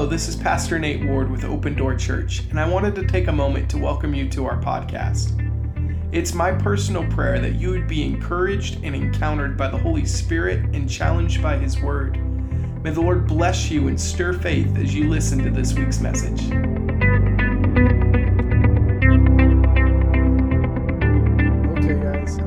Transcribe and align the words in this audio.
Hello, 0.00 0.08
this 0.08 0.28
is 0.28 0.34
Pastor 0.36 0.78
Nate 0.78 1.04
Ward 1.04 1.30
with 1.30 1.44
Open 1.44 1.74
Door 1.74 1.96
Church, 1.96 2.40
and 2.48 2.58
I 2.58 2.66
wanted 2.66 2.94
to 2.94 3.06
take 3.06 3.26
a 3.26 3.32
moment 3.32 3.68
to 3.68 3.76
welcome 3.76 4.14
you 4.14 4.30
to 4.30 4.46
our 4.46 4.58
podcast. 4.58 5.36
It's 6.10 6.32
my 6.32 6.52
personal 6.52 7.06
prayer 7.08 7.38
that 7.38 7.56
you 7.56 7.68
would 7.68 7.86
be 7.86 8.02
encouraged 8.02 8.82
and 8.82 8.94
encountered 8.94 9.58
by 9.58 9.68
the 9.68 9.76
Holy 9.76 10.06
Spirit 10.06 10.74
and 10.74 10.88
challenged 10.88 11.42
by 11.42 11.58
His 11.58 11.82
Word. 11.82 12.16
May 12.82 12.92
the 12.92 13.02
Lord 13.02 13.26
bless 13.26 13.70
you 13.70 13.88
and 13.88 14.00
stir 14.00 14.32
faith 14.32 14.74
as 14.78 14.94
you 14.94 15.06
listen 15.06 15.38
to 15.44 15.50
this 15.50 15.74
week's 15.74 16.00
message. 16.00 16.50
Okay, 21.76 22.00
guys, 22.02 22.38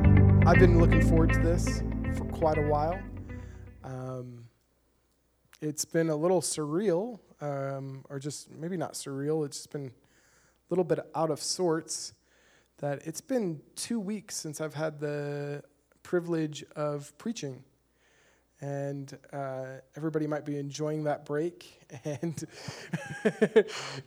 I've 0.47 0.57
been 0.57 0.79
looking 0.79 1.07
forward 1.07 1.31
to 1.33 1.39
this 1.39 1.83
for 2.17 2.25
quite 2.25 2.57
a 2.57 2.63
while. 2.63 2.99
Um, 3.83 4.39
it's 5.61 5.85
been 5.85 6.09
a 6.09 6.15
little 6.15 6.41
surreal, 6.41 7.19
um, 7.43 8.05
or 8.09 8.19
just 8.19 8.49
maybe 8.51 8.77
not 8.77 8.93
surreal, 8.93 9.45
it's 9.45 9.57
just 9.57 9.71
been 9.71 9.87
a 9.87 9.91
little 10.69 10.85
bit 10.85 10.99
out 11.13 11.29
of 11.29 11.41
sorts. 11.41 12.13
That 12.77 13.05
it's 13.05 13.21
been 13.21 13.61
two 13.75 13.99
weeks 13.99 14.35
since 14.35 14.61
I've 14.61 14.73
had 14.73 14.99
the 14.99 15.63
privilege 16.03 16.63
of 16.75 17.15
preaching. 17.17 17.63
And 18.61 19.17
uh, 19.33 19.65
everybody 19.97 20.25
might 20.25 20.45
be 20.45 20.57
enjoying 20.57 21.03
that 21.03 21.25
break 21.25 21.81
and, 22.05 22.45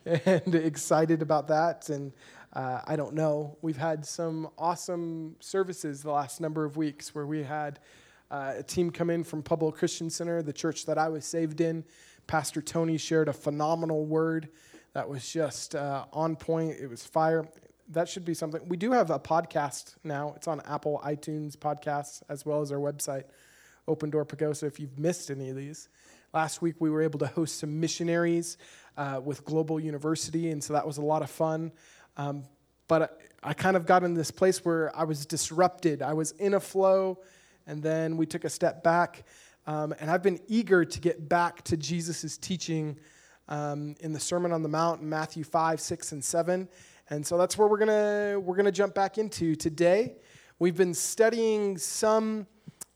and 0.06 0.55
excited 0.55 1.20
about 1.20 1.48
that. 1.48 1.91
And 1.91 2.12
uh, 2.55 2.80
I 2.86 2.96
don't 2.96 3.14
know. 3.14 3.58
We've 3.60 3.77
had 3.77 4.06
some 4.06 4.48
awesome 4.56 5.36
services 5.41 6.02
the 6.02 6.10
last 6.10 6.41
number 6.41 6.64
of 6.64 6.78
weeks 6.78 7.14
where 7.14 7.27
we 7.27 7.42
had 7.42 7.80
uh, 8.30 8.55
a 8.56 8.62
team 8.62 8.91
come 8.91 9.10
in 9.10 9.24
from 9.24 9.42
Pueblo 9.42 9.70
Christian 9.72 10.08
Center, 10.08 10.42
the 10.42 10.55
church 10.55 10.86
that 10.86 10.96
I 10.96 11.10
was 11.10 11.27
saved 11.27 11.60
in. 11.60 11.84
Pastor 12.26 12.60
Tony 12.60 12.98
shared 12.98 13.28
a 13.28 13.32
phenomenal 13.32 14.05
word 14.05 14.48
that 14.94 15.08
was 15.08 15.30
just 15.30 15.74
uh, 15.74 16.06
on 16.12 16.36
point. 16.36 16.77
It 16.80 16.88
was 16.88 17.05
fire. 17.05 17.46
That 17.91 18.08
should 18.08 18.24
be 18.24 18.34
something. 18.34 18.66
We 18.68 18.77
do 18.77 18.92
have 18.92 19.10
a 19.10 19.18
podcast 19.18 19.94
now. 20.02 20.33
It's 20.36 20.48
on 20.48 20.60
Apple 20.66 21.00
iTunes 21.05 21.56
podcasts 21.56 22.22
as 22.28 22.44
well 22.44 22.62
as 22.62 22.72
our 22.72 22.78
website, 22.78 23.24
Open 23.86 24.10
Door 24.10 24.27
Pagosa. 24.27 24.64
If 24.64 24.80
you've 24.80 24.98
missed 24.98 25.30
any 25.30 25.50
of 25.50 25.56
these, 25.56 25.88
last 26.34 26.62
week 26.62 26.77
we 26.80 26.91
were 26.91 27.02
able 27.02 27.18
to 27.20 27.27
host 27.28 27.60
some 27.60 27.78
missionaries 27.78 28.56
uh, 28.96 29.20
with 29.22 29.44
Global 29.44 29.78
University, 29.78 30.50
and 30.50 30.64
so 30.64 30.72
that 30.72 30.86
was 30.86 30.96
a 30.96 31.02
lot 31.02 31.22
of 31.22 31.30
fun. 31.30 31.70
Um, 32.16 32.44
but 32.88 33.18
I, 33.42 33.50
I 33.50 33.52
kind 33.55 33.77
of 33.77 33.86
got 33.86 34.02
in 34.02 34.14
this 34.14 34.30
place 34.30 34.64
where 34.64 34.96
I 34.96 35.05
was 35.05 35.27
disrupted. 35.27 36.02
I 36.02 36.14
was 36.14 36.33
in 36.33 36.55
a 36.55 36.61
flow, 36.61 37.18
and 37.66 37.83
then 37.83 38.16
we 38.16 38.27
took 38.27 38.44
a 38.44 38.50
step 38.50 38.83
back. 38.83 39.24
Um, 39.67 39.95
and 39.98 40.11
I've 40.11 40.22
been 40.22 40.41
eager 40.47 40.84
to 40.84 41.00
get 41.00 41.28
back 41.28 41.62
to 41.64 41.77
Jesus' 41.77 42.39
teaching 42.39 42.97
um, 43.48 43.97
in 44.00 44.12
the 44.12 44.20
Sermon 44.20 44.53
on 44.53 44.62
the 44.62 44.69
Mount 44.69 45.00
in 45.00 45.08
Matthew 45.08 45.42
5, 45.42 45.81
6, 45.81 46.12
and 46.12 46.25
7. 46.25 46.69
And 47.11 47.27
so 47.27 47.36
that's 47.36 47.58
where 47.58 47.67
we're 47.67 47.78
going 47.78 48.45
we're 48.45 48.56
gonna 48.56 48.73
jump 48.73 48.95
back 48.95 49.19
into 49.19 49.56
today. 49.56 50.14
We've 50.58 50.77
been 50.77 50.95
studying 50.95 51.78
some 51.78 52.47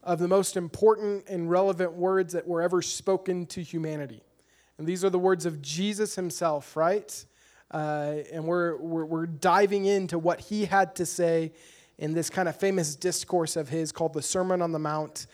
of 0.03 0.19
the 0.19 0.29
most 0.29 0.57
important 0.57 1.29
and 1.29 1.51
relevant 1.51 1.93
words 1.93 2.33
that 2.33 2.47
were 2.47 2.63
ever 2.63 2.83
spoken 2.83 3.47
to 3.47 3.63
humanity. 3.63 4.23
And 4.79 4.87
these 4.87 5.05
are 5.05 5.11
the 5.11 5.19
words 5.19 5.47
of 5.47 5.61
Jesus 5.61 6.15
himself, 6.15 6.77
right? 6.77 7.25
Uh, 7.71 8.15
and 8.33 8.45
we're, 8.45 8.77
we're, 8.79 9.05
we're 9.05 9.27
diving 9.27 9.85
into 9.85 10.19
what 10.19 10.41
he 10.41 10.65
had 10.65 10.95
to 10.97 11.07
say 11.07 11.53
in 11.99 12.15
this 12.15 12.31
kind 12.31 12.49
of 12.49 12.57
famous 12.57 12.97
discourse 12.97 13.57
of 13.57 13.69
his 13.69 13.93
called 13.93 14.15
the 14.15 14.23
Sermon 14.23 14.63
on 14.63 14.73
the 14.73 14.79
Mount 14.79 15.27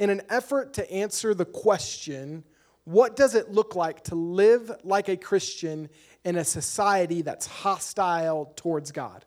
in 0.00 0.10
an 0.10 0.22
effort 0.30 0.72
to 0.72 0.90
answer 0.90 1.34
the 1.34 1.44
question 1.44 2.42
what 2.84 3.14
does 3.14 3.34
it 3.34 3.52
look 3.52 3.76
like 3.76 4.02
to 4.04 4.14
live 4.14 4.72
like 4.82 5.08
a 5.08 5.16
Christian 5.16 5.88
in 6.24 6.36
a 6.36 6.44
society 6.44 7.22
that's 7.22 7.46
hostile 7.46 8.52
towards 8.56 8.90
God? 8.90 9.24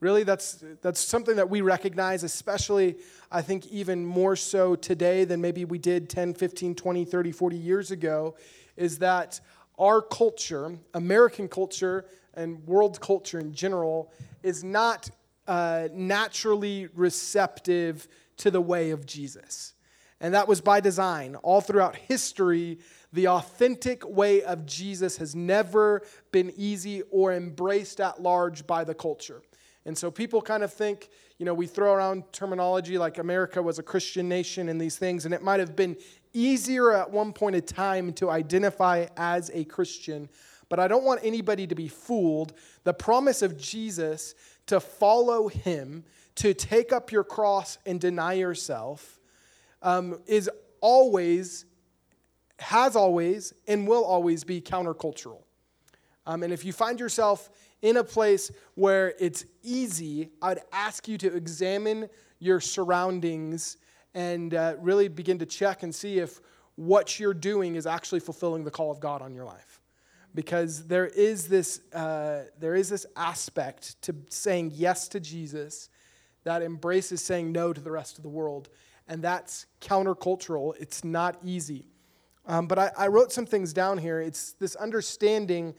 Really, 0.00 0.24
that's, 0.24 0.62
that's 0.82 1.00
something 1.00 1.36
that 1.36 1.48
we 1.48 1.62
recognize, 1.62 2.22
especially, 2.22 2.96
I 3.32 3.40
think, 3.40 3.66
even 3.68 4.04
more 4.04 4.36
so 4.36 4.76
today 4.76 5.24
than 5.24 5.40
maybe 5.40 5.64
we 5.64 5.78
did 5.78 6.10
10, 6.10 6.34
15, 6.34 6.74
20, 6.74 7.04
30, 7.06 7.32
40 7.32 7.56
years 7.56 7.90
ago, 7.92 8.36
is 8.76 8.98
that 8.98 9.40
our 9.78 10.02
culture, 10.02 10.76
American 10.92 11.48
culture, 11.48 12.04
and 12.34 12.66
world 12.66 13.00
culture 13.00 13.38
in 13.38 13.54
general, 13.54 14.12
is 14.42 14.62
not 14.62 15.08
uh, 15.46 15.88
naturally 15.94 16.88
receptive 16.94 18.06
to 18.36 18.50
the 18.50 18.60
way 18.60 18.90
of 18.90 19.06
Jesus. 19.06 19.72
And 20.20 20.34
that 20.34 20.48
was 20.48 20.60
by 20.60 20.80
design. 20.80 21.36
All 21.36 21.60
throughout 21.60 21.96
history, 21.96 22.78
the 23.12 23.28
authentic 23.28 24.06
way 24.08 24.42
of 24.42 24.66
Jesus 24.66 25.18
has 25.18 25.34
never 25.34 26.02
been 26.32 26.52
easy 26.56 27.02
or 27.10 27.32
embraced 27.32 28.00
at 28.00 28.22
large 28.22 28.66
by 28.66 28.84
the 28.84 28.94
culture. 28.94 29.42
And 29.84 29.96
so 29.96 30.10
people 30.10 30.42
kind 30.42 30.62
of 30.62 30.72
think, 30.72 31.10
you 31.38 31.46
know, 31.46 31.54
we 31.54 31.66
throw 31.66 31.92
around 31.92 32.24
terminology 32.32 32.98
like 32.98 33.18
America 33.18 33.62
was 33.62 33.78
a 33.78 33.82
Christian 33.82 34.28
nation 34.28 34.68
and 34.68 34.80
these 34.80 34.96
things, 34.96 35.26
and 35.26 35.34
it 35.34 35.42
might 35.42 35.60
have 35.60 35.76
been 35.76 35.96
easier 36.32 36.92
at 36.92 37.10
one 37.10 37.32
point 37.32 37.54
in 37.54 37.62
time 37.62 38.12
to 38.14 38.28
identify 38.28 39.06
as 39.16 39.50
a 39.54 39.64
Christian. 39.64 40.28
But 40.68 40.80
I 40.80 40.88
don't 40.88 41.04
want 41.04 41.20
anybody 41.22 41.66
to 41.68 41.74
be 41.74 41.88
fooled. 41.88 42.54
The 42.84 42.94
promise 42.94 43.42
of 43.42 43.56
Jesus 43.56 44.34
to 44.66 44.80
follow 44.80 45.46
him, 45.46 46.04
to 46.36 46.52
take 46.52 46.92
up 46.92 47.12
your 47.12 47.24
cross 47.24 47.78
and 47.86 48.00
deny 48.00 48.32
yourself, 48.32 49.15
um, 49.86 50.18
is 50.26 50.50
always, 50.80 51.64
has 52.58 52.96
always, 52.96 53.54
and 53.68 53.86
will 53.86 54.04
always 54.04 54.42
be 54.42 54.60
countercultural. 54.60 55.44
Um, 56.26 56.42
and 56.42 56.52
if 56.52 56.64
you 56.64 56.72
find 56.72 56.98
yourself 56.98 57.48
in 57.82 57.96
a 57.98 58.04
place 58.04 58.50
where 58.74 59.14
it's 59.20 59.44
easy, 59.62 60.30
I'd 60.42 60.58
ask 60.72 61.06
you 61.06 61.16
to 61.18 61.32
examine 61.32 62.10
your 62.40 62.58
surroundings 62.60 63.76
and 64.12 64.54
uh, 64.54 64.74
really 64.80 65.06
begin 65.06 65.38
to 65.38 65.46
check 65.46 65.84
and 65.84 65.94
see 65.94 66.18
if 66.18 66.40
what 66.74 67.20
you're 67.20 67.32
doing 67.32 67.76
is 67.76 67.86
actually 67.86 68.20
fulfilling 68.20 68.64
the 68.64 68.72
call 68.72 68.90
of 68.90 68.98
God 68.98 69.22
on 69.22 69.34
your 69.34 69.44
life. 69.44 69.80
Because 70.34 70.86
there 70.88 71.06
is 71.06 71.46
this, 71.46 71.80
uh, 71.94 72.42
there 72.58 72.74
is 72.74 72.88
this 72.88 73.06
aspect 73.14 74.02
to 74.02 74.16
saying 74.30 74.72
yes 74.74 75.06
to 75.08 75.20
Jesus 75.20 75.90
that 76.42 76.62
embraces 76.62 77.22
saying 77.22 77.52
no 77.52 77.72
to 77.72 77.80
the 77.80 77.90
rest 77.90 78.16
of 78.16 78.24
the 78.24 78.28
world. 78.28 78.68
And 79.08 79.22
that's 79.22 79.66
countercultural. 79.80 80.74
It's 80.80 81.04
not 81.04 81.38
easy. 81.44 81.86
Um, 82.46 82.66
but 82.66 82.78
I, 82.78 82.90
I 82.96 83.06
wrote 83.08 83.32
some 83.32 83.46
things 83.46 83.72
down 83.72 83.98
here. 83.98 84.20
It's 84.20 84.52
this 84.52 84.76
understanding 84.76 85.74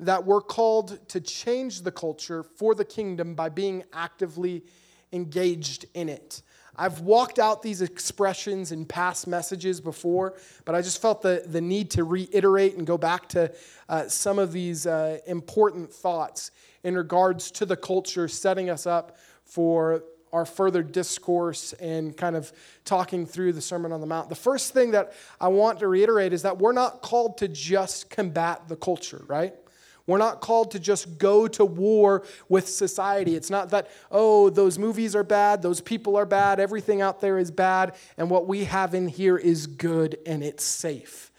that 0.00 0.24
we're 0.24 0.40
called 0.40 1.08
to 1.08 1.20
change 1.20 1.82
the 1.82 1.92
culture 1.92 2.42
for 2.42 2.74
the 2.74 2.84
kingdom 2.84 3.34
by 3.34 3.48
being 3.48 3.84
actively 3.92 4.64
engaged 5.12 5.86
in 5.94 6.08
it. 6.08 6.42
I've 6.76 7.00
walked 7.00 7.38
out 7.38 7.62
these 7.62 7.82
expressions 7.82 8.72
in 8.72 8.84
past 8.84 9.28
messages 9.28 9.80
before, 9.80 10.34
but 10.64 10.74
I 10.74 10.82
just 10.82 11.00
felt 11.00 11.22
the, 11.22 11.44
the 11.46 11.60
need 11.60 11.90
to 11.92 12.02
reiterate 12.02 12.76
and 12.76 12.84
go 12.84 12.98
back 12.98 13.28
to 13.30 13.52
uh, 13.88 14.08
some 14.08 14.40
of 14.40 14.52
these 14.52 14.86
uh, 14.86 15.18
important 15.26 15.92
thoughts 15.92 16.50
in 16.82 16.96
regards 16.96 17.52
to 17.52 17.66
the 17.66 17.76
culture, 17.76 18.26
setting 18.26 18.70
us 18.70 18.86
up 18.86 19.16
for 19.44 20.02
our 20.34 20.44
further 20.44 20.82
discourse 20.82 21.72
and 21.74 22.16
kind 22.16 22.34
of 22.34 22.52
talking 22.84 23.24
through 23.24 23.52
the 23.52 23.60
Sermon 23.60 23.92
on 23.92 24.00
the 24.00 24.06
Mount. 24.06 24.28
The 24.28 24.34
first 24.34 24.74
thing 24.74 24.90
that 24.90 25.12
I 25.40 25.48
want 25.48 25.78
to 25.78 25.88
reiterate 25.88 26.32
is 26.32 26.42
that 26.42 26.58
we're 26.58 26.72
not 26.72 27.02
called 27.02 27.38
to 27.38 27.48
just 27.48 28.10
combat 28.10 28.68
the 28.68 28.76
culture, 28.76 29.24
right? 29.28 29.54
We're 30.06 30.18
not 30.18 30.40
called 30.40 30.72
to 30.72 30.78
just 30.78 31.18
go 31.18 31.46
to 31.48 31.64
war 31.64 32.24
with 32.48 32.68
society. 32.68 33.36
It's 33.36 33.48
not 33.48 33.70
that, 33.70 33.88
oh, 34.10 34.50
those 34.50 34.78
movies 34.78 35.16
are 35.16 35.22
bad, 35.22 35.62
those 35.62 35.80
people 35.80 36.16
are 36.16 36.26
bad, 36.26 36.60
everything 36.60 37.00
out 37.00 37.20
there 37.20 37.38
is 37.38 37.50
bad, 37.50 37.94
and 38.18 38.28
what 38.28 38.46
we 38.46 38.64
have 38.64 38.94
in 38.94 39.08
here 39.08 39.38
is 39.38 39.66
good 39.66 40.18
and 40.26 40.42
it's 40.42 40.64
safe. 40.64 41.30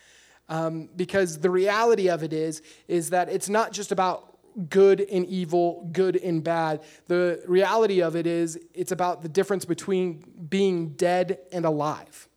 Um, 0.48 0.90
because 0.96 1.40
the 1.40 1.50
reality 1.50 2.10
of 2.10 2.24
it 2.24 2.32
is, 2.32 2.62
is 2.88 3.10
that 3.10 3.30
it's 3.30 3.50
not 3.50 3.72
just 3.72 3.92
about 3.92 4.35
good 4.70 5.02
and 5.02 5.26
evil, 5.26 5.90
good 5.92 6.16
and 6.16 6.44
bad. 6.44 6.84
The 7.08 7.44
reality 7.48 8.02
of 8.02 8.16
it 8.16 8.26
is, 8.26 8.60
it's 8.74 8.92
about 8.92 9.22
the 9.22 9.30
difference 9.30 9.66
between 9.66 10.24
being 10.50 10.90
dead 10.90 11.40
and 11.52 11.66
alive. 11.66 12.30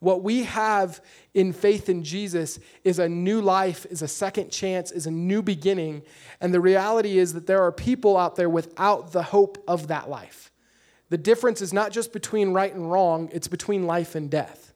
What 0.00 0.22
we 0.22 0.44
have 0.44 1.00
in 1.34 1.52
faith 1.52 1.88
in 1.88 2.04
Jesus 2.04 2.60
is 2.84 3.00
a 3.00 3.08
new 3.08 3.40
life, 3.40 3.84
is 3.90 4.02
a 4.02 4.08
second 4.08 4.50
chance, 4.50 4.92
is 4.92 5.06
a 5.06 5.10
new 5.10 5.42
beginning. 5.42 6.02
And 6.40 6.54
the 6.54 6.60
reality 6.60 7.18
is 7.18 7.32
that 7.34 7.48
there 7.48 7.62
are 7.62 7.72
people 7.72 8.16
out 8.16 8.36
there 8.36 8.48
without 8.48 9.10
the 9.10 9.24
hope 9.24 9.62
of 9.66 9.88
that 9.88 10.08
life. 10.08 10.52
The 11.10 11.18
difference 11.18 11.60
is 11.60 11.72
not 11.72 11.90
just 11.90 12.12
between 12.12 12.52
right 12.52 12.72
and 12.72 12.90
wrong, 12.90 13.28
it's 13.32 13.48
between 13.48 13.86
life 13.86 14.14
and 14.14 14.30
death. 14.30 14.72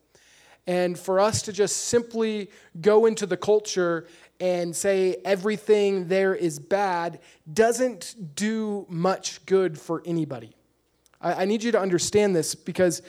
And 0.66 0.98
for 0.98 1.18
us 1.18 1.42
to 1.42 1.52
just 1.52 1.76
simply 1.86 2.50
go 2.80 3.06
into 3.06 3.26
the 3.26 3.36
culture 3.36 4.06
and 4.42 4.74
say 4.74 5.18
everything 5.24 6.08
there 6.08 6.34
is 6.34 6.58
bad 6.58 7.20
doesn't 7.54 8.34
do 8.34 8.84
much 8.88 9.46
good 9.46 9.78
for 9.78 10.02
anybody. 10.04 10.50
I, 11.20 11.42
I 11.42 11.44
need 11.44 11.62
you 11.62 11.70
to 11.70 11.80
understand 11.80 12.34
this 12.34 12.56
because 12.56 13.02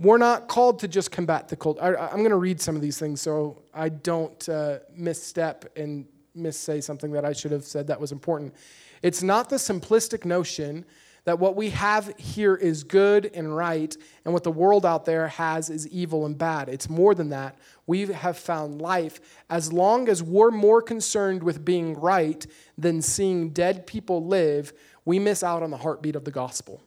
we're 0.00 0.18
not 0.18 0.48
called 0.48 0.80
to 0.80 0.88
just 0.88 1.12
combat 1.12 1.46
the 1.46 1.54
culture. 1.54 1.80
I, 1.80 2.10
am 2.10 2.18
going 2.18 2.30
to 2.30 2.36
read 2.36 2.60
some 2.60 2.74
of 2.74 2.82
these 2.82 2.98
things 2.98 3.20
so 3.20 3.62
I 3.72 3.88
don't 3.88 4.48
uh, 4.48 4.80
misstep 4.92 5.64
and 5.76 6.06
missay 6.36 6.82
something 6.82 7.12
that 7.12 7.24
I 7.24 7.34
should 7.34 7.52
have 7.52 7.64
said 7.64 7.86
that 7.86 8.00
was 8.00 8.10
important. 8.10 8.52
It's 9.00 9.22
not 9.22 9.48
the 9.48 9.56
simplistic 9.56 10.24
notion 10.24 10.84
that 11.24 11.38
what 11.38 11.56
we 11.56 11.70
have 11.70 12.14
here 12.18 12.54
is 12.54 12.84
good 12.84 13.30
and 13.34 13.54
right, 13.54 13.96
and 14.24 14.32
what 14.32 14.44
the 14.44 14.50
world 14.50 14.86
out 14.86 15.04
there 15.04 15.28
has 15.28 15.70
is 15.70 15.86
evil 15.88 16.26
and 16.26 16.36
bad. 16.36 16.68
It's 16.68 16.88
more 16.88 17.14
than 17.14 17.30
that. 17.30 17.58
We 17.86 18.06
have 18.06 18.38
found 18.38 18.80
life. 18.80 19.20
As 19.48 19.72
long 19.72 20.08
as 20.08 20.22
we're 20.22 20.50
more 20.50 20.82
concerned 20.82 21.42
with 21.42 21.64
being 21.64 21.94
right 21.94 22.46
than 22.78 23.02
seeing 23.02 23.50
dead 23.50 23.86
people 23.86 24.24
live, 24.24 24.72
we 25.04 25.18
miss 25.18 25.42
out 25.42 25.62
on 25.62 25.70
the 25.70 25.76
heartbeat 25.76 26.16
of 26.16 26.24
the 26.24 26.30
gospel. 26.30 26.80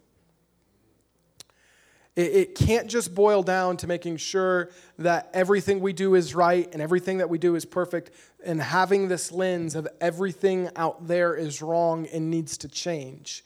It, 2.16 2.54
can't 2.54 2.88
just 2.88 3.16
boil 3.16 3.42
down 3.42 3.78
to 3.78 3.88
making 3.88 4.18
sure 4.18 4.70
that 5.00 5.32
everything 5.34 5.80
we 5.80 5.94
do 5.94 6.14
is 6.14 6.36
right 6.36 6.70
and 6.72 6.80
everything 6.80 7.18
that 7.18 7.30
we 7.30 7.40
do 7.40 7.56
is 7.56 7.66
perfect, 7.66 8.12
and 8.46 8.62
having 8.62 9.08
this 9.08 9.32
lens 9.32 9.74
of 9.74 9.88
everything 10.00 10.70
out 10.76 11.08
there 11.08 11.36
is 11.36 11.64
wrong 11.64 12.06
and 12.14 12.30
needs 12.30 12.56
to 12.60 12.68
change. 12.68 13.44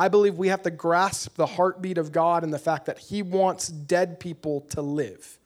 I 0.00 0.08
believe 0.08 0.38
we 0.38 0.48
have 0.48 0.62
to 0.62 0.70
grasp 0.70 1.36
the 1.36 1.44
heartbeat 1.44 1.98
of 1.98 2.10
God 2.10 2.42
and 2.42 2.54
the 2.54 2.58
fact 2.58 2.86
that 2.86 2.98
He 2.98 3.20
wants 3.20 3.68
dead 3.68 4.18
people 4.18 4.62
to 4.70 4.80
live. 4.80 5.38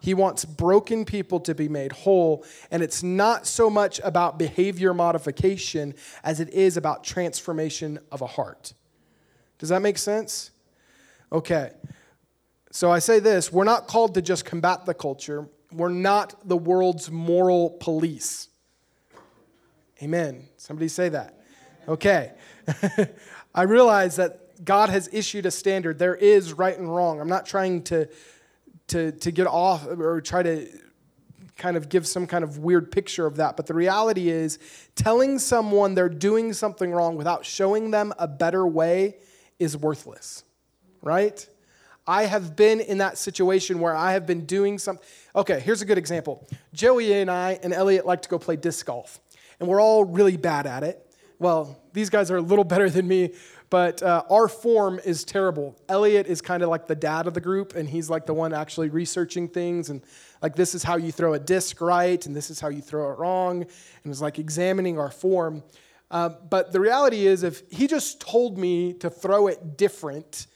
He 0.00 0.12
wants 0.12 0.44
broken 0.44 1.06
people 1.06 1.40
to 1.40 1.54
be 1.54 1.66
made 1.66 1.92
whole. 1.92 2.44
And 2.70 2.82
it's 2.82 3.02
not 3.02 3.46
so 3.46 3.70
much 3.70 4.02
about 4.04 4.38
behavior 4.38 4.92
modification 4.92 5.94
as 6.22 6.40
it 6.40 6.50
is 6.50 6.76
about 6.76 7.04
transformation 7.04 8.00
of 8.10 8.20
a 8.20 8.26
heart. 8.26 8.74
Does 9.58 9.70
that 9.70 9.80
make 9.80 9.96
sense? 9.96 10.50
Okay. 11.32 11.70
So 12.70 12.92
I 12.92 12.98
say 12.98 13.18
this 13.18 13.50
we're 13.50 13.64
not 13.64 13.86
called 13.86 14.12
to 14.12 14.20
just 14.20 14.44
combat 14.44 14.84
the 14.84 14.92
culture, 14.92 15.48
we're 15.72 15.88
not 15.88 16.46
the 16.46 16.58
world's 16.58 17.10
moral 17.10 17.70
police. 17.80 18.48
Amen. 20.02 20.48
Somebody 20.58 20.88
say 20.88 21.08
that. 21.08 21.41
Okay. 21.88 22.32
I 23.54 23.62
realize 23.62 24.16
that 24.16 24.64
God 24.64 24.88
has 24.88 25.08
issued 25.12 25.46
a 25.46 25.50
standard. 25.50 25.98
There 25.98 26.14
is 26.14 26.52
right 26.52 26.76
and 26.78 26.94
wrong. 26.94 27.20
I'm 27.20 27.28
not 27.28 27.46
trying 27.46 27.82
to, 27.84 28.08
to, 28.88 29.12
to 29.12 29.30
get 29.30 29.46
off 29.46 29.86
or 29.86 30.20
try 30.20 30.42
to 30.42 30.68
kind 31.56 31.76
of 31.76 31.88
give 31.88 32.06
some 32.06 32.26
kind 32.26 32.44
of 32.44 32.58
weird 32.58 32.90
picture 32.90 33.26
of 33.26 33.36
that. 33.36 33.56
But 33.56 33.66
the 33.66 33.74
reality 33.74 34.30
is, 34.30 34.58
telling 34.94 35.38
someone 35.38 35.94
they're 35.94 36.08
doing 36.08 36.52
something 36.52 36.92
wrong 36.92 37.16
without 37.16 37.44
showing 37.44 37.90
them 37.90 38.12
a 38.18 38.28
better 38.28 38.66
way 38.66 39.16
is 39.58 39.76
worthless, 39.76 40.44
right? 41.02 41.46
I 42.06 42.24
have 42.24 42.56
been 42.56 42.80
in 42.80 42.98
that 42.98 43.16
situation 43.16 43.78
where 43.78 43.94
I 43.94 44.12
have 44.12 44.26
been 44.26 44.44
doing 44.44 44.78
something. 44.78 45.04
Okay, 45.36 45.60
here's 45.60 45.82
a 45.82 45.84
good 45.84 45.98
example. 45.98 46.48
Joey 46.72 47.12
and 47.12 47.30
I 47.30 47.60
and 47.62 47.72
Elliot 47.72 48.06
like 48.06 48.22
to 48.22 48.28
go 48.28 48.38
play 48.38 48.56
disc 48.56 48.86
golf, 48.86 49.20
and 49.60 49.68
we're 49.68 49.80
all 49.80 50.04
really 50.04 50.36
bad 50.36 50.66
at 50.66 50.82
it 50.82 51.11
well, 51.42 51.76
these 51.92 52.08
guys 52.08 52.30
are 52.30 52.36
a 52.36 52.40
little 52.40 52.64
better 52.72 52.88
than 52.88 53.06
me, 53.06 53.34
but 53.68 54.02
uh, 54.02 54.22
our 54.30 54.48
form 54.48 55.00
is 55.04 55.24
terrible. 55.24 55.76
Elliot 55.88 56.26
is 56.26 56.40
kind 56.40 56.62
of 56.62 56.68
like 56.68 56.86
the 56.86 56.94
dad 56.94 57.26
of 57.26 57.34
the 57.34 57.40
group, 57.40 57.74
and 57.74 57.88
he's 57.88 58.08
like 58.08 58.26
the 58.26 58.34
one 58.34 58.54
actually 58.54 58.88
researching 58.88 59.48
things 59.48 59.90
and 59.90 60.02
like 60.40 60.56
this 60.56 60.74
is 60.74 60.82
how 60.82 60.96
you 60.96 61.12
throw 61.12 61.34
a 61.34 61.38
disc 61.38 61.80
right, 61.80 62.24
and 62.26 62.34
this 62.34 62.50
is 62.50 62.60
how 62.60 62.68
you 62.68 62.80
throw 62.80 63.12
it 63.12 63.18
wrong, 63.18 63.64
and 64.04 64.12
is 64.12 64.20
like 64.20 64.38
examining 64.38 64.98
our 64.98 65.10
form. 65.10 65.62
Uh, 66.10 66.28
but 66.28 66.72
the 66.72 66.80
reality 66.80 67.26
is, 67.26 67.42
if 67.42 67.62
he 67.70 67.86
just 67.86 68.20
told 68.20 68.58
me 68.58 68.92
to 68.92 69.08
throw 69.08 69.46
it 69.46 69.76
different, 69.76 70.46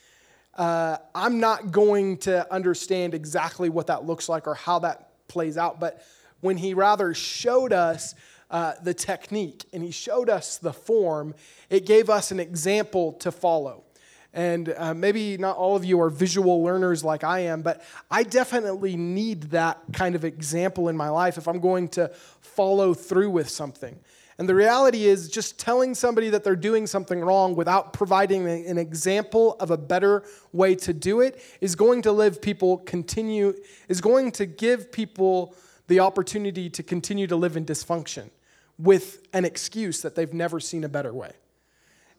uh, 0.57 0.99
I'm 1.15 1.41
not 1.41 1.71
going 1.71 2.19
to 2.19 2.53
understand 2.53 3.15
exactly 3.15 3.71
what 3.71 3.87
that 3.87 4.05
looks 4.05 4.29
like 4.29 4.47
or 4.47 4.55
how 4.55 4.81
that 4.81 5.11
plays 5.29 5.57
out. 5.57 5.81
But 5.81 6.05
when 6.41 6.57
he 6.57 6.75
rather 6.75 7.15
showed 7.15 7.73
us 7.73 8.15
uh, 8.51 8.75
the 8.83 8.95
technique 8.95 9.65
and 9.73 9.83
he 9.83 9.91
showed 9.91 10.29
us 10.29 10.59
the 10.59 10.73
form, 10.73 11.35
it 11.71 11.87
gave 11.87 12.09
us 12.09 12.31
an 12.31 12.41
example 12.41 13.13
to 13.15 13.33
follow. 13.33 13.85
And 14.33 14.75
uh, 14.77 14.93
maybe 14.93 15.39
not 15.39 15.57
all 15.57 15.77
of 15.77 15.85
you 15.85 15.99
are 16.03 16.11
visual 16.11 16.63
learners 16.63 17.03
like 17.03 17.25
I 17.25 17.41
am, 17.41 17.63
but 17.63 17.83
I 18.11 18.23
definitely 18.23 18.95
need 18.95 19.45
that 19.45 19.81
kind 19.95 20.15
of 20.15 20.27
example 20.27 20.91
in 20.91 20.97
my 20.97 21.09
life 21.09 21.39
if 21.39 21.49
I'm 21.49 21.59
going 21.59 21.89
to 21.91 22.09
follow 22.41 22.93
through 22.93 23.31
with 23.31 23.49
something. 23.49 23.99
And 24.39 24.47
the 24.47 24.55
reality 24.55 25.07
is, 25.07 25.31
just 25.31 25.59
telling 25.59 25.95
somebody 25.95 26.29
that 26.29 26.45
they're 26.45 26.55
doing 26.55 26.87
something 26.87 27.21
wrong 27.21 27.57
without 27.57 27.95
providing 27.95 28.47
an 28.47 28.77
example 28.77 29.57
of 29.61 29.71
a 29.71 29.79
better 29.79 30.25
way 30.53 30.75
to 30.75 30.93
do 30.93 31.23
it 31.23 31.41
is 31.63 31.75
going 31.75 32.03
to 32.03 32.13
live 32.13 32.43
people 32.43 32.77
continue, 32.77 33.55
is 33.89 34.03
going 34.03 34.33
to 34.33 34.45
give 34.45 34.93
people 34.93 35.55
the 35.87 36.01
opportunity 36.01 36.69
to 36.69 36.83
continue 36.83 37.27
to 37.27 37.37
live 37.37 37.57
in 37.57 37.65
dysfunction 37.65 38.29
with 38.79 39.27
an 39.33 39.45
excuse 39.45 40.03
that 40.03 40.15
they've 40.15 40.35
never 40.35 40.61
seen 40.61 40.85
a 40.85 40.89
better 40.89 41.13
way. 41.13 41.33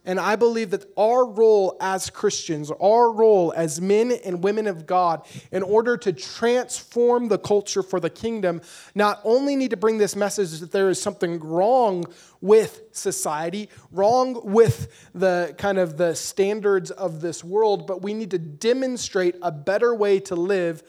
And 0.07 0.21
I 0.21 0.37
believe 0.37 0.69
that 0.69 0.85
our 0.95 1.25
role 1.25 1.75
as 1.81 2.09
Christians, 2.09 2.71
our 2.71 3.11
role 3.11 3.53
as 3.53 3.81
men 3.81 4.13
and 4.23 4.41
women 4.41 4.65
of 4.65 4.85
God, 4.85 5.25
in 5.51 5.61
order 5.63 5.97
to 5.97 6.13
transform 6.13 7.27
the 7.27 7.37
culture 7.37 7.83
for 7.83 7.99
the 7.99 8.09
kingdom, 8.09 8.61
not 8.95 9.19
only 9.25 9.57
need 9.57 9.71
to 9.71 9.77
bring 9.77 9.97
this 9.97 10.15
message 10.15 10.61
that 10.61 10.71
there 10.71 10.89
is 10.89 11.01
something 11.01 11.41
wrong 11.41 12.05
with 12.39 12.83
society, 12.93 13.69
wrong 13.91 14.39
with 14.45 15.09
the 15.13 15.53
kind 15.57 15.77
of 15.77 15.97
the 15.97 16.15
standards 16.15 16.89
of 16.89 17.19
this 17.19 17.43
world, 17.43 17.85
but 17.85 18.01
we 18.01 18.13
need 18.13 18.31
to 18.31 18.39
demonstrate 18.39 19.35
a 19.41 19.51
better 19.51 19.93
way 19.93 20.21
to 20.21 20.37
live 20.37 20.83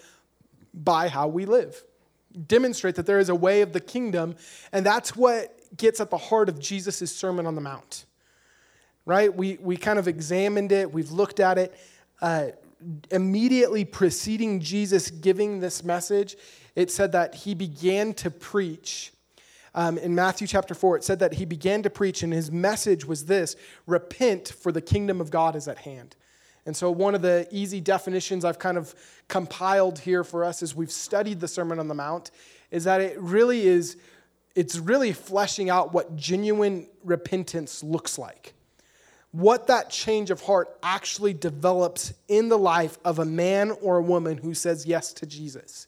by 0.73 1.09
how 1.09 1.26
we 1.26 1.44
live. 1.44 1.82
Demonstrate 2.47 2.94
that 2.94 3.06
there 3.06 3.19
is 3.19 3.31
a 3.31 3.35
way 3.35 3.62
of 3.62 3.73
the 3.73 3.81
kingdom, 3.81 4.37
and 4.70 4.87
that's 4.87 5.17
what 5.17 5.57
gets 5.76 6.00
at 6.00 6.11
the 6.11 6.19
heart 6.19 6.49
of 6.49 6.59
Jesus' 6.59 7.15
Sermon 7.15 7.47
on 7.47 7.55
the 7.55 7.61
Mount, 7.61 8.05
right? 9.05 9.35
We, 9.35 9.59
we 9.61 9.76
kind 9.76 9.99
of 9.99 10.09
examined 10.09 10.73
it, 10.73 10.93
we've 10.93 11.11
looked 11.11 11.41
at 11.41 11.59
it. 11.59 11.79
Uh, 12.20 12.49
immediately 13.11 13.85
preceding 13.85 14.61
Jesus 14.61 15.11
giving 15.11 15.61
this 15.61 15.82
message, 15.82 16.37
it 16.76 16.91
said 16.91 17.12
that 17.12 17.35
he 17.35 17.55
began 17.55 18.15
to 18.15 18.31
preach. 18.31 19.12
Um, 19.75 19.99
in 19.99 20.15
Matthew 20.15 20.47
chapter 20.47 20.75
4, 20.75 20.99
it 20.99 21.05
said 21.05 21.19
that 21.19 21.35
he 21.35 21.44
began 21.44 21.82
to 21.82 21.91
preach, 21.91 22.23
and 22.23 22.32
his 22.32 22.50
message 22.50 23.05
was 23.05 23.26
this 23.26 23.56
repent, 23.87 24.49
for 24.49 24.73
the 24.73 24.81
kingdom 24.81 25.20
of 25.20 25.31
God 25.31 25.56
is 25.56 25.69
at 25.69 25.79
hand. 25.79 26.17
And 26.67 26.76
so, 26.76 26.91
one 26.91 27.15
of 27.15 27.23
the 27.23 27.49
easy 27.50 27.81
definitions 27.81 28.44
I've 28.44 28.59
kind 28.59 28.76
of 28.76 28.94
compiled 29.29 30.00
here 30.00 30.23
for 30.23 30.44
us 30.44 30.62
as 30.62 30.75
we've 30.75 30.91
studied 30.91 31.41
the 31.41 31.49
Sermon 31.49 31.79
on 31.79 31.88
the 31.88 31.94
Mount 31.94 32.31
is 32.70 32.84
that 32.84 33.01
it 33.01 33.19
really 33.19 33.67
is 33.67 33.96
it's 34.58 34.77
really 34.77 35.12
fleshing 35.12 35.70
out 35.70 35.94
what 35.94 36.17
genuine 36.17 36.88
repentance 37.05 37.84
looks 37.84 38.19
like. 38.19 38.55
What 39.31 39.69
that 39.69 39.88
change 39.88 40.32
of 40.32 40.41
heart 40.41 40.77
actually 40.82 41.32
develops 41.32 42.12
in 42.27 42.48
the 42.48 42.58
life 42.58 42.98
of 43.05 43.20
a 43.20 43.24
man 43.24 43.70
or 43.70 43.98
a 43.98 44.03
woman 44.03 44.36
who 44.36 44.55
says 44.55 44.84
yes 44.84 45.12
to 45.12 45.27
Jesus. 45.27 45.86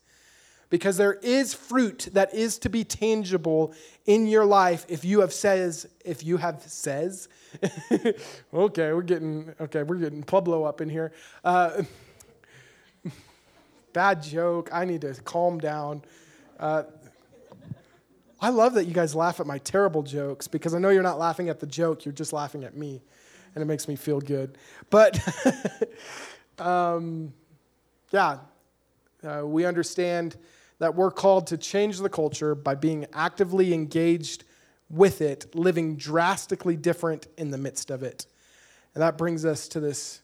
Because 0.69 0.97
there 0.97 1.15
is 1.15 1.53
fruit 1.53 2.11
that 2.13 2.33
is 2.33 2.61
to 2.61 2.69
be 2.69 2.85
tangible 2.85 3.75
in 4.07 4.29
your 4.29 4.45
life 4.45 4.87
if 4.89 5.05
you 5.05 5.23
have 5.23 5.33
says, 5.33 5.89
if 6.05 6.23
you 6.23 6.37
have 6.37 6.63
says, 6.63 7.29
okay, 8.55 8.93
we're 8.93 9.03
getting, 9.03 9.53
okay, 9.61 9.83
we're 9.83 9.97
getting 9.97 10.23
Pueblo 10.23 10.63
up 10.63 10.81
in 10.81 10.89
here. 10.89 11.11
Uh, 11.43 11.83
bad 13.93 14.23
joke. 14.23 14.71
I 14.73 14.85
need 14.85 15.01
to 15.01 15.15
calm 15.25 15.59
down. 15.59 16.03
Uh, 16.61 16.85
I 18.41 18.49
love 18.49 18.75
that 18.75 18.87
you 18.87 18.95
guys 18.95 19.15
laugh 19.15 19.39
at 19.39 19.47
my 19.47 19.59
terrible 19.59 20.03
jokes 20.03 20.49
because 20.49 20.75
I 20.75 20.79
know 20.79 20.89
you're 20.89 21.03
not 21.03 21.19
laughing 21.19 21.49
at 21.49 21.61
the 21.61 21.67
joke, 21.67 22.05
you're 22.05 22.15
just 22.15 22.33
laughing 22.33 22.65
at 22.65 22.77
me. 22.77 23.03
And 23.55 23.63
it 23.63 23.67
makes 23.67 23.87
me 23.89 23.97
feel 23.97 24.21
good. 24.21 24.57
But 24.89 25.19
um, 26.59 27.35
yeah, 28.13 28.39
uh, 29.23 29.43
we 29.45 29.65
understand 29.65 30.37
that 30.79 30.95
we're 30.95 31.11
called 31.11 31.49
to 31.49 31.59
change 31.59 31.99
the 31.99 32.09
culture 32.09 32.55
by 32.55 32.75
being 32.75 33.07
actively 33.13 33.75
engaged 33.75 34.45
with 34.89 35.21
it, 35.21 35.55
living 35.55 35.97
drastically 35.97 36.77
different 36.77 37.27
in 37.37 37.51
the 37.51 37.59
midst 37.59 37.91
of 37.91 38.03
it. 38.03 38.27
And 38.95 39.03
that 39.03 39.19
brings 39.19 39.45
us 39.45 39.69
to 39.69 39.81
this 39.81 40.23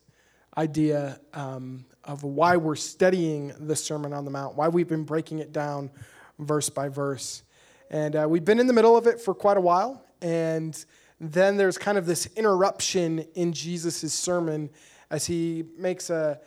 idea 0.57 1.21
um, 1.35 1.85
of 2.05 2.25
why 2.25 2.57
we're 2.57 2.77
studying 2.77 3.53
the 3.59 3.77
Sermon 3.77 4.13
on 4.13 4.25
the 4.25 4.31
Mount, 4.31 4.57
why 4.57 4.69
we've 4.69 4.89
been 4.89 5.05
breaking 5.05 5.41
it 5.41 5.53
down 5.53 5.91
verse 6.39 6.71
by 6.71 6.89
verse. 6.89 7.43
And 7.91 8.17
uh, 8.17 8.27
we've 8.29 8.45
been 8.45 8.59
in 8.59 8.67
the 8.67 8.73
middle 8.73 8.97
of 8.97 9.07
it 9.07 9.21
for 9.21 9.35
quite 9.35 9.57
a 9.57 9.61
while. 9.61 10.05
And 10.21 10.85
then 11.21 11.57
there's 11.57 11.79
kind 11.79 11.97
of 11.99 12.07
this 12.07 12.27
interruption 12.37 13.21
in 13.35 13.53
Jesus' 13.53 14.13
sermon 14.13 14.71
as 15.11 15.27
he 15.27 15.65
makes 15.79 16.11
a, 16.11 16.41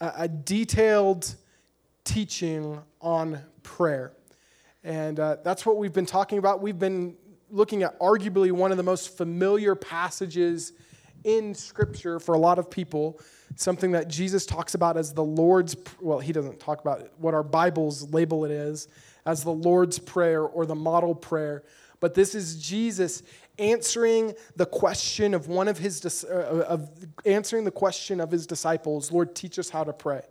a, 0.00 0.28
detailed 0.28 1.34
teaching 2.04 2.80
on 3.00 3.40
prayer. 3.62 4.12
And 4.82 5.20
uh, 5.20 5.36
that's 5.44 5.64
what 5.64 5.76
we've 5.76 5.92
been 5.92 6.06
talking 6.06 6.38
about. 6.38 6.60
We've 6.60 6.78
been 6.78 7.16
looking 7.50 7.82
at 7.82 7.98
arguably 8.00 8.50
one 8.52 8.70
of 8.70 8.76
the 8.76 8.82
most 8.82 9.16
familiar 9.16 9.74
passages 9.74 10.72
in 11.24 11.54
Scripture 11.54 12.18
for 12.18 12.34
a 12.34 12.38
lot 12.38 12.58
of 12.58 12.70
people 12.70 13.20
something 13.56 13.92
that 13.92 14.08
Jesus 14.08 14.46
talks 14.46 14.74
about 14.74 14.96
as 14.96 15.12
the 15.12 15.24
Lord's, 15.24 15.76
well, 16.00 16.18
he 16.18 16.32
doesn't 16.32 16.60
talk 16.60 16.80
about 16.80 17.10
what 17.18 17.34
our 17.34 17.42
Bibles 17.42 18.12
label 18.12 18.44
it 18.44 18.50
as, 18.50 18.88
as 19.24 19.44
the 19.44 19.52
Lord's 19.52 19.98
Prayer 19.98 20.42
or 20.42 20.66
the 20.66 20.74
model 20.74 21.14
prayer. 21.14 21.62
But 22.00 22.14
this 22.14 22.34
is 22.34 22.56
Jesus 22.56 23.22
answering 23.58 24.34
the 24.56 24.66
question 24.66 25.34
of 25.34 25.46
one 25.46 25.68
of 25.68 25.78
his, 25.78 26.24
uh, 26.24 26.64
of 26.66 26.88
answering 27.26 27.64
the 27.64 27.70
question 27.70 28.20
of 28.20 28.30
his 28.30 28.46
disciples, 28.46 29.12
Lord, 29.12 29.34
teach 29.34 29.58
us 29.58 29.70
how 29.70 29.84
to 29.84 29.92
pray. 29.92 30.22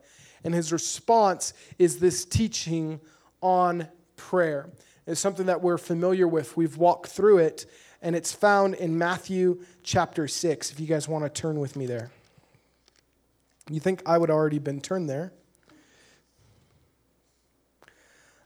And 0.44 0.54
his 0.54 0.72
response 0.72 1.54
is 1.78 2.00
this 2.00 2.26
teaching 2.26 3.00
on 3.42 3.88
prayer. 4.16 4.70
It's 5.06 5.20
something 5.20 5.46
that 5.46 5.62
we're 5.62 5.78
familiar 5.78 6.28
with. 6.28 6.58
We've 6.58 6.78
walked 6.78 7.08
through 7.08 7.40
it, 7.40 7.66
and 8.02 8.16
it's 8.16 8.34
found 8.34 8.76
in 8.76 8.98
Matthew 8.98 9.64
chapter 9.84 10.28
6, 10.28 10.72
if 10.72 10.80
you 10.80 10.88
guys 10.88 11.08
want 11.08 11.24
to 11.24 11.30
turn 11.30 11.60
with 11.60 11.76
me 11.76 11.86
there. 11.86 12.12
You 13.70 13.80
think 13.80 14.02
I 14.06 14.18
would 14.18 14.30
already 14.30 14.60
been 14.60 14.82
turned 14.82 15.10
there? 15.10 15.32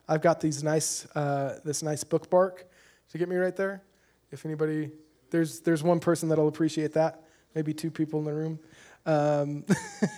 I've 0.08 0.22
got 0.22 0.42
these 0.42 0.64
nice, 0.64 1.06
uh, 1.16 1.60
this 1.64 1.82
nice 1.82 2.04
bookmark 2.04 2.68
to 3.12 3.18
get 3.18 3.30
me 3.30 3.36
right 3.36 3.56
there. 3.56 3.84
If 4.32 4.46
anybody, 4.46 4.92
there's 5.30 5.62
there's 5.62 5.84
one 5.84 6.00
person 6.00 6.30
that'll 6.30 6.48
appreciate 6.48 6.94
that. 6.94 7.24
Maybe 7.56 7.74
two 7.74 7.92
people 7.92 8.20
in 8.20 8.26
the 8.26 8.34
room. 8.34 8.60
Um, 9.06 9.66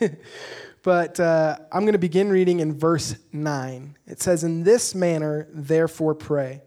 but 0.84 1.20
uh, 1.20 1.58
I'm 1.72 1.82
going 1.82 1.94
to 1.94 2.00
begin 2.00 2.30
reading 2.30 2.62
in 2.62 2.78
verse 2.78 3.16
nine. 3.32 3.98
It 4.08 4.22
says, 4.22 4.44
"In 4.44 4.64
this 4.64 4.96
manner, 4.96 5.48
therefore, 5.52 6.16
pray: 6.16 6.62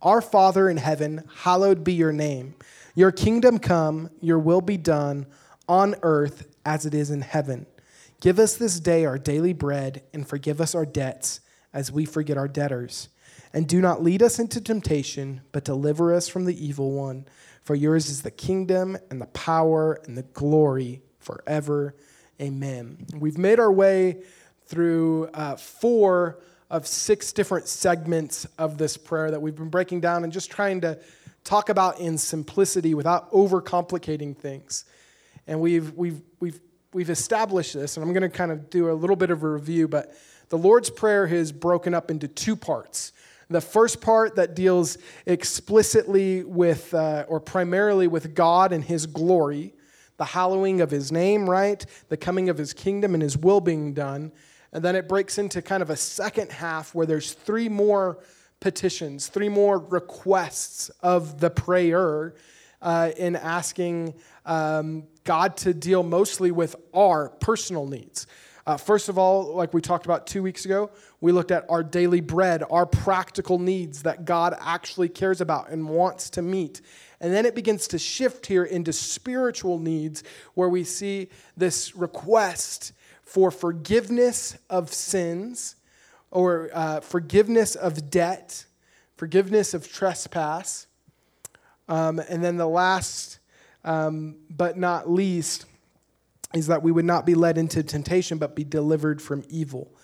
Our 0.00 0.22
Father 0.22 0.70
in 0.70 0.76
heaven, 0.78 1.28
hallowed 1.34 1.84
be 1.84 1.92
your 1.92 2.12
name. 2.12 2.54
Your 2.94 3.12
kingdom 3.12 3.58
come. 3.58 4.10
Your 4.20 4.38
will 4.38 4.60
be 4.60 4.76
done 4.76 5.26
on 5.68 5.96
earth 6.02 6.46
as 6.64 6.86
it 6.86 6.94
is 6.94 7.10
in 7.10 7.20
heaven." 7.20 7.66
Give 8.20 8.38
us 8.38 8.54
this 8.54 8.78
day 8.78 9.04
our 9.04 9.18
daily 9.18 9.52
bread, 9.52 10.04
and 10.14 10.26
forgive 10.26 10.60
us 10.60 10.76
our 10.76 10.86
debts 10.86 11.40
as 11.72 11.90
we 11.90 12.04
forget 12.04 12.36
our 12.36 12.48
debtors. 12.48 13.08
And 13.52 13.68
do 13.68 13.80
not 13.80 14.02
lead 14.02 14.22
us 14.22 14.38
into 14.38 14.60
temptation, 14.60 15.42
but 15.52 15.64
deliver 15.64 16.14
us 16.14 16.28
from 16.28 16.44
the 16.44 16.66
evil 16.66 16.92
one. 16.92 17.26
For 17.62 17.74
yours 17.74 18.08
is 18.08 18.22
the 18.22 18.30
kingdom, 18.30 18.96
and 19.10 19.20
the 19.20 19.26
power, 19.26 20.00
and 20.04 20.16
the 20.16 20.22
glory 20.22 21.02
forever. 21.18 21.94
Amen. 22.40 23.06
We've 23.16 23.38
made 23.38 23.60
our 23.60 23.70
way 23.70 24.22
through 24.66 25.28
uh, 25.34 25.56
four 25.56 26.40
of 26.70 26.86
six 26.86 27.32
different 27.32 27.68
segments 27.68 28.46
of 28.58 28.78
this 28.78 28.96
prayer 28.96 29.30
that 29.30 29.40
we've 29.40 29.54
been 29.54 29.68
breaking 29.68 30.00
down 30.00 30.24
and 30.24 30.32
just 30.32 30.50
trying 30.50 30.80
to 30.80 30.98
talk 31.44 31.68
about 31.68 32.00
in 32.00 32.16
simplicity 32.16 32.94
without 32.94 33.30
overcomplicating 33.32 34.36
things. 34.36 34.86
And 35.46 35.60
we've, 35.60 35.92
we've, 35.92 36.22
we've 36.40 36.60
we've 36.92 37.10
established 37.10 37.74
this, 37.74 37.96
and 37.96 38.04
I'm 38.04 38.12
going 38.12 38.22
to 38.22 38.28
kind 38.28 38.52
of 38.52 38.70
do 38.70 38.90
a 38.90 38.92
little 38.92 39.16
bit 39.16 39.30
of 39.30 39.42
a 39.42 39.48
review, 39.48 39.88
but 39.88 40.14
the 40.52 40.58
Lord's 40.58 40.90
Prayer 40.90 41.24
is 41.24 41.50
broken 41.50 41.94
up 41.94 42.10
into 42.10 42.28
two 42.28 42.56
parts. 42.56 43.14
The 43.48 43.62
first 43.62 44.02
part 44.02 44.36
that 44.36 44.54
deals 44.54 44.98
explicitly 45.24 46.44
with, 46.44 46.92
uh, 46.92 47.24
or 47.26 47.40
primarily 47.40 48.06
with 48.06 48.34
God 48.34 48.70
and 48.70 48.84
His 48.84 49.06
glory, 49.06 49.72
the 50.18 50.26
hallowing 50.26 50.82
of 50.82 50.90
His 50.90 51.10
name, 51.10 51.48
right? 51.48 51.82
The 52.10 52.18
coming 52.18 52.50
of 52.50 52.58
His 52.58 52.74
kingdom 52.74 53.14
and 53.14 53.22
His 53.22 53.38
will 53.38 53.62
being 53.62 53.94
done. 53.94 54.30
And 54.74 54.84
then 54.84 54.94
it 54.94 55.08
breaks 55.08 55.38
into 55.38 55.62
kind 55.62 55.82
of 55.82 55.88
a 55.88 55.96
second 55.96 56.52
half 56.52 56.94
where 56.94 57.06
there's 57.06 57.32
three 57.32 57.70
more 57.70 58.18
petitions, 58.60 59.28
three 59.28 59.48
more 59.48 59.78
requests 59.78 60.90
of 61.02 61.40
the 61.40 61.48
prayer 61.48 62.34
uh, 62.82 63.10
in 63.16 63.36
asking 63.36 64.12
um, 64.44 65.04
God 65.24 65.56
to 65.58 65.72
deal 65.72 66.02
mostly 66.02 66.50
with 66.50 66.76
our 66.92 67.30
personal 67.30 67.86
needs. 67.86 68.26
Uh, 68.66 68.76
first 68.76 69.08
of 69.08 69.18
all, 69.18 69.54
like 69.54 69.74
we 69.74 69.80
talked 69.80 70.04
about 70.04 70.26
two 70.26 70.42
weeks 70.42 70.64
ago, 70.64 70.90
we 71.20 71.32
looked 71.32 71.50
at 71.50 71.64
our 71.68 71.82
daily 71.82 72.20
bread, 72.20 72.62
our 72.70 72.86
practical 72.86 73.58
needs 73.58 74.02
that 74.02 74.24
God 74.24 74.54
actually 74.60 75.08
cares 75.08 75.40
about 75.40 75.70
and 75.70 75.88
wants 75.88 76.30
to 76.30 76.42
meet. 76.42 76.80
And 77.20 77.32
then 77.32 77.44
it 77.44 77.54
begins 77.54 77.88
to 77.88 77.98
shift 77.98 78.46
here 78.46 78.64
into 78.64 78.92
spiritual 78.92 79.78
needs 79.78 80.22
where 80.54 80.68
we 80.68 80.84
see 80.84 81.28
this 81.56 81.96
request 81.96 82.92
for 83.22 83.50
forgiveness 83.50 84.56
of 84.70 84.92
sins 84.92 85.76
or 86.30 86.70
uh, 86.72 87.00
forgiveness 87.00 87.74
of 87.74 88.10
debt, 88.10 88.64
forgiveness 89.16 89.74
of 89.74 89.92
trespass. 89.92 90.86
Um, 91.88 92.20
and 92.20 92.42
then 92.42 92.56
the 92.56 92.68
last 92.68 93.40
um, 93.84 94.36
but 94.48 94.76
not 94.76 95.10
least, 95.10 95.66
is 96.54 96.66
that 96.66 96.82
we 96.82 96.92
would 96.92 97.04
not 97.04 97.26
be 97.26 97.34
led 97.34 97.58
into 97.58 97.82
temptation, 97.82 98.38
but 98.38 98.54
be 98.54 98.64
delivered 98.64 99.22
from 99.22 99.42
evil. 99.48 99.94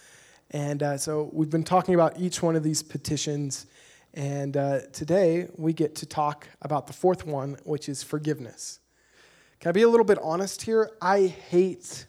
And 0.51 0.83
uh, 0.83 0.97
so 0.97 1.29
we've 1.33 1.51
been 1.51 1.65
talking 1.65 1.95
about 1.95 2.19
each 2.19 2.43
one 2.43 2.57
of 2.57 2.63
these 2.63 2.83
petitions. 2.83 3.67
And 4.15 4.57
uh, 4.57 4.81
today 4.93 5.49
we 5.57 5.73
get 5.73 5.95
to 5.97 6.07
talk 6.07 6.49
about 6.63 6.87
the 6.87 6.93
fourth 6.93 7.27
one, 7.27 7.59
which 7.65 7.89
is 7.89 8.03
forgiveness. 8.03 8.81
Can 9.61 9.69
I 9.69 9.73
be 9.73 9.83
a 9.83 9.89
little 9.89 10.07
bit 10.07 10.19
honest 10.23 10.63
here? 10.63 10.91
I 11.03 11.27
hate 11.27 12.07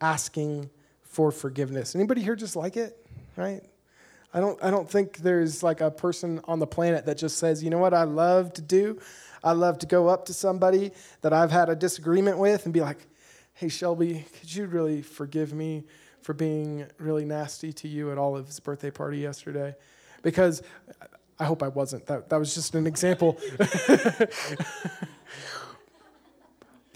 asking 0.00 0.70
for 1.02 1.30
forgiveness. 1.30 1.94
Anybody 1.94 2.22
here 2.22 2.36
just 2.36 2.56
like 2.56 2.76
it? 2.76 2.96
Right? 3.36 3.62
I 4.32 4.40
don't, 4.40 4.62
I 4.62 4.70
don't 4.70 4.88
think 4.88 5.18
there's 5.18 5.62
like 5.62 5.80
a 5.80 5.90
person 5.90 6.40
on 6.44 6.58
the 6.58 6.66
planet 6.66 7.06
that 7.06 7.18
just 7.18 7.38
says, 7.38 7.62
you 7.62 7.70
know 7.70 7.78
what 7.78 7.94
I 7.94 8.04
love 8.04 8.52
to 8.54 8.62
do? 8.62 8.98
I 9.42 9.52
love 9.52 9.78
to 9.78 9.86
go 9.86 10.08
up 10.08 10.26
to 10.26 10.34
somebody 10.34 10.92
that 11.20 11.32
I've 11.32 11.50
had 11.50 11.68
a 11.68 11.76
disagreement 11.76 12.38
with 12.38 12.64
and 12.64 12.72
be 12.74 12.80
like, 12.80 13.06
hey, 13.56 13.68
Shelby, 13.68 14.24
could 14.38 14.54
you 14.54 14.66
really 14.66 15.00
forgive 15.00 15.54
me 15.54 15.84
for 16.20 16.34
being 16.34 16.86
really 16.98 17.24
nasty 17.24 17.72
to 17.72 17.88
you 17.88 18.12
at 18.12 18.18
Olive's 18.18 18.60
birthday 18.60 18.90
party 18.90 19.18
yesterday? 19.18 19.74
Because 20.22 20.62
I 21.38 21.44
hope 21.44 21.62
I 21.62 21.68
wasn't. 21.68 22.04
That, 22.06 22.28
that 22.28 22.36
was 22.36 22.54
just 22.54 22.74
an 22.74 22.86
example. 22.86 23.38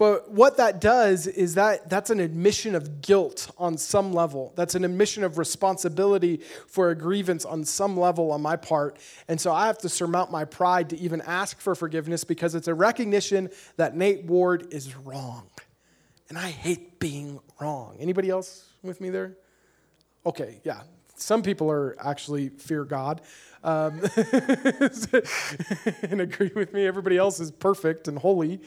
But 0.01 0.31
what 0.31 0.57
that 0.57 0.81
does 0.81 1.27
is 1.27 1.53
that 1.53 1.87
that's 1.87 2.09
an 2.09 2.19
admission 2.19 2.73
of 2.73 3.03
guilt 3.03 3.51
on 3.59 3.77
some 3.77 4.13
level. 4.13 4.51
That's 4.55 4.73
an 4.73 4.83
admission 4.83 5.23
of 5.23 5.37
responsibility 5.37 6.37
for 6.65 6.89
a 6.89 6.95
grievance 6.95 7.45
on 7.45 7.63
some 7.65 7.95
level 7.95 8.31
on 8.31 8.41
my 8.41 8.55
part. 8.55 8.97
And 9.27 9.39
so 9.39 9.53
I 9.53 9.67
have 9.67 9.77
to 9.77 9.89
surmount 9.89 10.31
my 10.31 10.43
pride 10.43 10.89
to 10.89 10.97
even 10.97 11.21
ask 11.21 11.59
for 11.59 11.75
forgiveness 11.75 12.23
because 12.23 12.55
it's 12.55 12.67
a 12.67 12.73
recognition 12.73 13.51
that 13.77 13.95
Nate 13.95 14.25
Ward 14.25 14.73
is 14.73 14.95
wrong. 14.95 15.47
And 16.31 16.39
I 16.39 16.49
hate 16.49 16.97
being 16.97 17.41
wrong. 17.59 17.97
Anybody 17.99 18.29
else 18.29 18.71
with 18.83 19.01
me 19.01 19.09
there? 19.09 19.35
Okay, 20.25 20.61
yeah. 20.63 20.83
Some 21.17 21.43
people 21.43 21.69
are 21.69 21.97
actually 21.99 22.47
fear 22.47 22.85
God 22.85 23.19
um, 23.65 23.99
and 26.03 26.21
agree 26.21 26.51
with 26.55 26.71
me. 26.71 26.87
Everybody 26.87 27.17
else 27.17 27.41
is 27.41 27.51
perfect 27.51 28.07
and 28.07 28.17
holy. 28.17 28.61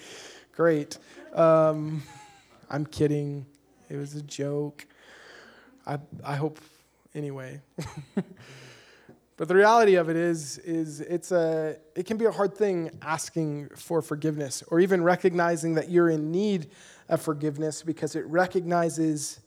Great. 0.52 0.98
Um, 1.32 2.02
I'm 2.68 2.84
kidding. 2.84 3.46
It 3.88 3.96
was 3.96 4.14
a 4.14 4.20
joke. 4.20 4.86
I, 5.86 6.00
I 6.22 6.36
hope, 6.36 6.60
anyway. 7.14 7.62
but 9.38 9.48
the 9.48 9.54
reality 9.54 9.94
of 9.94 10.10
it 10.10 10.16
is, 10.16 10.58
is 10.58 11.00
it's 11.00 11.32
a, 11.32 11.78
it 11.96 12.04
can 12.04 12.18
be 12.18 12.26
a 12.26 12.30
hard 12.30 12.54
thing 12.54 12.90
asking 13.00 13.70
for 13.70 14.02
forgiveness 14.02 14.62
or 14.68 14.80
even 14.80 15.02
recognizing 15.02 15.76
that 15.76 15.88
you're 15.88 16.10
in 16.10 16.30
need 16.30 16.66
of 17.08 17.20
forgiveness 17.20 17.82
because 17.82 18.16
it 18.16 18.26
recognizes 18.26 19.40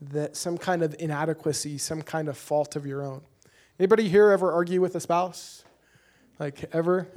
that 0.00 0.36
some 0.36 0.56
kind 0.56 0.82
of 0.82 0.94
inadequacy, 0.98 1.78
some 1.78 2.02
kind 2.02 2.28
of 2.28 2.36
fault 2.36 2.76
of 2.76 2.86
your 2.86 3.02
own. 3.02 3.22
Anybody 3.78 4.08
here 4.08 4.30
ever 4.30 4.52
argue 4.52 4.80
with 4.80 4.94
a 4.94 5.00
spouse? 5.00 5.64
Like 6.38 6.70
ever? 6.72 7.06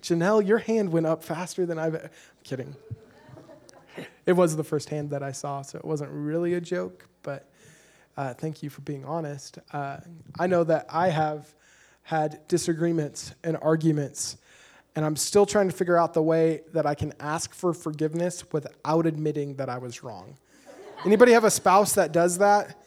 Janelle, 0.00 0.46
your 0.46 0.58
hand 0.58 0.92
went 0.92 1.06
up 1.06 1.22
faster 1.22 1.64
than 1.64 1.78
I've. 1.78 1.94
I'm 1.94 2.10
kidding 2.42 2.76
it 4.26 4.32
was 4.32 4.56
the 4.56 4.64
first 4.64 4.88
hand 4.88 5.10
that 5.10 5.22
I 5.22 5.32
saw, 5.32 5.62
so 5.62 5.78
it 5.78 5.84
wasn't 5.84 6.10
really 6.12 6.54
a 6.54 6.60
joke, 6.60 7.08
but 7.22 7.48
uh, 8.16 8.34
thank 8.34 8.62
you 8.62 8.70
for 8.70 8.80
being 8.82 9.04
honest. 9.04 9.58
Uh, 9.72 9.98
I 10.38 10.46
know 10.46 10.64
that 10.64 10.86
I 10.88 11.08
have 11.08 11.52
had 12.02 12.46
disagreements 12.48 13.34
and 13.42 13.56
arguments, 13.60 14.36
and 14.96 15.04
I'm 15.04 15.16
still 15.16 15.46
trying 15.46 15.68
to 15.68 15.74
figure 15.74 15.96
out 15.96 16.14
the 16.14 16.22
way 16.22 16.62
that 16.72 16.86
I 16.86 16.94
can 16.94 17.12
ask 17.20 17.52
for 17.52 17.74
forgiveness 17.74 18.44
without 18.52 19.06
admitting 19.06 19.56
that 19.56 19.68
I 19.68 19.78
was 19.78 20.02
wrong. 20.02 20.36
Anybody 21.04 21.32
have 21.32 21.44
a 21.44 21.50
spouse 21.50 21.94
that 21.94 22.12
does 22.12 22.38
that? 22.38 22.80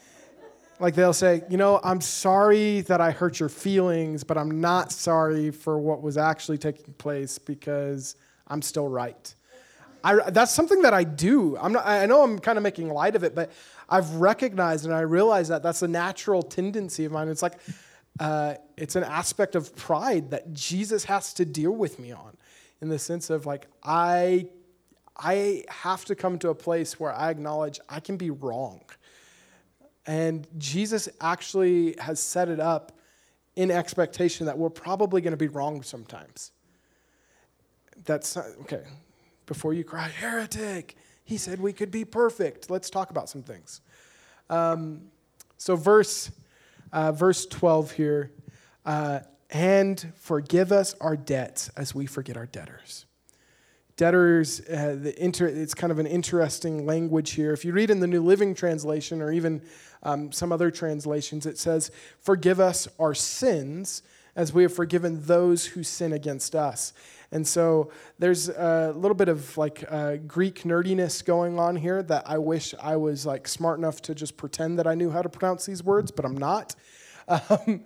Like 0.79 0.95
they'll 0.95 1.13
say, 1.13 1.43
you 1.49 1.57
know, 1.57 1.79
I'm 1.83 2.01
sorry 2.01 2.81
that 2.81 3.01
I 3.01 3.11
hurt 3.11 3.39
your 3.39 3.49
feelings, 3.49 4.23
but 4.23 4.37
I'm 4.37 4.61
not 4.61 4.91
sorry 4.91 5.51
for 5.51 5.77
what 5.79 6.01
was 6.01 6.17
actually 6.17 6.59
taking 6.59 6.93
place 6.93 7.37
because 7.39 8.15
I'm 8.47 8.61
still 8.61 8.87
right. 8.87 9.33
I, 10.03 10.29
that's 10.29 10.53
something 10.53 10.83
that 10.83 10.93
I 10.93 11.03
do. 11.03 11.57
I'm 11.57 11.73
not, 11.73 11.85
I 11.85 12.05
know 12.05 12.23
I'm 12.23 12.39
kind 12.39 12.57
of 12.57 12.63
making 12.63 12.89
light 12.89 13.15
of 13.15 13.23
it, 13.23 13.35
but 13.35 13.51
I've 13.89 14.09
recognized 14.15 14.85
and 14.85 14.93
I 14.93 15.01
realize 15.01 15.47
that 15.47 15.63
that's 15.63 15.81
a 15.81 15.87
natural 15.87 16.43
tendency 16.43 17.05
of 17.05 17.11
mine. 17.11 17.27
It's 17.27 17.41
like, 17.41 17.59
uh, 18.19 18.55
it's 18.77 18.95
an 18.95 19.03
aspect 19.03 19.55
of 19.55 19.75
pride 19.75 20.31
that 20.31 20.53
Jesus 20.53 21.05
has 21.05 21.33
to 21.33 21.45
deal 21.45 21.71
with 21.71 21.99
me 21.99 22.11
on 22.11 22.35
in 22.81 22.89
the 22.89 22.99
sense 22.99 23.29
of 23.29 23.45
like, 23.45 23.67
I, 23.83 24.47
I 25.15 25.63
have 25.69 26.05
to 26.05 26.15
come 26.15 26.39
to 26.39 26.49
a 26.49 26.55
place 26.55 26.99
where 26.99 27.13
I 27.13 27.29
acknowledge 27.29 27.79
I 27.89 27.99
can 27.99 28.17
be 28.17 28.29
wrong. 28.29 28.81
And 30.05 30.47
Jesus 30.57 31.09
actually 31.19 31.95
has 31.99 32.19
set 32.19 32.49
it 32.49 32.59
up 32.59 32.93
in 33.55 33.71
expectation 33.71 34.45
that 34.45 34.57
we're 34.57 34.69
probably 34.69 35.19
going 35.21 35.31
to 35.31 35.37
be 35.37 35.47
wrong 35.47 35.81
sometimes. 35.81 36.51
That's 38.05 38.37
okay. 38.37 38.83
Before 39.47 39.73
you 39.73 39.83
cry, 39.83 40.07
heretic, 40.07 40.95
he 41.23 41.37
said 41.37 41.59
we 41.59 41.73
could 41.73 41.91
be 41.91 42.05
perfect. 42.05 42.69
Let's 42.69 42.89
talk 42.89 43.09
about 43.09 43.29
some 43.29 43.41
things. 43.43 43.81
Um, 44.49 45.01
so, 45.57 45.75
verse, 45.75 46.31
uh, 46.91 47.11
verse 47.11 47.45
12 47.45 47.91
here, 47.91 48.31
uh, 48.85 49.19
and 49.49 50.13
forgive 50.15 50.71
us 50.71 50.95
our 50.99 51.15
debts 51.15 51.69
as 51.69 51.95
we 51.95 52.05
forget 52.05 52.37
our 52.37 52.45
debtors 52.45 53.07
debtors, 53.97 54.61
uh, 54.69 54.95
the 55.01 55.13
inter, 55.21 55.47
it's 55.47 55.73
kind 55.73 55.91
of 55.91 55.99
an 55.99 56.05
interesting 56.05 56.85
language 56.85 57.31
here. 57.31 57.51
If 57.51 57.65
you 57.65 57.73
read 57.73 57.89
in 57.89 57.99
the 57.99 58.07
New 58.07 58.23
Living 58.23 58.53
Translation 58.53 59.21
or 59.21 59.31
even 59.31 59.61
um, 60.03 60.31
some 60.31 60.51
other 60.51 60.71
translations, 60.71 61.45
it 61.45 61.57
says, 61.57 61.91
Forgive 62.21 62.59
us 62.59 62.87
our 62.99 63.15
sins 63.15 64.03
as 64.35 64.53
we 64.53 64.61
have 64.63 64.73
forgiven 64.73 65.23
those 65.23 65.65
who 65.65 65.83
sin 65.83 66.13
against 66.13 66.55
us. 66.55 66.93
And 67.31 67.45
so 67.45 67.91
there's 68.19 68.49
a 68.49 68.93
little 68.95 69.15
bit 69.15 69.27
of 69.27 69.57
like 69.57 69.83
uh, 69.89 70.15
Greek 70.27 70.63
nerdiness 70.63 71.23
going 71.23 71.59
on 71.59 71.75
here 71.75 72.01
that 72.03 72.23
I 72.25 72.37
wish 72.37 72.73
I 72.81 72.95
was 72.95 73.25
like 73.25 73.47
smart 73.47 73.79
enough 73.79 74.01
to 74.03 74.15
just 74.15 74.37
pretend 74.37 74.79
that 74.79 74.87
I 74.87 74.95
knew 74.95 75.09
how 75.09 75.21
to 75.21 75.29
pronounce 75.29 75.65
these 75.65 75.83
words, 75.83 76.11
but 76.11 76.25
I'm 76.25 76.37
not. 76.37 76.75
Um, 77.29 77.83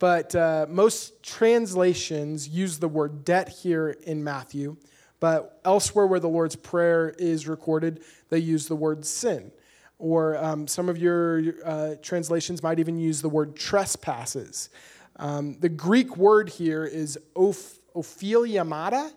but 0.00 0.34
uh, 0.34 0.66
most 0.68 1.22
translations 1.22 2.48
use 2.48 2.80
the 2.80 2.88
word 2.88 3.24
debt 3.24 3.48
here 3.48 3.90
in 3.90 4.24
Matthew. 4.24 4.76
But 5.20 5.60
elsewhere 5.64 6.08
where 6.08 6.18
the 6.18 6.28
Lord's 6.28 6.56
Prayer 6.56 7.10
is 7.10 7.46
recorded, 7.46 8.02
they 8.28 8.40
use 8.40 8.66
the 8.66 8.74
word 8.74 9.06
sin. 9.06 9.52
Or 10.00 10.36
um, 10.36 10.66
some 10.66 10.88
of 10.88 10.98
your 10.98 11.54
uh, 11.64 11.94
translations 12.02 12.60
might 12.60 12.80
even 12.80 12.98
use 12.98 13.22
the 13.22 13.28
word 13.28 13.54
trespasses. 13.54 14.70
Um, 15.14 15.56
the 15.60 15.68
Greek 15.68 16.16
word 16.16 16.48
here 16.48 16.84
is 16.84 17.16
oph- 17.36 17.78
opheliomata. 17.94 19.12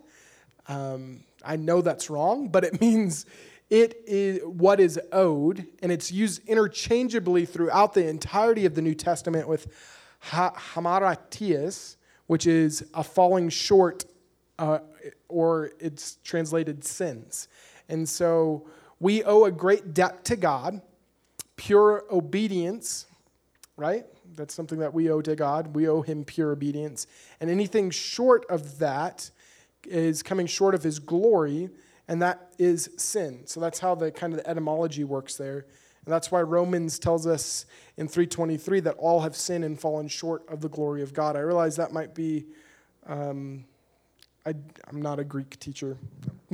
Um, 0.67 1.23
I 1.43 1.55
know 1.55 1.81
that's 1.81 2.09
wrong, 2.09 2.49
but 2.49 2.63
it 2.63 2.81
means 2.81 3.25
it 3.69 4.01
is 4.05 4.43
what 4.43 4.79
is 4.79 4.99
owed, 5.11 5.65
and 5.81 5.91
it's 5.91 6.11
used 6.11 6.47
interchangeably 6.47 7.45
throughout 7.45 7.93
the 7.93 8.07
entirety 8.07 8.65
of 8.65 8.75
the 8.75 8.81
New 8.81 8.95
Testament 8.95 9.47
with 9.47 9.67
ha- 10.19 10.53
hamartias, 10.73 11.95
which 12.27 12.45
is 12.47 12.85
a 12.93 13.03
falling 13.03 13.49
short 13.49 14.05
uh, 14.59 14.79
or 15.27 15.71
it's 15.79 16.17
translated 16.23 16.83
sins. 16.83 17.47
And 17.89 18.07
so 18.07 18.67
we 18.99 19.23
owe 19.23 19.45
a 19.45 19.51
great 19.51 19.93
debt 19.93 20.23
to 20.25 20.35
God, 20.35 20.81
pure 21.55 22.05
obedience, 22.11 23.05
right? 23.77 24.05
That's 24.35 24.53
something 24.53 24.79
that 24.79 24.93
we 24.93 25.09
owe 25.09 25.21
to 25.21 25.35
God. 25.35 25.75
We 25.75 25.87
owe 25.87 26.01
Him 26.01 26.23
pure 26.23 26.51
obedience. 26.51 27.07
And 27.39 27.49
anything 27.49 27.91
short 27.91 28.45
of 28.49 28.79
that 28.79 29.29
is 29.85 30.23
coming 30.23 30.47
short 30.47 30.75
of 30.75 30.83
His 30.83 30.99
glory, 30.99 31.69
and 32.07 32.21
that 32.21 32.53
is 32.57 32.89
sin. 32.97 33.41
So 33.45 33.59
that's 33.59 33.79
how 33.79 33.95
the 33.95 34.11
kind 34.11 34.33
of 34.33 34.39
the 34.39 34.49
etymology 34.49 35.03
works 35.03 35.35
there. 35.35 35.65
And 36.05 36.13
that's 36.13 36.31
why 36.31 36.41
Romans 36.41 36.99
tells 36.99 37.25
us 37.25 37.65
in 37.97 38.07
323 38.07 38.81
that 38.81 38.95
all 38.97 39.21
have 39.21 39.35
sinned 39.35 39.65
and 39.65 39.79
fallen 39.79 40.07
short 40.07 40.47
of 40.49 40.61
the 40.61 40.69
glory 40.69 41.01
of 41.01 41.13
God. 41.13 41.35
I 41.35 41.39
realize 41.39 41.75
that 41.77 41.91
might 41.91 42.13
be 42.13 42.45
um, 43.07 43.65
I, 44.45 44.53
am 44.89 45.01
not 45.01 45.19
a 45.19 45.23
Greek 45.23 45.59
teacher, 45.59 45.97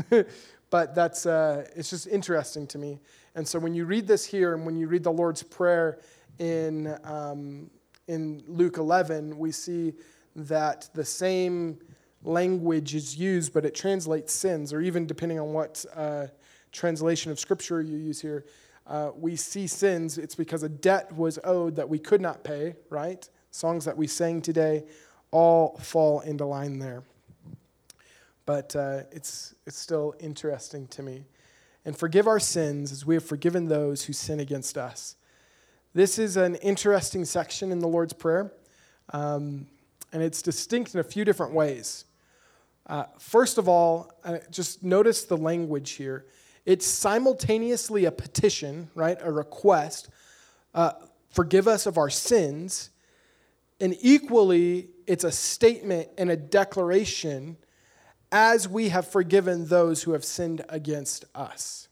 but 0.70 0.96
that's, 0.96 1.26
uh, 1.26 1.66
it's 1.76 1.90
just 1.90 2.08
interesting 2.08 2.66
to 2.68 2.78
me. 2.78 3.00
And 3.36 3.46
so 3.46 3.60
when 3.60 3.74
you 3.74 3.86
read 3.86 4.08
this 4.08 4.26
here 4.26 4.54
and 4.54 4.66
when 4.66 4.78
you 4.78 4.88
read 4.88 5.04
the 5.04 5.12
Lord's 5.12 5.44
Prayer 5.44 6.00
in, 6.42 6.98
um, 7.04 7.70
in 8.08 8.44
Luke 8.48 8.78
11, 8.78 9.38
we 9.38 9.52
see 9.52 9.94
that 10.36 10.90
the 10.94 11.06
same 11.06 11.80
language 12.24 12.96
is 12.96 13.18
used, 13.18 13.54
but 13.54 13.66
it 13.66 13.74
translates 13.74 14.34
sins, 14.34 14.74
or 14.74 14.82
even 14.82 15.06
depending 15.06 15.40
on 15.40 15.54
what 15.54 15.86
uh, 15.96 16.28
translation 16.72 17.32
of 17.32 17.40
Scripture 17.40 17.82
you 17.82 17.98
use 17.98 18.20
here, 18.20 18.46
uh, 18.88 19.12
we 19.16 19.36
see 19.36 19.68
sins. 19.68 20.18
It's 20.18 20.36
because 20.36 20.64
a 20.64 20.70
debt 20.70 21.16
was 21.16 21.40
owed 21.44 21.76
that 21.78 21.88
we 21.88 22.00
could 22.00 22.22
not 22.22 22.44
pay, 22.44 22.76
right? 22.90 23.28
Songs 23.52 23.86
that 23.86 23.96
we 23.96 24.08
sang 24.08 24.42
today 24.42 24.84
all 25.32 25.78
fall 25.78 26.20
into 26.22 26.46
line 26.46 26.80
there 26.80 27.04
but 28.46 28.76
uh, 28.76 29.04
it's, 29.12 29.56
it's 29.66 29.78
still 29.78 30.14
interesting 30.20 30.88
to 30.88 31.04
me. 31.04 31.26
And 31.86 31.98
forgive 31.98 32.28
our 32.28 32.40
sins 32.40 32.92
as 32.92 33.06
we 33.06 33.16
have 33.16 33.24
forgiven 33.24 33.68
those 33.68 34.04
who 34.04 34.14
sin 34.14 34.40
against 34.40 34.78
us. 34.78 35.16
This 35.94 36.18
is 36.18 36.38
an 36.38 36.56
interesting 36.56 37.26
section 37.26 37.70
in 37.70 37.80
the 37.80 37.88
Lord's 37.88 38.14
Prayer, 38.14 38.54
um, 39.12 39.68
and 40.14 40.24
it's 40.24 40.42
distinct 40.42 40.94
in 40.94 41.02
a 41.02 41.04
few 41.04 41.26
different 41.26 41.52
ways. 41.52 42.06
Uh, 42.88 43.04
first 43.20 43.58
of 43.58 43.68
all, 43.68 44.10
uh, 44.24 44.38
just 44.50 44.84
notice 44.84 45.26
the 45.26 45.36
language 45.36 45.92
here. 45.92 46.28
It's 46.66 46.86
simultaneously 46.86 48.06
a 48.06 48.12
petition, 48.12 48.90
right? 48.96 49.18
A 49.20 49.30
request. 49.34 50.08
Uh, 50.74 50.94
forgive 51.30 51.68
us 51.68 51.86
of 51.86 51.98
our 51.98 52.10
sins. 52.10 52.92
And 53.82 53.98
equally, 54.00 54.92
it's 55.08 55.26
a 55.26 55.32
statement 55.32 56.08
and 56.18 56.32
a 56.32 56.38
declaration 56.38 57.58
as 58.32 58.66
we 58.66 58.88
have 58.90 59.10
forgiven 59.10 59.68
those 59.68 60.04
who 60.04 60.14
have 60.14 60.24
sinned 60.24 60.64
against 60.70 61.26
us. 61.36 61.90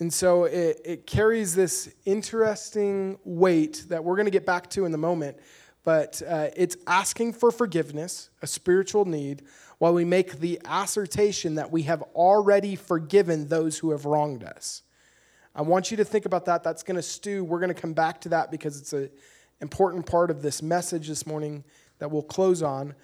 And 0.00 0.12
so 0.12 0.44
it, 0.44 0.80
it 0.82 1.06
carries 1.06 1.54
this 1.54 1.94
interesting 2.06 3.18
weight 3.22 3.84
that 3.90 4.02
we're 4.02 4.16
going 4.16 4.26
to 4.26 4.30
get 4.30 4.46
back 4.46 4.70
to 4.70 4.86
in 4.86 4.92
the 4.92 4.98
moment, 4.98 5.36
but 5.84 6.22
uh, 6.26 6.48
it's 6.56 6.76
asking 6.86 7.34
for 7.34 7.50
forgiveness, 7.50 8.30
a 8.40 8.46
spiritual 8.46 9.04
need, 9.04 9.42
while 9.76 9.92
we 9.92 10.06
make 10.06 10.40
the 10.40 10.58
assertion 10.64 11.56
that 11.56 11.70
we 11.70 11.82
have 11.82 12.02
already 12.14 12.76
forgiven 12.76 13.48
those 13.48 13.78
who 13.78 13.90
have 13.90 14.06
wronged 14.06 14.42
us. 14.42 14.82
I 15.54 15.62
want 15.62 15.90
you 15.90 15.98
to 15.98 16.04
think 16.04 16.24
about 16.24 16.46
that. 16.46 16.62
That's 16.62 16.82
going 16.82 16.96
to 16.96 17.02
stew. 17.02 17.44
We're 17.44 17.60
going 17.60 17.74
to 17.74 17.80
come 17.80 17.92
back 17.92 18.22
to 18.22 18.30
that 18.30 18.50
because 18.50 18.80
it's 18.80 18.94
an 18.94 19.10
important 19.60 20.06
part 20.06 20.30
of 20.30 20.40
this 20.40 20.62
message 20.62 21.08
this 21.08 21.26
morning 21.26 21.62
that 21.98 22.10
we'll 22.10 22.22
close 22.22 22.62
on. 22.62 22.94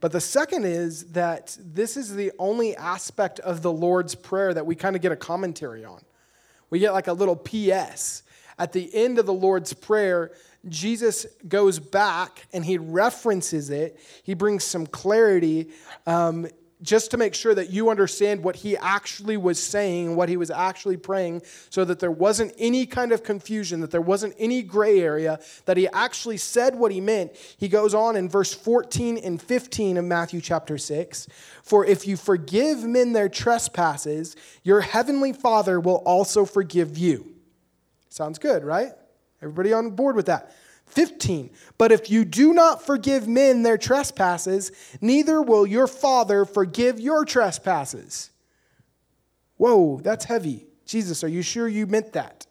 But 0.00 0.12
the 0.12 0.20
second 0.20 0.66
is 0.66 1.12
that 1.12 1.56
this 1.58 1.96
is 1.96 2.14
the 2.14 2.32
only 2.38 2.76
aspect 2.76 3.40
of 3.40 3.62
the 3.62 3.72
Lord's 3.72 4.14
Prayer 4.14 4.52
that 4.52 4.66
we 4.66 4.74
kind 4.74 4.96
of 4.96 5.00
get 5.00 5.12
a 5.12 5.16
commentary 5.16 5.84
on. 5.84 6.02
We 6.72 6.78
get 6.78 6.94
like 6.94 7.06
a 7.06 7.12
little 7.12 7.36
PS. 7.36 8.22
At 8.58 8.72
the 8.72 8.88
end 8.94 9.18
of 9.18 9.26
the 9.26 9.32
Lord's 9.34 9.74
Prayer, 9.74 10.32
Jesus 10.66 11.26
goes 11.46 11.78
back 11.78 12.46
and 12.50 12.64
he 12.64 12.78
references 12.78 13.68
it. 13.68 14.00
He 14.22 14.32
brings 14.32 14.64
some 14.64 14.86
clarity. 14.86 15.68
Um, 16.06 16.46
just 16.82 17.10
to 17.12 17.16
make 17.16 17.34
sure 17.34 17.54
that 17.54 17.70
you 17.70 17.90
understand 17.90 18.42
what 18.42 18.56
he 18.56 18.76
actually 18.76 19.36
was 19.36 19.62
saying, 19.62 20.16
what 20.16 20.28
he 20.28 20.36
was 20.36 20.50
actually 20.50 20.96
praying, 20.96 21.42
so 21.70 21.84
that 21.84 22.00
there 22.00 22.10
wasn't 22.10 22.52
any 22.58 22.86
kind 22.86 23.12
of 23.12 23.22
confusion, 23.22 23.80
that 23.80 23.90
there 23.90 24.00
wasn't 24.00 24.34
any 24.38 24.62
gray 24.62 25.00
area, 25.00 25.38
that 25.64 25.76
he 25.76 25.88
actually 25.88 26.36
said 26.36 26.74
what 26.74 26.92
he 26.92 27.00
meant. 27.00 27.32
He 27.56 27.68
goes 27.68 27.94
on 27.94 28.16
in 28.16 28.28
verse 28.28 28.52
14 28.52 29.18
and 29.18 29.40
15 29.40 29.96
of 29.96 30.04
Matthew 30.04 30.40
chapter 30.40 30.76
6 30.76 31.28
For 31.62 31.86
if 31.86 32.06
you 32.06 32.16
forgive 32.16 32.84
men 32.84 33.12
their 33.12 33.28
trespasses, 33.28 34.36
your 34.62 34.80
heavenly 34.80 35.32
Father 35.32 35.78
will 35.78 36.02
also 36.04 36.44
forgive 36.44 36.98
you. 36.98 37.32
Sounds 38.08 38.38
good, 38.38 38.64
right? 38.64 38.92
Everybody 39.40 39.72
on 39.72 39.90
board 39.90 40.16
with 40.16 40.26
that? 40.26 40.54
15. 40.92 41.50
But 41.78 41.90
if 41.90 42.10
you 42.10 42.24
do 42.24 42.52
not 42.52 42.84
forgive 42.84 43.26
men 43.26 43.62
their 43.62 43.78
trespasses, 43.78 44.72
neither 45.00 45.40
will 45.40 45.66
your 45.66 45.86
Father 45.86 46.44
forgive 46.44 47.00
your 47.00 47.24
trespasses. 47.24 48.30
Whoa, 49.56 50.00
that's 50.02 50.24
heavy. 50.24 50.66
Jesus, 50.86 51.24
are 51.24 51.28
you 51.28 51.42
sure 51.42 51.68
you 51.68 51.86
meant 51.86 52.12
that? 52.12 52.46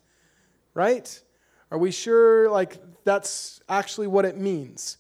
Right? 0.74 1.22
Are 1.70 1.78
we 1.78 1.92
sure 1.92 2.50
like 2.50 2.82
that's 3.04 3.62
actually 3.70 4.08
what 4.08 4.26
it 4.26 4.38
means? 4.38 4.98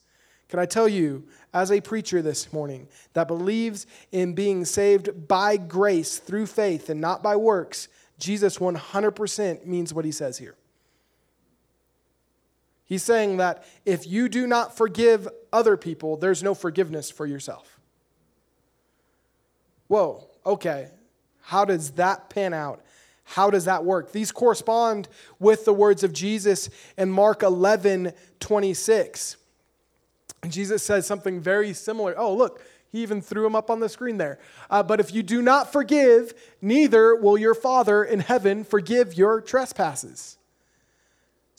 Can 0.49 0.59
I 0.59 0.65
tell 0.65 0.87
you, 0.87 1.23
as 1.53 1.71
a 1.71 1.81
preacher 1.81 2.21
this 2.21 2.51
morning 2.53 2.87
that 3.13 3.27
believes 3.27 3.87
in 4.11 4.33
being 4.33 4.65
saved 4.65 5.27
by 5.27 5.57
grace 5.57 6.17
through 6.17 6.45
faith 6.45 6.89
and 6.89 6.99
not 7.01 7.23
by 7.23 7.35
works, 7.35 7.87
Jesus 8.19 8.57
100% 8.57 9.65
means 9.65 9.93
what 9.93 10.05
he 10.05 10.11
says 10.11 10.37
here. 10.37 10.55
He's 12.91 13.03
saying 13.03 13.37
that 13.37 13.63
if 13.85 14.05
you 14.05 14.27
do 14.27 14.45
not 14.45 14.75
forgive 14.75 15.25
other 15.53 15.77
people, 15.77 16.17
there's 16.17 16.43
no 16.43 16.53
forgiveness 16.53 17.09
for 17.09 17.25
yourself. 17.25 17.79
Whoa, 19.87 20.27
okay. 20.45 20.89
How 21.39 21.63
does 21.63 21.91
that 21.91 22.29
pan 22.29 22.53
out? 22.53 22.83
How 23.23 23.49
does 23.49 23.63
that 23.63 23.85
work? 23.85 24.11
These 24.11 24.33
correspond 24.33 25.07
with 25.39 25.63
the 25.63 25.71
words 25.71 26.03
of 26.03 26.11
Jesus 26.11 26.69
in 26.97 27.09
Mark 27.09 27.43
11 27.43 28.11
26. 28.41 29.37
Jesus 30.49 30.83
says 30.83 31.07
something 31.07 31.39
very 31.39 31.71
similar. 31.71 32.13
Oh, 32.17 32.35
look, 32.35 32.61
He 32.91 33.01
even 33.03 33.21
threw 33.21 33.45
him 33.45 33.55
up 33.55 33.69
on 33.69 33.79
the 33.79 33.87
screen 33.87 34.17
there. 34.17 34.37
Uh, 34.69 34.83
but 34.83 34.99
if 34.99 35.13
you 35.13 35.23
do 35.23 35.41
not 35.41 35.71
forgive, 35.71 36.33
neither 36.61 37.15
will 37.15 37.37
your 37.37 37.55
Father 37.55 38.03
in 38.03 38.19
heaven 38.19 38.65
forgive 38.65 39.13
your 39.13 39.39
trespasses. 39.39 40.37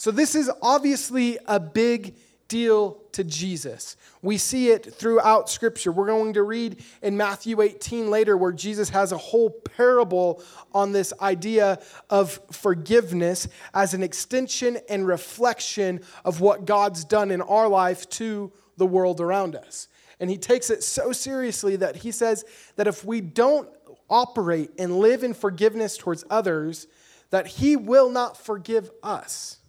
So, 0.03 0.11
this 0.11 0.35
is 0.35 0.51
obviously 0.61 1.39
a 1.47 1.61
big 1.61 2.17
deal 2.49 3.01
to 3.13 3.23
Jesus. 3.23 3.97
We 4.21 4.37
see 4.37 4.71
it 4.71 4.93
throughout 4.93 5.49
Scripture. 5.49 5.93
We're 5.93 6.09
going 6.09 6.33
to 6.33 6.43
read 6.43 6.83
in 7.03 7.17
Matthew 7.17 7.61
18 7.61 8.11
later, 8.11 8.37
where 8.37 8.51
Jesus 8.51 8.89
has 8.89 9.13
a 9.13 9.17
whole 9.17 9.51
parable 9.51 10.43
on 10.75 10.91
this 10.91 11.13
idea 11.21 11.81
of 12.11 12.41
forgiveness 12.51 13.47
as 13.75 13.95
an 13.95 14.03
extension 14.03 14.81
and 14.89 15.07
reflection 15.07 16.01
of 16.25 16.41
what 16.41 16.65
God's 16.65 17.05
done 17.05 17.31
in 17.31 17.41
our 17.41 17.69
life 17.69 18.09
to 18.11 18.51
the 18.79 18.87
world 18.87 19.21
around 19.21 19.55
us. 19.55 19.87
And 20.19 20.29
he 20.29 20.37
takes 20.37 20.69
it 20.69 20.83
so 20.83 21.13
seriously 21.13 21.77
that 21.77 21.95
he 21.95 22.11
says 22.11 22.45
that 22.75 22.89
if 22.89 23.05
we 23.05 23.21
don't 23.21 23.69
operate 24.11 24.73
and 24.81 24.99
live 24.99 25.23
in 25.23 25.33
forgiveness 25.33 25.97
towards 25.97 26.25
others, 26.29 26.89
that 27.31 27.47
he 27.47 27.77
will 27.77 28.11
not 28.11 28.37
forgive 28.37 28.91
us. 29.05 29.61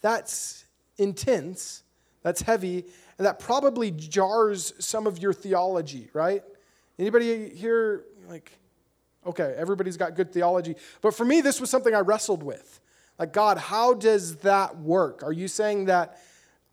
That's 0.00 0.64
intense, 0.98 1.82
that's 2.22 2.42
heavy, 2.42 2.84
and 3.18 3.26
that 3.26 3.38
probably 3.38 3.90
jars 3.90 4.72
some 4.78 5.06
of 5.06 5.18
your 5.18 5.32
theology, 5.32 6.08
right? 6.12 6.42
Anybody 6.98 7.48
here 7.50 8.04
like 8.28 8.52
okay, 9.26 9.54
everybody's 9.56 9.98
got 9.98 10.14
good 10.14 10.32
theology, 10.32 10.76
but 11.02 11.14
for 11.14 11.24
me 11.24 11.40
this 11.40 11.60
was 11.60 11.68
something 11.70 11.94
I 11.94 12.00
wrestled 12.00 12.42
with. 12.42 12.80
Like 13.18 13.32
God, 13.32 13.58
how 13.58 13.94
does 13.94 14.36
that 14.36 14.78
work? 14.78 15.22
Are 15.22 15.32
you 15.32 15.48
saying 15.48 15.86
that 15.86 16.18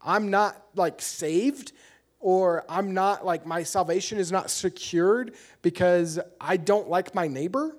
I'm 0.02 0.30
not 0.30 0.62
like 0.76 1.02
saved 1.02 1.74
or 2.20 2.64
I'm 2.70 2.94
not 2.94 3.26
like 3.26 3.46
my 3.46 3.64
salvation 3.64 4.18
is 4.18 4.32
not 4.32 4.50
secured 4.50 5.36
because 5.62 6.20
I 6.40 6.58
don't 6.58 6.90
like 6.90 7.14
my 7.14 7.28
neighbor 7.28 7.76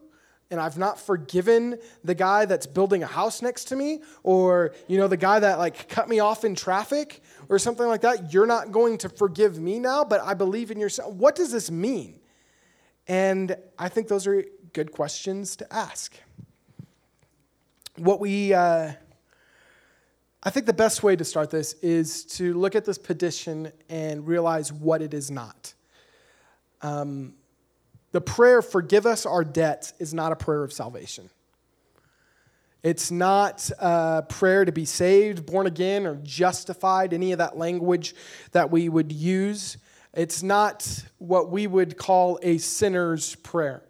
and 0.50 0.60
I've 0.60 0.78
not 0.78 0.98
forgiven 0.98 1.78
the 2.04 2.14
guy 2.14 2.46
that's 2.46 2.66
building 2.66 3.02
a 3.02 3.06
house 3.06 3.42
next 3.42 3.66
to 3.66 3.76
me 3.76 4.00
or 4.22 4.74
you 4.86 4.98
know 4.98 5.08
the 5.08 5.16
guy 5.16 5.40
that 5.40 5.58
like 5.58 5.88
cut 5.88 6.08
me 6.08 6.20
off 6.20 6.44
in 6.44 6.54
traffic 6.54 7.22
or 7.48 7.58
something 7.58 7.86
like 7.86 8.00
that. 8.02 8.32
You're 8.32 8.46
not 8.46 8.72
going 8.72 8.98
to 8.98 9.08
forgive 9.08 9.58
me 9.58 9.78
now 9.78 10.04
but 10.04 10.20
I 10.22 10.34
believe 10.34 10.70
in 10.70 10.80
yourself. 10.80 11.12
What 11.14 11.34
does 11.34 11.52
this 11.52 11.70
mean? 11.70 12.20
And 13.06 13.56
I 13.78 13.88
think 13.88 14.08
those 14.08 14.26
are 14.26 14.44
good 14.72 14.92
questions 14.92 15.56
to 15.56 15.72
ask. 15.72 16.14
What 17.96 18.20
we 18.20 18.54
uh, 18.54 18.92
I 20.42 20.50
think 20.50 20.66
the 20.66 20.72
best 20.72 21.02
way 21.02 21.16
to 21.16 21.24
start 21.24 21.50
this 21.50 21.74
is 21.82 22.24
to 22.36 22.54
look 22.54 22.76
at 22.76 22.84
this 22.84 22.96
petition 22.96 23.72
and 23.88 24.26
realize 24.26 24.72
what 24.72 25.02
it 25.02 25.12
is 25.12 25.30
not. 25.30 25.74
Um, 26.80 27.34
the 28.12 28.20
prayer, 28.20 28.62
forgive 28.62 29.06
us 29.06 29.26
our 29.26 29.44
debts, 29.44 29.92
is 29.98 30.14
not 30.14 30.32
a 30.32 30.36
prayer 30.36 30.64
of 30.64 30.72
salvation. 30.72 31.28
It's 32.82 33.10
not 33.10 33.70
a 33.78 34.24
prayer 34.28 34.64
to 34.64 34.72
be 34.72 34.84
saved, 34.84 35.44
born 35.44 35.66
again, 35.66 36.06
or 36.06 36.14
justified, 36.22 37.12
any 37.12 37.32
of 37.32 37.38
that 37.38 37.58
language 37.58 38.14
that 38.52 38.70
we 38.70 38.88
would 38.88 39.12
use. 39.12 39.78
It's 40.14 40.42
not 40.42 41.04
what 41.18 41.50
we 41.50 41.66
would 41.66 41.96
call 41.96 42.38
a 42.42 42.58
sinner's 42.58 43.34
prayer. 43.36 43.82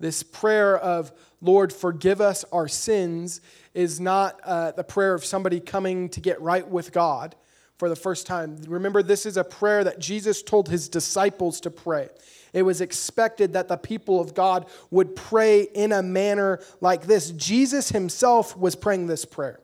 This 0.00 0.22
prayer 0.22 0.78
of, 0.78 1.12
Lord, 1.40 1.72
forgive 1.72 2.20
us 2.20 2.44
our 2.50 2.66
sins, 2.66 3.40
is 3.74 4.00
not 4.00 4.40
uh, 4.42 4.72
the 4.72 4.84
prayer 4.84 5.14
of 5.14 5.24
somebody 5.24 5.60
coming 5.60 6.08
to 6.10 6.20
get 6.20 6.40
right 6.40 6.66
with 6.66 6.92
God 6.92 7.36
for 7.78 7.88
the 7.88 7.96
first 7.96 8.26
time. 8.26 8.56
Remember, 8.66 9.02
this 9.02 9.26
is 9.26 9.36
a 9.36 9.44
prayer 9.44 9.84
that 9.84 9.98
Jesus 9.98 10.42
told 10.42 10.68
his 10.68 10.88
disciples 10.88 11.60
to 11.60 11.70
pray. 11.70 12.08
It 12.52 12.62
was 12.62 12.80
expected 12.80 13.52
that 13.52 13.68
the 13.68 13.76
people 13.76 14.20
of 14.20 14.34
God 14.34 14.66
would 14.90 15.16
pray 15.16 15.62
in 15.62 15.92
a 15.92 16.02
manner 16.02 16.60
like 16.80 17.02
this. 17.02 17.30
Jesus 17.32 17.90
himself 17.90 18.56
was 18.56 18.74
praying 18.74 19.06
this 19.06 19.24
prayer, 19.24 19.60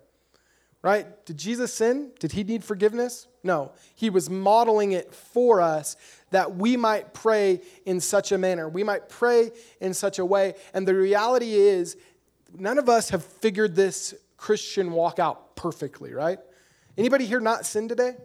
right? 0.82 1.24
Did 1.26 1.36
Jesus 1.36 1.72
sin? 1.72 2.12
Did 2.20 2.32
he 2.32 2.44
need 2.44 2.64
forgiveness? 2.64 3.26
No. 3.42 3.72
He 3.94 4.10
was 4.10 4.30
modeling 4.30 4.92
it 4.92 5.14
for 5.14 5.60
us 5.60 5.96
that 6.30 6.56
we 6.56 6.76
might 6.76 7.14
pray 7.14 7.60
in 7.86 8.00
such 8.00 8.32
a 8.32 8.38
manner. 8.38 8.68
We 8.68 8.82
might 8.82 9.08
pray 9.08 9.52
in 9.80 9.94
such 9.94 10.18
a 10.18 10.24
way. 10.24 10.54
And 10.72 10.88
the 10.88 10.94
reality 10.94 11.54
is, 11.54 11.96
none 12.56 12.78
of 12.78 12.88
us 12.88 13.10
have 13.10 13.24
figured 13.24 13.74
this 13.74 14.14
Christian 14.36 14.92
walk 14.92 15.18
out 15.18 15.56
perfectly, 15.56 16.12
right? 16.12 16.38
Anybody 16.96 17.26
here 17.26 17.40
not 17.40 17.66
sin 17.66 17.88
today? 17.88 18.16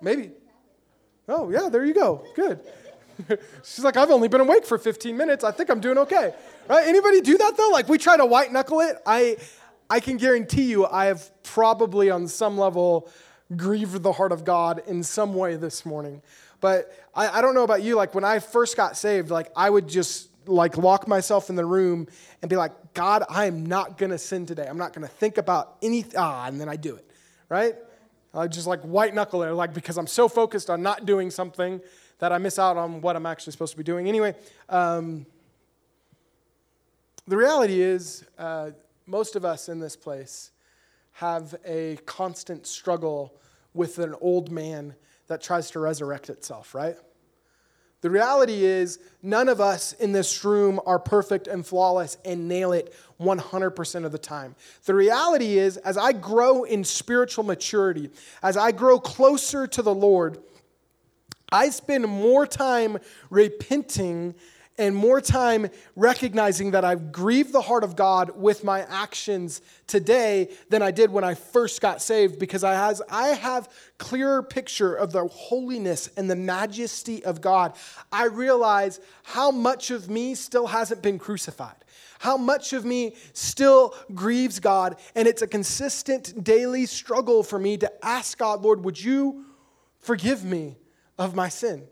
Maybe. 0.00 0.30
Oh, 1.30 1.50
yeah, 1.50 1.68
there 1.68 1.84
you 1.84 1.94
go. 1.94 2.24
Good. 2.34 2.60
She's 3.64 3.84
like, 3.84 3.96
I've 3.96 4.10
only 4.10 4.28
been 4.28 4.40
awake 4.40 4.64
for 4.64 4.78
15 4.78 5.16
minutes. 5.16 5.44
I 5.44 5.52
think 5.52 5.70
I'm 5.70 5.80
doing 5.80 5.98
okay. 5.98 6.34
Right? 6.68 6.86
Anybody 6.86 7.20
do 7.20 7.38
that 7.38 7.56
though? 7.56 7.70
Like 7.70 7.88
we 7.88 7.98
try 7.98 8.16
to 8.16 8.26
white 8.26 8.52
knuckle 8.52 8.80
it. 8.80 8.96
I 9.06 9.36
I 9.88 10.00
can 10.00 10.16
guarantee 10.16 10.64
you 10.64 10.86
I 10.86 11.06
have 11.06 11.30
probably 11.42 12.10
on 12.10 12.28
some 12.28 12.56
level 12.56 13.10
grieved 13.56 14.02
the 14.02 14.12
heart 14.12 14.32
of 14.32 14.44
God 14.44 14.82
in 14.86 15.02
some 15.02 15.34
way 15.34 15.56
this 15.56 15.84
morning. 15.84 16.22
But 16.60 16.94
I, 17.14 17.38
I 17.38 17.42
don't 17.42 17.54
know 17.54 17.64
about 17.64 17.82
you, 17.82 17.96
like 17.96 18.14
when 18.14 18.24
I 18.24 18.38
first 18.38 18.76
got 18.76 18.96
saved, 18.96 19.30
like 19.30 19.50
I 19.56 19.68
would 19.68 19.88
just 19.88 20.28
like 20.46 20.76
lock 20.76 21.08
myself 21.08 21.50
in 21.50 21.56
the 21.56 21.66
room 21.66 22.06
and 22.42 22.48
be 22.48 22.56
like, 22.56 22.72
God, 22.94 23.24
I 23.28 23.46
am 23.46 23.66
not 23.66 23.98
gonna 23.98 24.18
sin 24.18 24.46
today. 24.46 24.66
I'm 24.68 24.78
not 24.78 24.92
gonna 24.92 25.08
think 25.08 25.38
about 25.38 25.76
anything. 25.82 26.14
Ah, 26.16 26.46
and 26.46 26.60
then 26.60 26.68
I 26.68 26.76
do 26.76 26.94
it, 26.94 27.10
right? 27.48 27.74
I 28.32 28.46
just 28.46 28.66
like 28.66 28.80
white 28.82 29.14
knuckle 29.14 29.42
it, 29.42 29.50
like 29.50 29.74
because 29.74 29.96
I'm 29.96 30.06
so 30.06 30.28
focused 30.28 30.70
on 30.70 30.82
not 30.82 31.04
doing 31.04 31.30
something 31.30 31.80
that 32.18 32.32
I 32.32 32.38
miss 32.38 32.58
out 32.58 32.76
on 32.76 33.00
what 33.00 33.16
I'm 33.16 33.26
actually 33.26 33.52
supposed 33.52 33.72
to 33.72 33.78
be 33.78 33.84
doing. 33.84 34.08
Anyway, 34.08 34.34
um, 34.68 35.26
the 37.26 37.36
reality 37.36 37.80
is, 37.80 38.24
uh, 38.38 38.70
most 39.06 39.34
of 39.34 39.44
us 39.44 39.68
in 39.68 39.80
this 39.80 39.96
place 39.96 40.50
have 41.12 41.54
a 41.64 41.96
constant 42.06 42.66
struggle 42.66 43.34
with 43.74 43.98
an 43.98 44.14
old 44.20 44.50
man 44.50 44.94
that 45.26 45.42
tries 45.42 45.70
to 45.72 45.80
resurrect 45.80 46.30
itself, 46.30 46.74
right? 46.74 46.96
The 48.00 48.10
reality 48.10 48.64
is, 48.64 48.98
none 49.22 49.48
of 49.48 49.60
us 49.60 49.92
in 49.94 50.12
this 50.12 50.44
room 50.44 50.80
are 50.86 50.98
perfect 50.98 51.46
and 51.46 51.66
flawless 51.66 52.16
and 52.24 52.48
nail 52.48 52.72
it 52.72 52.94
100% 53.20 54.04
of 54.04 54.12
the 54.12 54.18
time. 54.18 54.56
The 54.84 54.94
reality 54.94 55.58
is, 55.58 55.76
as 55.78 55.98
I 55.98 56.12
grow 56.12 56.64
in 56.64 56.82
spiritual 56.84 57.44
maturity, 57.44 58.10
as 58.42 58.56
I 58.56 58.72
grow 58.72 58.98
closer 58.98 59.66
to 59.66 59.82
the 59.82 59.94
Lord, 59.94 60.38
I 61.52 61.68
spend 61.70 62.06
more 62.06 62.46
time 62.46 62.98
repenting 63.28 64.34
and 64.80 64.96
more 64.96 65.20
time 65.20 65.68
recognizing 65.94 66.70
that 66.70 66.86
I've 66.86 67.12
grieved 67.12 67.52
the 67.52 67.60
heart 67.60 67.84
of 67.84 67.96
God 67.96 68.30
with 68.34 68.64
my 68.64 68.80
actions 68.88 69.60
today 69.86 70.48
than 70.70 70.80
I 70.80 70.90
did 70.90 71.10
when 71.10 71.22
I 71.22 71.34
first 71.34 71.82
got 71.82 72.00
saved 72.00 72.38
because 72.38 72.64
I, 72.64 72.72
has, 72.72 73.02
I 73.10 73.28
have 73.28 73.68
clearer 73.98 74.42
picture 74.42 74.94
of 74.94 75.12
the 75.12 75.26
holiness 75.28 76.08
and 76.16 76.30
the 76.30 76.34
majesty 76.34 77.22
of 77.26 77.42
God. 77.42 77.76
I 78.10 78.24
realize 78.24 79.00
how 79.22 79.50
much 79.50 79.90
of 79.90 80.08
me 80.08 80.34
still 80.34 80.66
hasn't 80.66 81.02
been 81.02 81.18
crucified. 81.18 81.76
How 82.18 82.38
much 82.38 82.72
of 82.72 82.86
me 82.86 83.16
still 83.34 83.94
grieves 84.14 84.60
God, 84.60 84.98
and 85.14 85.28
it's 85.28 85.42
a 85.42 85.46
consistent 85.46 86.42
daily 86.42 86.86
struggle 86.86 87.42
for 87.42 87.58
me 87.58 87.76
to 87.76 87.92
ask 88.04 88.38
God, 88.38 88.62
Lord, 88.62 88.82
would 88.84 89.02
you 89.02 89.44
forgive 89.98 90.42
me 90.42 90.78
of 91.18 91.34
my 91.34 91.50
sin? 91.50 91.86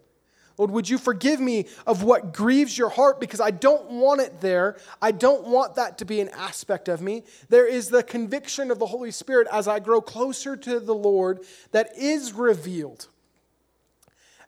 Lord, 0.59 0.73
would 0.73 0.89
you 0.89 0.99
forgive 0.99 1.39
me 1.39 1.67
of 1.87 2.03
what 2.03 2.33
grieves 2.33 2.77
your 2.77 2.89
heart 2.89 3.21
because 3.21 3.41
I 3.41 3.53
don't 3.53 3.91
want 3.91 4.21
it 4.21 4.41
there. 4.41 4.77
I 5.01 5.13
don't 5.13 5.47
want 5.47 5.77
that 5.77 5.99
to 5.99 6.05
be 6.05 6.21
an 6.21 6.29
aspect 6.31 6.89
of 6.89 7.01
me. 7.01 7.23
There 7.49 7.67
is 7.67 7.89
the 7.89 8.03
conviction 8.03 8.73
of 8.73 8.81
the 8.81 8.87
Holy 8.87 9.13
Spirit 9.13 9.47
as 9.53 9.69
I 9.69 9.79
grow 9.79 10.01
closer 10.01 10.57
to 10.57 10.81
the 10.81 10.95
Lord 10.95 11.45
that 11.71 11.97
is 11.97 12.33
revealed. 12.33 13.07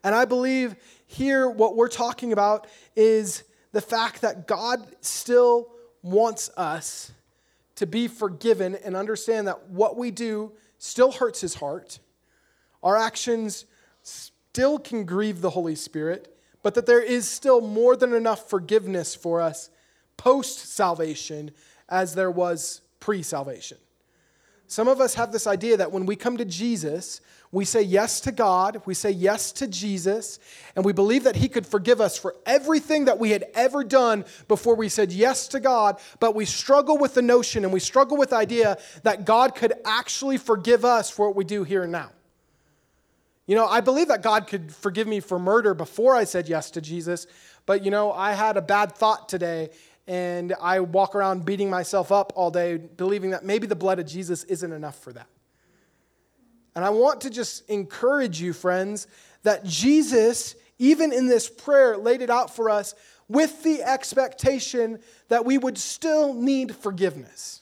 And 0.02 0.14
I 0.14 0.24
believe 0.24 0.74
here 1.06 1.48
what 1.48 1.76
we're 1.76 1.88
talking 1.88 2.32
about 2.32 2.66
is 2.96 3.44
the 3.72 3.80
fact 3.80 4.22
that 4.22 4.48
God 4.48 4.84
still 5.00 5.70
wants 6.02 6.50
us 6.56 7.12
to 7.76 7.86
be 7.86 8.08
forgiven 8.08 8.74
and 8.74 8.96
understand 8.96 9.46
that 9.46 9.68
what 9.68 9.96
we 9.96 10.10
do 10.10 10.52
still 10.78 11.12
hurts 11.12 11.40
his 11.40 11.54
heart. 11.54 11.98
Our 12.82 12.96
actions 12.96 13.66
still 14.52 14.80
can 14.80 15.04
grieve 15.04 15.40
the 15.40 15.50
Holy 15.50 15.76
Spirit, 15.76 16.36
but 16.64 16.74
that 16.74 16.84
there 16.84 17.00
is 17.00 17.28
still 17.28 17.60
more 17.60 17.94
than 17.94 18.12
enough 18.12 18.50
forgiveness 18.50 19.14
for 19.14 19.40
us 19.40 19.70
post 20.16 20.74
salvation 20.74 21.52
as 21.88 22.16
there 22.16 22.32
was 22.32 22.80
pre 22.98 23.22
salvation. 23.22 23.78
Some 24.66 24.88
of 24.88 25.00
us 25.00 25.14
have 25.14 25.30
this 25.30 25.46
idea 25.46 25.76
that 25.76 25.92
when 25.92 26.04
we 26.04 26.16
come 26.16 26.36
to 26.36 26.44
Jesus, 26.44 27.20
we 27.52 27.64
say 27.64 27.82
yes 27.82 28.20
to 28.22 28.32
God, 28.32 28.82
we 28.86 28.94
say 28.94 29.12
yes 29.12 29.52
to 29.52 29.68
Jesus, 29.68 30.40
and 30.74 30.84
we 30.84 30.92
believe 30.92 31.22
that 31.24 31.36
He 31.36 31.48
could 31.48 31.66
forgive 31.66 32.00
us 32.00 32.18
for 32.18 32.34
everything 32.44 33.04
that 33.04 33.20
we 33.20 33.30
had 33.30 33.44
ever 33.54 33.84
done 33.84 34.24
before 34.48 34.74
we 34.74 34.88
said 34.88 35.12
yes 35.12 35.46
to 35.48 35.60
God, 35.60 36.00
but 36.18 36.34
we 36.34 36.44
struggle 36.44 36.98
with 36.98 37.14
the 37.14 37.22
notion 37.22 37.62
and 37.62 37.72
we 37.72 37.80
struggle 37.80 38.16
with 38.16 38.30
the 38.30 38.36
idea 38.36 38.78
that 39.04 39.24
God 39.24 39.54
could 39.54 39.74
actually 39.84 40.38
forgive 40.38 40.84
us 40.84 41.08
for 41.08 41.28
what 41.28 41.36
we 41.36 41.44
do 41.44 41.62
here 41.62 41.84
and 41.84 41.92
now. 41.92 42.10
You 43.50 43.56
know, 43.56 43.66
I 43.66 43.80
believe 43.80 44.06
that 44.06 44.22
God 44.22 44.46
could 44.46 44.72
forgive 44.72 45.08
me 45.08 45.18
for 45.18 45.36
murder 45.36 45.74
before 45.74 46.14
I 46.14 46.22
said 46.22 46.48
yes 46.48 46.70
to 46.70 46.80
Jesus, 46.80 47.26
but 47.66 47.84
you 47.84 47.90
know, 47.90 48.12
I 48.12 48.32
had 48.32 48.56
a 48.56 48.62
bad 48.62 48.92
thought 48.92 49.28
today 49.28 49.70
and 50.06 50.54
I 50.62 50.78
walk 50.78 51.16
around 51.16 51.44
beating 51.44 51.68
myself 51.68 52.12
up 52.12 52.32
all 52.36 52.52
day, 52.52 52.76
believing 52.76 53.30
that 53.30 53.44
maybe 53.44 53.66
the 53.66 53.74
blood 53.74 53.98
of 53.98 54.06
Jesus 54.06 54.44
isn't 54.44 54.70
enough 54.70 54.96
for 55.00 55.12
that. 55.14 55.26
And 56.76 56.84
I 56.84 56.90
want 56.90 57.22
to 57.22 57.30
just 57.30 57.68
encourage 57.68 58.40
you, 58.40 58.52
friends, 58.52 59.08
that 59.42 59.64
Jesus, 59.64 60.54
even 60.78 61.12
in 61.12 61.26
this 61.26 61.50
prayer, 61.50 61.96
laid 61.96 62.22
it 62.22 62.30
out 62.30 62.54
for 62.54 62.70
us 62.70 62.94
with 63.26 63.64
the 63.64 63.82
expectation 63.82 65.00
that 65.26 65.44
we 65.44 65.58
would 65.58 65.76
still 65.76 66.34
need 66.34 66.76
forgiveness 66.76 67.59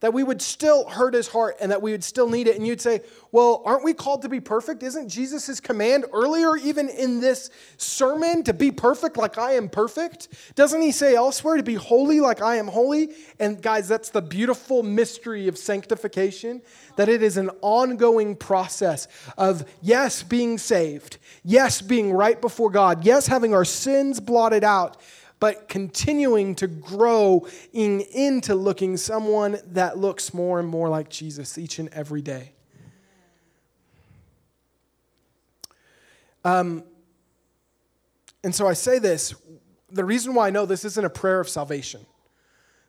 that 0.00 0.12
we 0.12 0.22
would 0.22 0.40
still 0.40 0.88
hurt 0.88 1.14
his 1.14 1.28
heart 1.28 1.56
and 1.60 1.70
that 1.72 1.82
we 1.82 1.90
would 1.90 2.04
still 2.04 2.28
need 2.28 2.46
it. 2.46 2.56
And 2.56 2.66
you'd 2.66 2.80
say, 2.80 3.00
Well, 3.32 3.62
aren't 3.64 3.82
we 3.84 3.94
called 3.94 4.22
to 4.22 4.28
be 4.28 4.40
perfect? 4.40 4.82
Isn't 4.82 5.08
Jesus' 5.08 5.58
command 5.60 6.04
earlier, 6.12 6.56
even 6.56 6.88
in 6.88 7.20
this 7.20 7.50
sermon, 7.76 8.44
to 8.44 8.52
be 8.52 8.70
perfect 8.70 9.16
like 9.16 9.38
I 9.38 9.52
am 9.52 9.68
perfect? 9.68 10.28
Doesn't 10.54 10.80
he 10.82 10.92
say 10.92 11.14
elsewhere 11.14 11.56
to 11.56 11.62
be 11.62 11.74
holy 11.74 12.20
like 12.20 12.40
I 12.40 12.56
am 12.56 12.68
holy? 12.68 13.10
And 13.40 13.60
guys, 13.60 13.88
that's 13.88 14.10
the 14.10 14.22
beautiful 14.22 14.82
mystery 14.82 15.48
of 15.48 15.58
sanctification 15.58 16.62
that 16.96 17.08
it 17.08 17.22
is 17.22 17.36
an 17.36 17.50
ongoing 17.60 18.36
process 18.36 19.08
of, 19.36 19.64
yes, 19.80 20.22
being 20.22 20.58
saved, 20.58 21.18
yes, 21.44 21.80
being 21.80 22.12
right 22.12 22.40
before 22.40 22.70
God, 22.70 23.04
yes, 23.04 23.26
having 23.26 23.54
our 23.54 23.64
sins 23.64 24.20
blotted 24.20 24.64
out 24.64 24.96
but 25.40 25.68
continuing 25.68 26.54
to 26.56 26.66
grow 26.66 27.46
in, 27.72 28.00
into 28.12 28.54
looking 28.54 28.96
someone 28.96 29.58
that 29.66 29.98
looks 29.98 30.34
more 30.34 30.58
and 30.58 30.68
more 30.68 30.88
like 30.88 31.08
Jesus 31.08 31.58
each 31.58 31.78
and 31.78 31.88
every 31.90 32.22
day. 32.22 32.52
Um, 36.44 36.84
and 38.42 38.54
so 38.54 38.66
I 38.66 38.72
say 38.72 38.98
this 38.98 39.34
the 39.90 40.04
reason 40.04 40.34
why 40.34 40.48
I 40.48 40.50
know 40.50 40.66
this 40.66 40.84
isn't 40.84 41.04
a 41.04 41.10
prayer 41.10 41.40
of 41.40 41.48
salvation. 41.48 42.04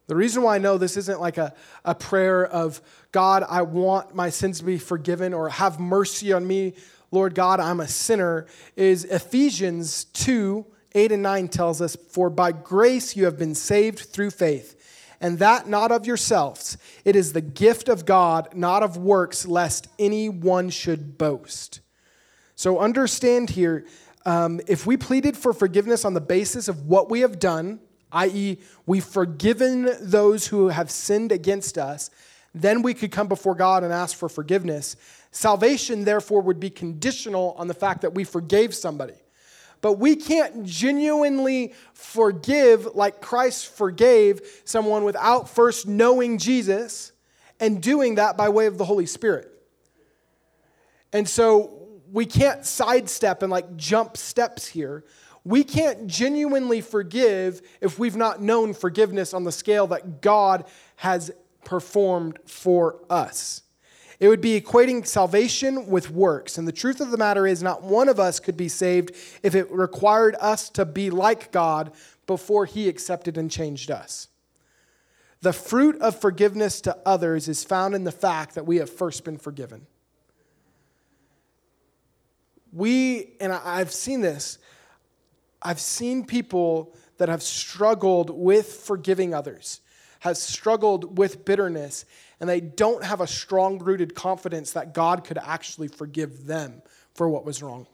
The 0.07 0.15
reason 0.15 0.41
why 0.41 0.55
I 0.55 0.57
know 0.57 0.77
this 0.77 0.97
isn't 0.97 1.21
like 1.21 1.37
a, 1.37 1.53
a 1.85 1.93
prayer 1.93 2.45
of, 2.45 2.81
God, 3.11 3.43
I 3.47 3.61
want 3.61 4.15
my 4.15 4.31
sins 4.31 4.57
to 4.59 4.65
be 4.65 4.79
forgiven 4.79 5.35
or 5.35 5.49
have 5.49 5.79
mercy 5.79 6.33
on 6.33 6.47
me, 6.47 6.73
Lord 7.11 7.35
God, 7.35 7.59
I'm 7.59 7.79
a 7.79 7.87
sinner, 7.87 8.47
is 8.75 9.05
Ephesians 9.05 10.05
2 10.05 10.65
8 10.93 11.11
and 11.11 11.23
9 11.23 11.47
tells 11.47 11.81
us, 11.81 11.95
For 11.95 12.29
by 12.29 12.51
grace 12.51 13.15
you 13.15 13.25
have 13.25 13.37
been 13.37 13.55
saved 13.55 13.99
through 13.99 14.31
faith, 14.31 14.75
and 15.21 15.39
that 15.39 15.67
not 15.67 15.91
of 15.91 16.07
yourselves. 16.07 16.77
It 17.05 17.15
is 17.15 17.33
the 17.33 17.41
gift 17.41 17.89
of 17.89 18.05
God, 18.05 18.49
not 18.55 18.83
of 18.83 18.97
works, 18.97 19.45
lest 19.45 19.87
anyone 19.99 20.69
should 20.69 21.17
boast. 21.17 21.81
So 22.55 22.79
understand 22.79 23.51
here 23.51 23.85
um, 24.25 24.59
if 24.67 24.85
we 24.85 24.97
pleaded 24.97 25.37
for 25.37 25.53
forgiveness 25.53 26.05
on 26.05 26.13
the 26.13 26.21
basis 26.21 26.67
of 26.67 26.87
what 26.87 27.09
we 27.09 27.21
have 27.21 27.39
done, 27.39 27.79
i.e., 28.11 28.57
we've 28.85 29.05
forgiven 29.05 29.89
those 30.01 30.47
who 30.47 30.67
have 30.67 30.91
sinned 30.91 31.31
against 31.31 31.77
us, 31.77 32.09
then 32.53 32.81
we 32.81 32.93
could 32.93 33.11
come 33.11 33.27
before 33.27 33.55
God 33.55 33.83
and 33.83 33.93
ask 33.93 34.17
for 34.17 34.27
forgiveness. 34.27 34.95
Salvation, 35.31 36.03
therefore, 36.03 36.41
would 36.41 36.59
be 36.59 36.69
conditional 36.69 37.55
on 37.57 37.67
the 37.67 37.73
fact 37.73 38.01
that 38.01 38.13
we 38.13 38.23
forgave 38.23 38.73
somebody. 38.73 39.13
But 39.81 39.93
we 39.93 40.15
can't 40.15 40.63
genuinely 40.65 41.73
forgive 41.93 42.95
like 42.95 43.21
Christ 43.21 43.67
forgave 43.67 44.41
someone 44.65 45.03
without 45.03 45.49
first 45.49 45.87
knowing 45.87 46.37
Jesus 46.37 47.11
and 47.59 47.81
doing 47.81 48.15
that 48.15 48.37
by 48.37 48.49
way 48.49 48.65
of 48.65 48.77
the 48.77 48.85
Holy 48.85 49.05
Spirit. 49.05 49.51
And 51.13 51.27
so 51.27 51.87
we 52.11 52.25
can't 52.25 52.65
sidestep 52.65 53.41
and 53.41 53.51
like 53.51 53.75
jump 53.75 54.17
steps 54.17 54.67
here. 54.67 55.05
We 55.43 55.63
can't 55.63 56.07
genuinely 56.07 56.81
forgive 56.81 57.61
if 57.81 57.97
we've 57.97 58.15
not 58.15 58.41
known 58.41 58.73
forgiveness 58.73 59.33
on 59.33 59.43
the 59.45 59.51
scale 59.51 59.87
that 59.87 60.21
God 60.21 60.65
has 60.97 61.31
performed 61.63 62.39
for 62.45 62.99
us. 63.09 63.63
It 64.19 64.27
would 64.27 64.41
be 64.41 64.59
equating 64.59 65.07
salvation 65.07 65.87
with 65.87 66.11
works. 66.11 66.57
And 66.57 66.67
the 66.67 66.73
truth 66.73 66.99
of 66.99 67.09
the 67.09 67.17
matter 67.17 67.47
is, 67.47 67.63
not 67.63 67.83
one 67.83 68.09
of 68.09 68.19
us 68.19 68.39
could 68.39 68.57
be 68.57 68.67
saved 68.67 69.15
if 69.43 69.55
it 69.55 69.71
required 69.71 70.35
us 70.41 70.69
to 70.71 70.85
be 70.85 71.09
like 71.09 71.51
God 71.51 71.93
before 72.27 72.65
He 72.65 72.89
accepted 72.89 73.37
and 73.37 73.49
changed 73.49 73.89
us. 73.89 74.27
The 75.41 75.53
fruit 75.53 76.01
of 76.01 76.19
forgiveness 76.19 76.81
to 76.81 76.97
others 77.05 77.47
is 77.47 77.63
found 77.63 77.95
in 77.95 78.03
the 78.03 78.11
fact 78.11 78.55
that 78.55 78.65
we 78.65 78.77
have 78.77 78.89
first 78.89 79.23
been 79.23 79.37
forgiven. 79.37 79.87
We, 82.73 83.35
and 83.39 83.53
I've 83.53 83.93
seen 83.93 84.19
this, 84.19 84.59
I've 85.61 85.79
seen 85.79 86.25
people 86.25 86.93
that 87.17 87.29
have 87.29 87.41
struggled 87.41 88.29
with 88.29 88.67
forgiving 88.67 89.33
others, 89.33 89.79
have 90.19 90.37
struggled 90.37 91.17
with 91.17 91.45
bitterness, 91.45 92.03
and 92.39 92.49
they 92.49 92.61
don't 92.61 93.03
have 93.03 93.21
a 93.21 93.27
strong 93.27 93.79
rooted 93.79 94.15
confidence 94.15 94.71
that 94.73 94.93
God 94.93 95.23
could 95.23 95.37
actually 95.37 95.87
forgive 95.87 96.45
them 96.45 96.81
for 97.13 97.27
what 97.27 97.45
was 97.45 97.61
wrong, 97.61 97.87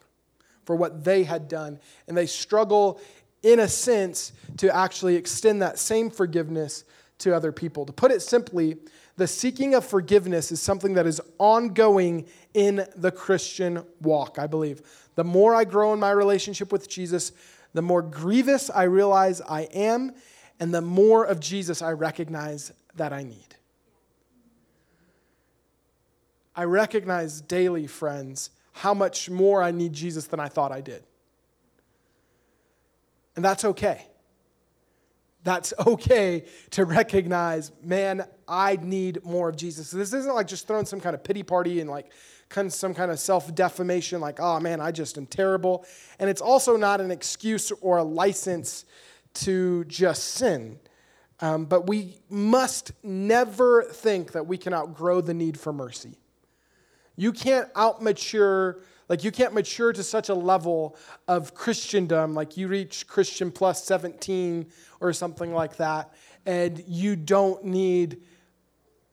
for 0.64 0.76
what 0.76 1.04
they 1.04 1.24
had 1.24 1.48
done. 1.48 1.80
And 2.06 2.16
they 2.16 2.26
struggle, 2.26 3.00
in 3.42 3.60
a 3.60 3.68
sense, 3.68 4.32
to 4.58 4.74
actually 4.74 5.16
extend 5.16 5.62
that 5.62 5.78
same 5.78 6.10
forgiveness 6.10 6.84
to 7.18 7.34
other 7.34 7.50
people. 7.50 7.86
To 7.86 7.92
put 7.92 8.12
it 8.12 8.22
simply, 8.22 8.76
the 9.16 9.26
seeking 9.26 9.74
of 9.74 9.84
forgiveness 9.84 10.52
is 10.52 10.60
something 10.60 10.94
that 10.94 11.06
is 11.06 11.20
ongoing 11.38 12.26
in 12.54 12.86
the 12.94 13.10
Christian 13.10 13.82
walk, 14.02 14.38
I 14.38 14.46
believe. 14.46 14.82
The 15.14 15.24
more 15.24 15.54
I 15.54 15.64
grow 15.64 15.92
in 15.92 15.98
my 15.98 16.10
relationship 16.10 16.70
with 16.70 16.88
Jesus, 16.88 17.32
the 17.72 17.82
more 17.82 18.02
grievous 18.02 18.70
I 18.70 18.84
realize 18.84 19.40
I 19.40 19.62
am, 19.62 20.12
and 20.60 20.72
the 20.72 20.82
more 20.82 21.24
of 21.24 21.40
Jesus 21.40 21.82
I 21.82 21.92
recognize 21.92 22.72
that 22.94 23.12
I 23.12 23.22
need. 23.22 23.55
I 26.56 26.64
recognize 26.64 27.42
daily, 27.42 27.86
friends, 27.86 28.50
how 28.72 28.94
much 28.94 29.28
more 29.28 29.62
I 29.62 29.70
need 29.70 29.92
Jesus 29.92 30.26
than 30.26 30.40
I 30.40 30.48
thought 30.48 30.72
I 30.72 30.80
did. 30.80 31.04
And 33.36 33.44
that's 33.44 33.64
okay. 33.64 34.06
That's 35.44 35.74
okay 35.86 36.46
to 36.70 36.86
recognize, 36.86 37.72
man, 37.82 38.26
I 38.48 38.78
need 38.80 39.22
more 39.22 39.50
of 39.50 39.56
Jesus. 39.56 39.90
So 39.90 39.98
this 39.98 40.14
isn't 40.14 40.34
like 40.34 40.46
just 40.46 40.66
throwing 40.66 40.86
some 40.86 41.00
kind 41.00 41.14
of 41.14 41.22
pity 41.22 41.42
party 41.42 41.80
and 41.80 41.90
like 41.90 42.10
kind 42.48 42.66
of 42.66 42.72
some 42.72 42.94
kind 42.94 43.10
of 43.10 43.18
self 43.18 43.54
defamation, 43.54 44.20
like, 44.20 44.40
oh 44.40 44.58
man, 44.58 44.80
I 44.80 44.92
just 44.92 45.18
am 45.18 45.26
terrible. 45.26 45.84
And 46.18 46.30
it's 46.30 46.40
also 46.40 46.76
not 46.76 47.02
an 47.02 47.10
excuse 47.10 47.70
or 47.82 47.98
a 47.98 48.04
license 48.04 48.86
to 49.34 49.84
just 49.84 50.24
sin. 50.24 50.78
Um, 51.40 51.66
but 51.66 51.86
we 51.86 52.18
must 52.30 52.92
never 53.02 53.82
think 53.82 54.32
that 54.32 54.46
we 54.46 54.56
can 54.56 54.72
outgrow 54.72 55.20
the 55.20 55.34
need 55.34 55.60
for 55.60 55.70
mercy. 55.70 56.16
You 57.16 57.32
can't 57.32 57.72
outmature, 57.74 58.82
like, 59.08 59.24
you 59.24 59.32
can't 59.32 59.54
mature 59.54 59.92
to 59.92 60.02
such 60.02 60.28
a 60.28 60.34
level 60.34 60.96
of 61.26 61.54
Christendom, 61.54 62.34
like 62.34 62.56
you 62.56 62.68
reach 62.68 63.06
Christian 63.06 63.50
plus 63.50 63.84
17 63.84 64.66
or 65.00 65.12
something 65.12 65.52
like 65.52 65.76
that, 65.76 66.12
and 66.44 66.82
you 66.86 67.16
don't 67.16 67.64
need 67.64 68.22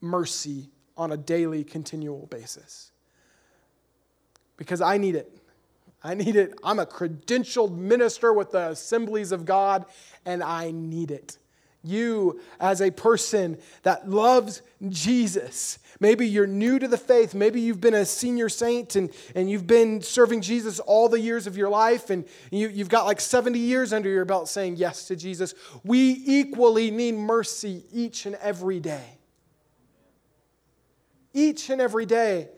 mercy 0.00 0.70
on 0.96 1.12
a 1.12 1.16
daily, 1.16 1.64
continual 1.64 2.26
basis. 2.26 2.92
Because 4.56 4.80
I 4.80 4.98
need 4.98 5.16
it. 5.16 5.36
I 6.02 6.14
need 6.14 6.36
it. 6.36 6.54
I'm 6.62 6.78
a 6.78 6.86
credentialed 6.86 7.76
minister 7.76 8.32
with 8.32 8.52
the 8.52 8.68
assemblies 8.70 9.32
of 9.32 9.46
God, 9.46 9.86
and 10.26 10.42
I 10.42 10.70
need 10.70 11.10
it 11.10 11.38
you 11.84 12.40
as 12.58 12.80
a 12.80 12.90
person 12.90 13.58
that 13.82 14.08
loves 14.08 14.62
Jesus. 14.88 15.78
Maybe 16.04 16.28
you're 16.28 16.46
new 16.46 16.78
to 16.78 16.86
the 16.86 16.98
faith. 16.98 17.32
Maybe 17.32 17.62
you've 17.62 17.80
been 17.80 17.94
a 17.94 18.04
senior 18.04 18.50
saint 18.50 18.94
and, 18.94 19.08
and 19.34 19.50
you've 19.50 19.66
been 19.66 20.02
serving 20.02 20.42
Jesus 20.42 20.78
all 20.78 21.08
the 21.08 21.18
years 21.18 21.46
of 21.46 21.56
your 21.56 21.70
life 21.70 22.10
and 22.10 22.26
you, 22.50 22.68
you've 22.68 22.90
got 22.90 23.06
like 23.06 23.22
70 23.22 23.58
years 23.58 23.90
under 23.90 24.10
your 24.10 24.26
belt 24.26 24.50
saying 24.50 24.76
yes 24.76 25.06
to 25.06 25.16
Jesus. 25.16 25.54
We 25.82 26.22
equally 26.26 26.90
need 26.90 27.14
mercy 27.14 27.84
each 27.90 28.26
and 28.26 28.34
every 28.34 28.80
day. 28.80 29.16
Each 31.32 31.70
and 31.70 31.80
every 31.80 32.04
day 32.04 32.50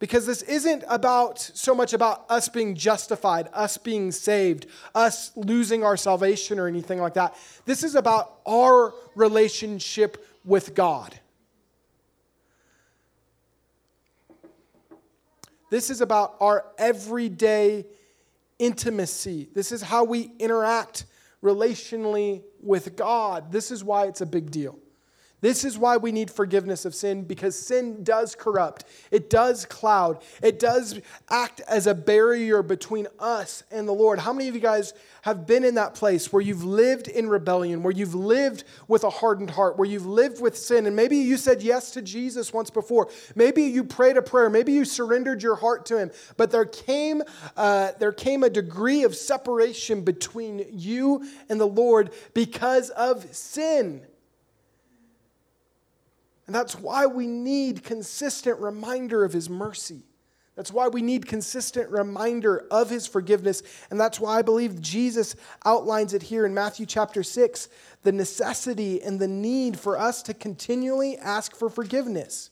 because 0.00 0.26
this 0.26 0.42
isn't 0.42 0.82
about 0.88 1.38
so 1.38 1.72
much 1.72 1.92
about 1.92 2.28
us 2.28 2.48
being 2.48 2.74
justified, 2.74 3.48
us 3.52 3.78
being 3.78 4.10
saved, 4.10 4.66
us 4.92 5.30
losing 5.36 5.84
our 5.84 5.96
salvation 5.96 6.58
or 6.58 6.66
anything 6.66 7.00
like 7.00 7.14
that. 7.14 7.36
This 7.64 7.84
is 7.84 7.94
about 7.94 8.40
our 8.44 8.92
relationship 9.14 10.26
with 10.44 10.74
God. 10.74 11.19
This 15.70 15.88
is 15.88 16.00
about 16.00 16.36
our 16.40 16.66
everyday 16.76 17.86
intimacy. 18.58 19.48
This 19.54 19.72
is 19.72 19.80
how 19.80 20.04
we 20.04 20.32
interact 20.38 21.06
relationally 21.42 22.42
with 22.60 22.96
God. 22.96 23.50
This 23.50 23.70
is 23.70 23.82
why 23.82 24.06
it's 24.06 24.20
a 24.20 24.26
big 24.26 24.50
deal. 24.50 24.78
This 25.40 25.64
is 25.64 25.78
why 25.78 25.96
we 25.96 26.12
need 26.12 26.30
forgiveness 26.30 26.84
of 26.84 26.94
sin 26.94 27.22
because 27.24 27.58
sin 27.58 28.04
does 28.04 28.34
corrupt. 28.34 28.84
It 29.10 29.30
does 29.30 29.64
cloud. 29.64 30.22
It 30.42 30.58
does 30.58 31.00
act 31.30 31.62
as 31.66 31.86
a 31.86 31.94
barrier 31.94 32.62
between 32.62 33.06
us 33.18 33.62
and 33.70 33.88
the 33.88 33.92
Lord. 33.92 34.18
How 34.18 34.32
many 34.32 34.48
of 34.48 34.54
you 34.54 34.60
guys 34.60 34.92
have 35.22 35.46
been 35.46 35.64
in 35.64 35.74
that 35.76 35.94
place 35.94 36.32
where 36.32 36.42
you've 36.42 36.64
lived 36.64 37.08
in 37.08 37.28
rebellion, 37.28 37.82
where 37.82 37.92
you've 37.92 38.14
lived 38.14 38.64
with 38.86 39.04
a 39.04 39.10
hardened 39.10 39.50
heart, 39.50 39.78
where 39.78 39.88
you've 39.88 40.06
lived 40.06 40.42
with 40.42 40.56
sin? 40.56 40.86
And 40.86 40.94
maybe 40.94 41.16
you 41.16 41.38
said 41.38 41.62
yes 41.62 41.90
to 41.92 42.02
Jesus 42.02 42.52
once 42.52 42.68
before. 42.68 43.08
Maybe 43.34 43.62
you 43.62 43.84
prayed 43.84 44.18
a 44.18 44.22
prayer. 44.22 44.50
Maybe 44.50 44.72
you 44.72 44.84
surrendered 44.84 45.42
your 45.42 45.56
heart 45.56 45.86
to 45.86 45.98
Him. 45.98 46.10
But 46.36 46.50
there 46.50 46.66
came, 46.66 47.22
uh, 47.56 47.92
there 47.98 48.12
came 48.12 48.44
a 48.44 48.50
degree 48.50 49.04
of 49.04 49.16
separation 49.16 50.02
between 50.02 50.66
you 50.70 51.26
and 51.48 51.58
the 51.58 51.66
Lord 51.66 52.10
because 52.34 52.90
of 52.90 53.34
sin. 53.34 54.02
And 56.50 56.54
that's 56.56 56.74
why 56.74 57.06
we 57.06 57.28
need 57.28 57.84
consistent 57.84 58.58
reminder 58.58 59.22
of 59.24 59.32
his 59.32 59.48
mercy. 59.48 60.02
That's 60.56 60.72
why 60.72 60.88
we 60.88 61.00
need 61.00 61.28
consistent 61.28 61.88
reminder 61.92 62.66
of 62.72 62.90
his 62.90 63.06
forgiveness. 63.06 63.62
And 63.88 64.00
that's 64.00 64.18
why 64.18 64.40
I 64.40 64.42
believe 64.42 64.80
Jesus 64.80 65.36
outlines 65.64 66.12
it 66.12 66.22
here 66.22 66.44
in 66.44 66.52
Matthew 66.52 66.86
chapter 66.86 67.22
6 67.22 67.68
the 68.02 68.10
necessity 68.10 69.00
and 69.00 69.20
the 69.20 69.28
need 69.28 69.78
for 69.78 69.96
us 69.96 70.24
to 70.24 70.34
continually 70.34 71.16
ask 71.18 71.54
for 71.54 71.70
forgiveness. 71.70 72.50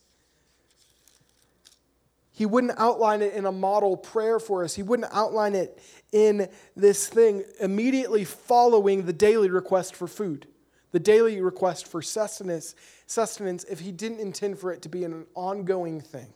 He 2.30 2.46
wouldn't 2.46 2.78
outline 2.78 3.20
it 3.20 3.34
in 3.34 3.46
a 3.46 3.52
model 3.52 3.96
prayer 3.96 4.38
for 4.38 4.62
us. 4.62 4.76
He 4.76 4.84
wouldn't 4.84 5.12
outline 5.12 5.56
it 5.56 5.82
in 6.12 6.48
this 6.76 7.08
thing 7.08 7.42
immediately 7.58 8.24
following 8.24 9.06
the 9.06 9.12
daily 9.12 9.50
request 9.50 9.96
for 9.96 10.06
food, 10.06 10.46
the 10.92 11.00
daily 11.00 11.40
request 11.40 11.86
for 11.86 12.00
sustenance 12.02 12.74
sustenance 13.06 13.64
if 13.64 13.80
he 13.80 13.92
didn't 13.92 14.20
intend 14.20 14.58
for 14.58 14.72
it 14.72 14.82
to 14.82 14.88
be 14.88 15.04
an 15.04 15.26
ongoing 15.34 16.00
thing. 16.00 16.28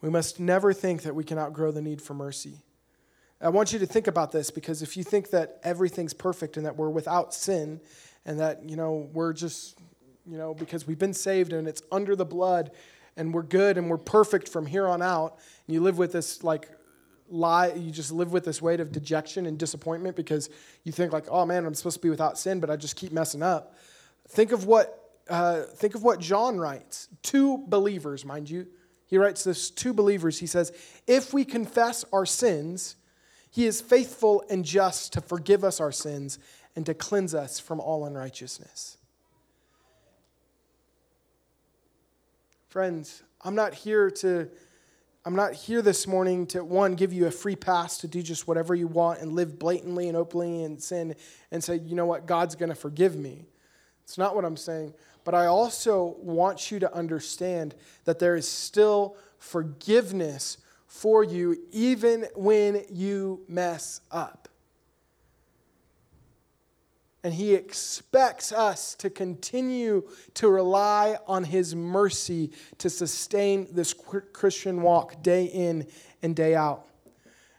We 0.00 0.10
must 0.10 0.38
never 0.38 0.72
think 0.72 1.02
that 1.02 1.14
we 1.14 1.24
can 1.24 1.38
outgrow 1.38 1.70
the 1.70 1.82
need 1.82 2.00
for 2.00 2.14
mercy. 2.14 2.62
I 3.40 3.50
want 3.50 3.72
you 3.72 3.78
to 3.78 3.86
think 3.86 4.06
about 4.06 4.32
this 4.32 4.50
because 4.50 4.82
if 4.82 4.96
you 4.96 5.04
think 5.04 5.30
that 5.30 5.60
everything's 5.62 6.14
perfect 6.14 6.56
and 6.56 6.66
that 6.66 6.76
we're 6.76 6.88
without 6.88 7.34
sin 7.34 7.80
and 8.24 8.40
that, 8.40 8.68
you 8.68 8.76
know, 8.76 9.08
we're 9.12 9.32
just, 9.32 9.78
you 10.26 10.38
know, 10.38 10.54
because 10.54 10.86
we've 10.86 10.98
been 10.98 11.14
saved 11.14 11.52
and 11.52 11.68
it's 11.68 11.82
under 11.92 12.16
the 12.16 12.24
blood 12.24 12.70
and 13.16 13.34
we're 13.34 13.42
good 13.42 13.76
and 13.76 13.90
we're 13.90 13.98
perfect 13.98 14.48
from 14.48 14.66
here 14.66 14.86
on 14.86 15.02
out, 15.02 15.38
and 15.66 15.74
you 15.74 15.80
live 15.80 15.98
with 15.98 16.12
this 16.12 16.42
like 16.44 16.70
lie 17.30 17.72
you 17.72 17.90
just 17.90 18.10
live 18.10 18.32
with 18.32 18.44
this 18.44 18.62
weight 18.62 18.80
of 18.80 18.92
dejection 18.92 19.46
and 19.46 19.58
disappointment 19.58 20.16
because 20.16 20.48
you 20.84 20.92
think 20.92 21.12
like 21.12 21.26
oh 21.30 21.44
man 21.44 21.66
i'm 21.66 21.74
supposed 21.74 21.96
to 21.96 22.02
be 22.02 22.10
without 22.10 22.38
sin 22.38 22.60
but 22.60 22.70
i 22.70 22.76
just 22.76 22.96
keep 22.96 23.12
messing 23.12 23.42
up. 23.42 23.74
Think 24.28 24.52
of 24.52 24.66
what 24.66 24.94
uh, 25.28 25.62
think 25.62 25.94
of 25.94 26.02
what 26.02 26.20
john 26.20 26.58
writes. 26.58 27.08
Two 27.22 27.64
believers 27.66 28.24
mind 28.24 28.48
you. 28.48 28.66
He 29.06 29.16
writes 29.16 29.42
this 29.44 29.70
two 29.70 29.94
believers. 29.94 30.38
He 30.38 30.46
says 30.46 30.72
if 31.06 31.32
we 31.32 31.44
confess 31.44 32.04
our 32.12 32.26
sins 32.26 32.96
he 33.50 33.66
is 33.66 33.80
faithful 33.80 34.44
and 34.50 34.64
just 34.64 35.12
to 35.14 35.20
forgive 35.20 35.64
us 35.64 35.80
our 35.80 35.92
sins 35.92 36.38
and 36.76 36.84
to 36.84 36.92
cleanse 36.94 37.34
us 37.34 37.58
from 37.58 37.80
all 37.80 38.04
unrighteousness. 38.04 38.96
Friends 42.68 43.22
i'm 43.42 43.54
not 43.54 43.74
here 43.74 44.10
to 44.10 44.48
I'm 45.28 45.36
not 45.36 45.52
here 45.52 45.82
this 45.82 46.06
morning 46.06 46.46
to, 46.46 46.64
one, 46.64 46.94
give 46.94 47.12
you 47.12 47.26
a 47.26 47.30
free 47.30 47.54
pass 47.54 47.98
to 47.98 48.08
do 48.08 48.22
just 48.22 48.48
whatever 48.48 48.74
you 48.74 48.86
want 48.86 49.20
and 49.20 49.34
live 49.34 49.58
blatantly 49.58 50.08
and 50.08 50.16
openly 50.16 50.62
in 50.62 50.78
sin 50.78 51.14
and 51.50 51.62
say, 51.62 51.76
you 51.84 51.94
know 51.94 52.06
what, 52.06 52.24
God's 52.24 52.54
going 52.54 52.70
to 52.70 52.74
forgive 52.74 53.14
me. 53.14 53.44
It's 54.04 54.16
not 54.16 54.34
what 54.34 54.46
I'm 54.46 54.56
saying. 54.56 54.94
But 55.24 55.34
I 55.34 55.44
also 55.44 56.16
want 56.18 56.70
you 56.70 56.78
to 56.78 56.90
understand 56.94 57.74
that 58.06 58.18
there 58.18 58.36
is 58.36 58.48
still 58.48 59.18
forgiveness 59.36 60.56
for 60.86 61.22
you 61.22 61.58
even 61.72 62.24
when 62.34 62.84
you 62.88 63.44
mess 63.48 64.00
up. 64.10 64.47
And 67.28 67.34
he 67.34 67.52
expects 67.52 68.52
us 68.52 68.94
to 68.94 69.10
continue 69.10 70.08
to 70.32 70.48
rely 70.48 71.18
on 71.26 71.44
his 71.44 71.76
mercy 71.76 72.52
to 72.78 72.88
sustain 72.88 73.68
this 73.70 73.92
Christian 74.32 74.80
walk 74.80 75.22
day 75.22 75.44
in 75.44 75.86
and 76.22 76.34
day 76.34 76.54
out. 76.54 76.86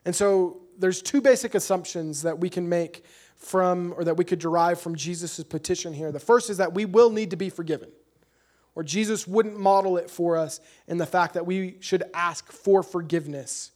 And 0.06 0.16
so 0.16 0.62
there's 0.80 1.04
two 1.04 1.22
basic 1.22 1.54
assumptions 1.54 2.24
that 2.24 2.40
we 2.40 2.50
can 2.50 2.68
make 2.68 3.06
from, 3.36 3.94
or 3.96 4.04
that 4.06 4.18
we 4.18 4.26
could 4.26 4.40
derive 4.40 4.82
from 4.82 4.96
Jesus' 4.96 5.44
petition 5.44 5.94
here. 5.94 6.12
The 6.12 6.20
first 6.20 6.50
is 6.50 6.58
that 6.58 6.74
we 6.74 6.86
will 6.86 7.12
need 7.12 7.30
to 7.30 7.38
be 7.38 7.52
forgiven, 7.52 7.92
or 8.74 8.82
Jesus 8.82 9.28
wouldn't 9.28 9.60
model 9.60 9.98
it 9.98 10.10
for 10.10 10.36
us 10.36 10.62
in 10.88 10.98
the 10.98 11.06
fact 11.06 11.36
that 11.36 11.46
we 11.46 11.76
should 11.80 12.02
ask 12.16 12.52
for 12.52 12.82
forgiveness, 12.82 13.70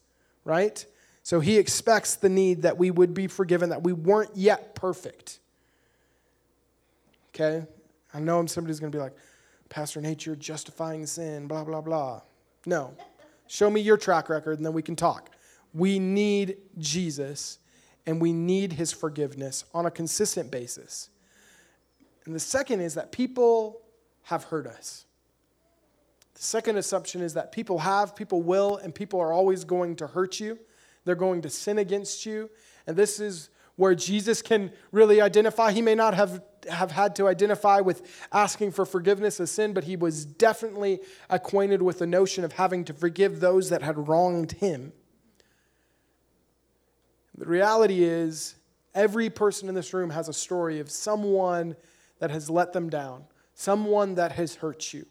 right? 0.43 0.83
So 1.21 1.39
he 1.39 1.59
expects 1.59 2.15
the 2.15 2.29
need 2.29 2.63
that 2.63 2.79
we 2.79 2.89
would 2.89 3.13
be 3.13 3.27
forgiven, 3.27 3.69
that 3.69 3.83
we 3.83 3.93
weren't 3.93 4.35
yet 4.35 4.73
perfect. 4.73 5.37
Okay? 7.33 7.65
I 8.13 8.19
know 8.19 8.45
somebody's 8.45 8.79
going 8.79 8.91
to 8.91 8.97
be 8.97 9.01
like, 9.01 9.15
Pastor 9.69 10.01
Nate, 10.01 10.25
you're 10.25 10.35
justifying 10.35 11.05
sin, 11.05 11.47
blah, 11.47 11.63
blah, 11.63 11.81
blah. 11.81 12.21
No. 12.65 12.93
Show 13.47 13.69
me 13.69 13.81
your 13.81 13.97
track 13.97 14.29
record 14.29 14.57
and 14.57 14.65
then 14.65 14.73
we 14.73 14.81
can 14.81 14.95
talk. 14.95 15.31
We 15.73 15.99
need 15.99 16.57
Jesus 16.77 17.59
and 18.05 18.21
we 18.21 18.33
need 18.33 18.73
his 18.73 18.91
forgiveness 18.91 19.65
on 19.73 19.85
a 19.85 19.91
consistent 19.91 20.51
basis. 20.51 21.09
And 22.25 22.35
the 22.35 22.39
second 22.39 22.81
is 22.81 22.93
that 22.93 23.11
people 23.11 23.81
have 24.23 24.45
hurt 24.45 24.67
us. 24.67 25.05
The 26.35 26.43
second 26.43 26.77
assumption 26.77 27.21
is 27.21 27.33
that 27.33 27.51
people 27.51 27.79
have, 27.79 28.15
people 28.15 28.41
will, 28.41 28.77
and 28.77 28.93
people 28.93 29.19
are 29.19 29.33
always 29.33 29.63
going 29.63 29.95
to 29.97 30.07
hurt 30.07 30.39
you. 30.39 30.59
They're 31.05 31.15
going 31.15 31.41
to 31.41 31.49
sin 31.49 31.79
against 31.79 32.25
you. 32.25 32.49
And 32.87 32.95
this 32.95 33.19
is 33.19 33.49
where 33.75 33.95
Jesus 33.95 34.41
can 34.41 34.71
really 34.91 35.21
identify. 35.21 35.71
He 35.71 35.81
may 35.81 35.95
not 35.95 36.13
have, 36.13 36.41
have 36.69 36.91
had 36.91 37.15
to 37.17 37.27
identify 37.27 37.79
with 37.79 38.27
asking 38.31 38.71
for 38.71 38.85
forgiveness 38.85 39.39
of 39.39 39.49
sin, 39.49 39.73
but 39.73 39.83
he 39.83 39.95
was 39.95 40.25
definitely 40.25 40.99
acquainted 41.29 41.81
with 41.81 41.99
the 41.99 42.07
notion 42.07 42.43
of 42.43 42.53
having 42.53 42.85
to 42.85 42.93
forgive 42.93 43.39
those 43.39 43.69
that 43.69 43.81
had 43.81 44.07
wronged 44.07 44.53
him. 44.53 44.93
The 47.37 47.45
reality 47.45 48.03
is, 48.03 48.55
every 48.93 49.29
person 49.29 49.69
in 49.69 49.75
this 49.75 49.93
room 49.93 50.11
has 50.11 50.29
a 50.29 50.33
story 50.33 50.79
of 50.79 50.91
someone 50.91 51.75
that 52.19 52.31
has 52.31 52.49
let 52.49 52.73
them 52.73 52.89
down, 52.89 53.25
someone 53.55 54.15
that 54.15 54.33
has 54.33 54.55
hurt 54.55 54.93
you. 54.93 55.05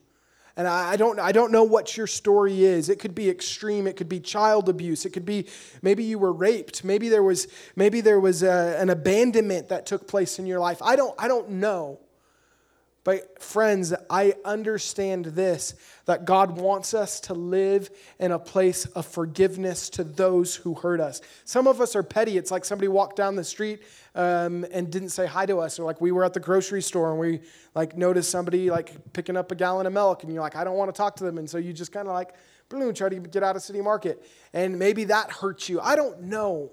And 0.56 0.68
I 0.68 0.96
don't, 0.96 1.18
I 1.18 1.32
don't 1.32 1.50
know 1.50 1.64
what 1.64 1.96
your 1.96 2.06
story 2.06 2.64
is. 2.64 2.90
It 2.90 2.98
could 2.98 3.14
be 3.14 3.30
extreme. 3.30 3.86
It 3.86 3.96
could 3.96 4.08
be 4.08 4.20
child 4.20 4.68
abuse. 4.68 5.06
It 5.06 5.10
could 5.10 5.24
be 5.24 5.46
maybe 5.80 6.04
you 6.04 6.18
were 6.18 6.32
raped. 6.32 6.84
Maybe 6.84 7.08
there 7.08 7.22
was, 7.22 7.48
maybe 7.74 8.02
there 8.02 8.20
was 8.20 8.42
a, 8.42 8.76
an 8.78 8.90
abandonment 8.90 9.70
that 9.70 9.86
took 9.86 10.06
place 10.06 10.38
in 10.38 10.44
your 10.44 10.60
life. 10.60 10.82
I 10.82 10.94
don't, 10.94 11.14
I 11.18 11.26
don't 11.26 11.48
know. 11.48 12.00
But, 13.04 13.42
friends, 13.42 13.92
I 14.08 14.34
understand 14.44 15.24
this 15.24 15.74
that 16.04 16.24
God 16.24 16.52
wants 16.52 16.94
us 16.94 17.18
to 17.20 17.34
live 17.34 17.90
in 18.20 18.30
a 18.30 18.38
place 18.38 18.86
of 18.86 19.06
forgiveness 19.06 19.88
to 19.90 20.04
those 20.04 20.54
who 20.54 20.74
hurt 20.74 21.00
us. 21.00 21.20
Some 21.44 21.66
of 21.66 21.80
us 21.80 21.96
are 21.96 22.04
petty. 22.04 22.38
It's 22.38 22.52
like 22.52 22.64
somebody 22.64 22.86
walked 22.86 23.16
down 23.16 23.34
the 23.34 23.42
street 23.42 23.80
um, 24.14 24.64
and 24.72 24.90
didn't 24.90 25.08
say 25.08 25.26
hi 25.26 25.46
to 25.46 25.58
us, 25.58 25.80
or 25.80 25.84
like 25.84 26.00
we 26.00 26.12
were 26.12 26.24
at 26.24 26.32
the 26.32 26.40
grocery 26.40 26.82
store 26.82 27.10
and 27.10 27.18
we 27.18 27.40
like 27.74 27.96
noticed 27.96 28.30
somebody 28.30 28.70
like 28.70 29.12
picking 29.12 29.36
up 29.36 29.50
a 29.50 29.56
gallon 29.56 29.86
of 29.86 29.92
milk, 29.92 30.22
and 30.22 30.32
you're 30.32 30.42
like, 30.42 30.54
I 30.54 30.62
don't 30.62 30.76
want 30.76 30.94
to 30.94 30.96
talk 30.96 31.16
to 31.16 31.24
them. 31.24 31.38
And 31.38 31.50
so 31.50 31.58
you 31.58 31.72
just 31.72 31.90
kind 31.90 32.06
of 32.06 32.14
like, 32.14 32.34
boom, 32.68 32.94
try 32.94 33.08
to 33.08 33.18
get 33.18 33.42
out 33.42 33.56
of 33.56 33.62
city 33.62 33.80
market. 33.80 34.24
And 34.52 34.78
maybe 34.78 35.04
that 35.04 35.30
hurts 35.30 35.68
you. 35.68 35.80
I 35.80 35.96
don't 35.96 36.22
know. 36.22 36.70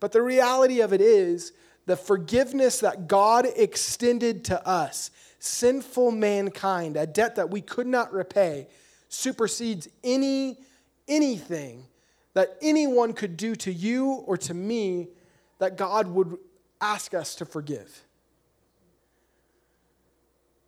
But 0.00 0.10
the 0.10 0.22
reality 0.22 0.80
of 0.80 0.92
it 0.92 1.00
is, 1.00 1.52
the 1.86 1.96
forgiveness 1.96 2.80
that 2.80 3.08
God 3.08 3.46
extended 3.56 4.44
to 4.46 4.66
us 4.66 5.10
sinful 5.42 6.12
mankind, 6.12 6.96
a 6.96 7.04
debt 7.04 7.34
that 7.34 7.50
we 7.50 7.60
could 7.60 7.86
not 7.86 8.12
repay, 8.12 8.68
supersedes 9.08 9.88
any 10.04 10.56
anything 11.08 11.84
that 12.34 12.56
anyone 12.62 13.12
could 13.12 13.36
do 13.36 13.56
to 13.56 13.72
you 13.72 14.06
or 14.26 14.36
to 14.36 14.54
me 14.54 15.08
that 15.58 15.76
God 15.76 16.06
would 16.06 16.38
ask 16.80 17.12
us 17.12 17.34
to 17.36 17.44
forgive. 17.44 18.04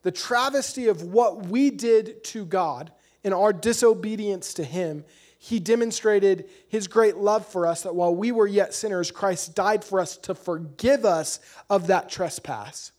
The 0.02 0.10
travesty 0.10 0.88
of 0.88 1.02
what 1.02 1.46
we 1.46 1.70
did 1.70 2.24
to 2.24 2.44
God 2.44 2.92
in 3.22 3.32
our 3.32 3.52
disobedience 3.52 4.54
to 4.54 4.64
Him, 4.64 5.04
He 5.38 5.60
demonstrated 5.60 6.50
His 6.68 6.88
great 6.88 7.16
love 7.16 7.46
for 7.46 7.66
us 7.66 7.82
that 7.82 7.94
while 7.94 8.14
we 8.14 8.32
were 8.32 8.46
yet 8.46 8.74
sinners, 8.74 9.12
Christ 9.12 9.54
died 9.54 9.84
for 9.84 10.00
us 10.00 10.16
to 10.18 10.34
forgive 10.34 11.04
us 11.04 11.38
of 11.70 11.86
that 11.86 12.10
trespass. 12.10 12.90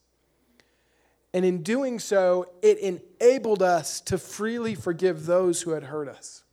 And 1.35 1.43
in 1.43 1.63
doing 1.63 1.99
so, 1.99 2.49
it 2.61 2.77
enabled 2.77 3.61
us 3.61 3.99
to 3.99 4.17
freely 4.17 4.73
forgive 4.73 5.25
those 5.25 5.61
who 5.61 5.71
had 5.71 5.83
hurt 5.83 6.07
us, 6.07 6.45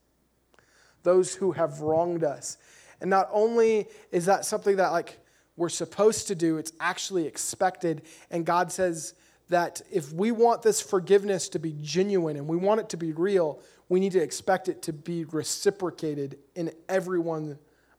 those 1.04 1.36
who 1.36 1.52
have 1.52 1.82
wronged 1.82 2.24
us. 2.24 2.58
And 3.00 3.08
not 3.08 3.28
only 3.30 3.86
is 4.10 4.26
that 4.26 4.44
something 4.44 4.78
that, 4.78 4.90
like, 4.90 5.20
we're 5.56 5.68
supposed 5.68 6.26
to 6.26 6.34
do, 6.34 6.58
it's 6.58 6.72
actually 6.80 7.28
expected. 7.28 8.02
And 8.28 8.44
God 8.44 8.72
says 8.72 9.14
that 9.50 9.82
if 9.88 10.12
we 10.12 10.32
want 10.32 10.62
this 10.62 10.80
forgiveness 10.80 11.48
to 11.50 11.60
be 11.60 11.76
genuine 11.80 12.36
and 12.36 12.48
we 12.48 12.56
want 12.56 12.80
it 12.80 12.88
to 12.88 12.96
be 12.96 13.12
real, 13.12 13.60
we 13.88 14.00
need 14.00 14.10
to 14.12 14.20
expect 14.20 14.68
it 14.68 14.82
to 14.82 14.92
be 14.92 15.26
reciprocated 15.26 16.40
in 16.56 16.72
everyone 16.88 17.56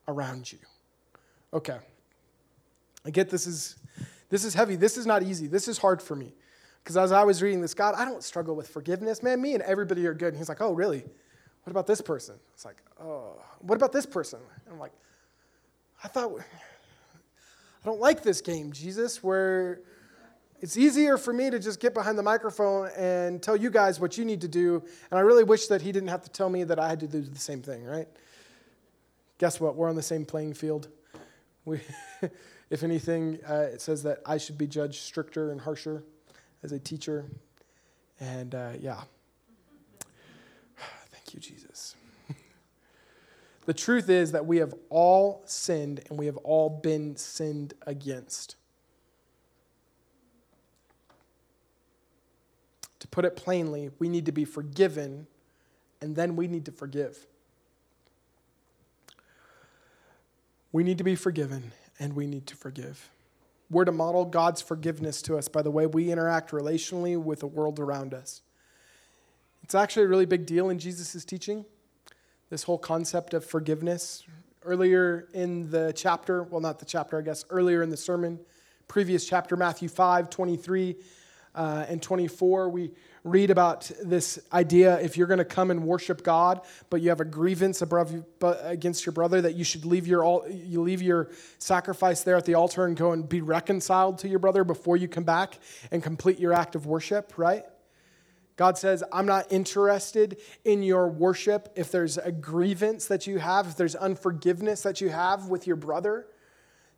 around 0.09 0.51
you. 0.51 0.59
Okay. 1.53 1.77
I 3.05 3.09
get 3.09 3.29
this 3.29 3.47
is 3.47 3.77
this 4.29 4.43
is 4.43 4.53
heavy. 4.53 4.75
This 4.75 4.97
is 4.97 5.05
not 5.05 5.23
easy. 5.23 5.47
This 5.47 5.69
is 5.69 5.77
hard 5.77 6.01
for 6.01 6.17
me. 6.17 6.33
Because 6.83 6.97
as 6.97 7.11
I 7.13 7.23
was 7.23 7.41
reading 7.41 7.61
this, 7.61 7.73
God, 7.73 7.95
I 7.95 8.03
don't 8.03 8.21
struggle 8.21 8.55
with 8.55 8.67
forgiveness. 8.67 9.23
Man, 9.23 9.41
me 9.41 9.53
and 9.53 9.63
everybody 9.63 10.05
are 10.05 10.13
good. 10.13 10.29
And 10.29 10.37
he's 10.37 10.49
like, 10.49 10.61
oh, 10.61 10.73
really? 10.73 11.05
What 11.63 11.71
about 11.71 11.87
this 11.87 12.01
person? 12.01 12.35
It's 12.53 12.65
like, 12.65 12.81
oh, 13.01 13.41
what 13.61 13.75
about 13.75 13.93
this 13.93 14.05
person? 14.05 14.39
And 14.65 14.73
I'm 14.73 14.79
like, 14.79 14.91
I 16.03 16.09
thought, 16.09 16.33
I 16.39 17.85
don't 17.85 18.01
like 18.01 18.21
this 18.21 18.41
game, 18.41 18.73
Jesus, 18.73 19.23
where 19.23 19.79
it's 20.59 20.75
easier 20.75 21.17
for 21.17 21.31
me 21.31 21.49
to 21.49 21.57
just 21.57 21.79
get 21.79 21.93
behind 21.93 22.17
the 22.17 22.23
microphone 22.23 22.89
and 22.97 23.41
tell 23.41 23.55
you 23.55 23.69
guys 23.69 24.01
what 24.01 24.17
you 24.17 24.25
need 24.25 24.41
to 24.41 24.49
do. 24.49 24.83
And 25.09 25.17
I 25.17 25.21
really 25.21 25.45
wish 25.45 25.67
that 25.67 25.81
he 25.81 25.93
didn't 25.93 26.09
have 26.09 26.23
to 26.23 26.29
tell 26.29 26.49
me 26.49 26.65
that 26.65 26.79
I 26.79 26.89
had 26.89 26.99
to 26.99 27.07
do 27.07 27.21
the 27.21 27.39
same 27.39 27.61
thing, 27.61 27.85
right? 27.85 28.07
Guess 29.37 29.61
what? 29.61 29.77
We're 29.77 29.89
on 29.89 29.95
the 29.95 30.01
same 30.01 30.25
playing 30.25 30.55
field. 30.55 30.89
We, 31.63 31.79
if 32.69 32.83
anything, 32.83 33.39
uh, 33.49 33.69
it 33.71 33.79
says 33.79 34.03
that 34.03 34.19
I 34.25 34.37
should 34.37 34.57
be 34.57 34.67
judged 34.67 35.01
stricter 35.01 35.51
and 35.51 35.61
harsher 35.61 36.03
as 36.63 36.71
a 36.71 36.79
teacher. 36.79 37.25
And 38.19 38.55
uh, 38.55 38.71
yeah, 38.79 39.01
Thank 41.11 41.33
you, 41.33 41.39
Jesus. 41.39 41.95
the 43.65 43.73
truth 43.73 44.09
is 44.09 44.31
that 44.31 44.45
we 44.45 44.57
have 44.57 44.73
all 44.89 45.41
sinned 45.45 46.01
and 46.09 46.17
we 46.17 46.25
have 46.25 46.37
all 46.37 46.69
been 46.69 47.15
sinned 47.15 47.73
against. 47.85 48.55
To 52.99 53.07
put 53.07 53.25
it 53.25 53.35
plainly, 53.35 53.91
we 53.99 54.07
need 54.07 54.25
to 54.25 54.31
be 54.31 54.45
forgiven 54.45 55.27
and 56.01 56.15
then 56.15 56.35
we 56.35 56.47
need 56.47 56.65
to 56.65 56.71
forgive. 56.71 57.27
We 60.71 60.83
need 60.83 60.97
to 60.97 61.03
be 61.03 61.15
forgiven 61.15 61.71
and 61.99 62.13
we 62.13 62.27
need 62.27 62.47
to 62.47 62.55
forgive. 62.55 63.09
We're 63.69 63.85
to 63.85 63.91
model 63.91 64.25
God's 64.25 64.61
forgiveness 64.61 65.21
to 65.23 65.37
us 65.37 65.47
by 65.47 65.61
the 65.61 65.71
way 65.71 65.85
we 65.85 66.11
interact 66.11 66.51
relationally 66.51 67.17
with 67.17 67.39
the 67.39 67.47
world 67.47 67.79
around 67.79 68.13
us. 68.13 68.41
It's 69.63 69.75
actually 69.75 70.05
a 70.05 70.09
really 70.09 70.25
big 70.25 70.45
deal 70.45 70.69
in 70.69 70.77
Jesus' 70.77 71.23
teaching, 71.23 71.65
this 72.49 72.63
whole 72.63 72.77
concept 72.77 73.33
of 73.33 73.45
forgiveness. 73.45 74.23
Earlier 74.63 75.27
in 75.33 75.69
the 75.71 75.93
chapter, 75.95 76.43
well, 76.43 76.61
not 76.61 76.79
the 76.79 76.85
chapter, 76.85 77.17
I 77.17 77.21
guess, 77.21 77.45
earlier 77.49 77.81
in 77.81 77.89
the 77.89 77.97
sermon, 77.97 78.39
previous 78.87 79.25
chapter, 79.25 79.55
Matthew 79.55 79.89
5, 79.89 80.29
23 80.29 80.95
uh, 81.55 81.85
and 81.87 82.01
24, 82.01 82.69
we 82.69 82.91
read 83.23 83.49
about 83.49 83.89
this 84.03 84.37
idea 84.51 84.99
if 84.99 85.15
you're 85.15 85.27
going 85.27 85.37
to 85.37 85.45
come 85.45 85.71
and 85.71 85.83
worship 85.83 86.23
God, 86.23 86.61
but 86.89 87.01
you 87.01 87.09
have 87.09 87.21
a 87.21 87.25
grievance 87.25 87.81
above, 87.81 88.13
against 88.41 89.05
your 89.05 89.13
brother, 89.13 89.41
that 89.41 89.55
you 89.55 89.63
should 89.63 89.85
leave 89.85 90.07
your, 90.07 90.47
you 90.49 90.81
leave 90.81 91.01
your 91.01 91.29
sacrifice 91.57 92.23
there 92.23 92.35
at 92.35 92.45
the 92.45 92.55
altar 92.55 92.85
and 92.85 92.97
go 92.97 93.13
and 93.13 93.27
be 93.27 93.41
reconciled 93.41 94.17
to 94.19 94.27
your 94.27 94.39
brother 94.39 94.63
before 94.63 94.97
you 94.97 95.07
come 95.07 95.23
back 95.23 95.57
and 95.91 96.03
complete 96.03 96.39
your 96.39 96.53
act 96.53 96.75
of 96.75 96.85
worship, 96.85 97.33
right? 97.37 97.63
God 98.55 98.77
says, 98.77 99.03
I'm 99.11 99.25
not 99.25 99.51
interested 99.51 100.37
in 100.63 100.83
your 100.83 101.07
worship 101.07 101.71
if 101.75 101.91
there's 101.91 102.17
a 102.17 102.31
grievance 102.31 103.07
that 103.07 103.25
you 103.25 103.39
have, 103.39 103.67
if 103.67 103.77
there's 103.77 103.95
unforgiveness 103.95 104.83
that 104.83 105.01
you 105.01 105.09
have 105.09 105.47
with 105.47 105.65
your 105.65 105.75
brother. 105.75 106.27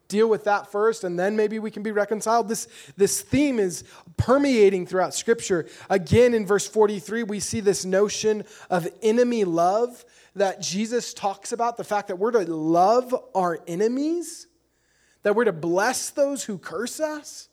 Deal 0.07 0.29
with 0.29 0.43
that 0.43 0.71
first, 0.71 1.03
and 1.03 1.17
then 1.17 1.35
maybe 1.35 1.57
we 1.59 1.71
can 1.71 1.83
be 1.83 1.91
reconciled. 1.91 2.47
This, 2.47 2.67
this 2.95 3.21
theme 3.21 3.59
is 3.59 3.83
permeating 4.17 4.85
throughout 4.85 5.13
Scripture. 5.15 5.67
Again, 5.89 6.33
in 6.33 6.45
verse 6.45 6.67
43, 6.67 7.23
we 7.23 7.39
see 7.39 7.59
this 7.59 7.85
notion 7.85 8.43
of 8.69 8.87
enemy 9.01 9.43
love 9.43 10.05
that 10.35 10.61
Jesus 10.61 11.13
talks 11.13 11.51
about 11.51 11.77
the 11.77 11.83
fact 11.83 12.09
that 12.09 12.17
we're 12.17 12.31
to 12.31 12.45
love 12.45 13.15
our 13.33 13.59
enemies, 13.67 14.47
that 15.23 15.35
we're 15.35 15.45
to 15.45 15.53
bless 15.53 16.11
those 16.11 16.43
who 16.43 16.57
curse 16.57 16.99
us 16.99 17.49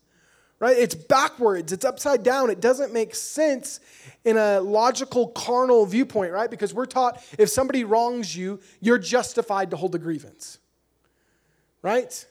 right? 0.63 0.79
It's 0.79 0.95
backwards, 0.95 1.73
it's 1.73 1.85
upside 1.85 2.23
down. 2.23 2.49
It 2.49 2.61
doesn't 2.61 2.93
make 2.93 3.17
sense 3.17 3.81
in 4.25 4.37
a 4.37 4.61
logical, 4.61 5.27
carnal 5.27 5.85
viewpoint, 5.87 6.33
right? 6.33 6.49
Because 6.49 6.73
we're 6.73 6.87
taught 6.87 7.21
if 7.37 7.49
somebody 7.49 7.83
wrongs 7.83 8.37
you, 8.37 8.61
you're 8.81 8.97
justified 8.97 9.73
to 9.73 9.77
hold 9.77 9.93
a 9.97 9.99
grievance, 9.99 10.61
right? 11.83 12.25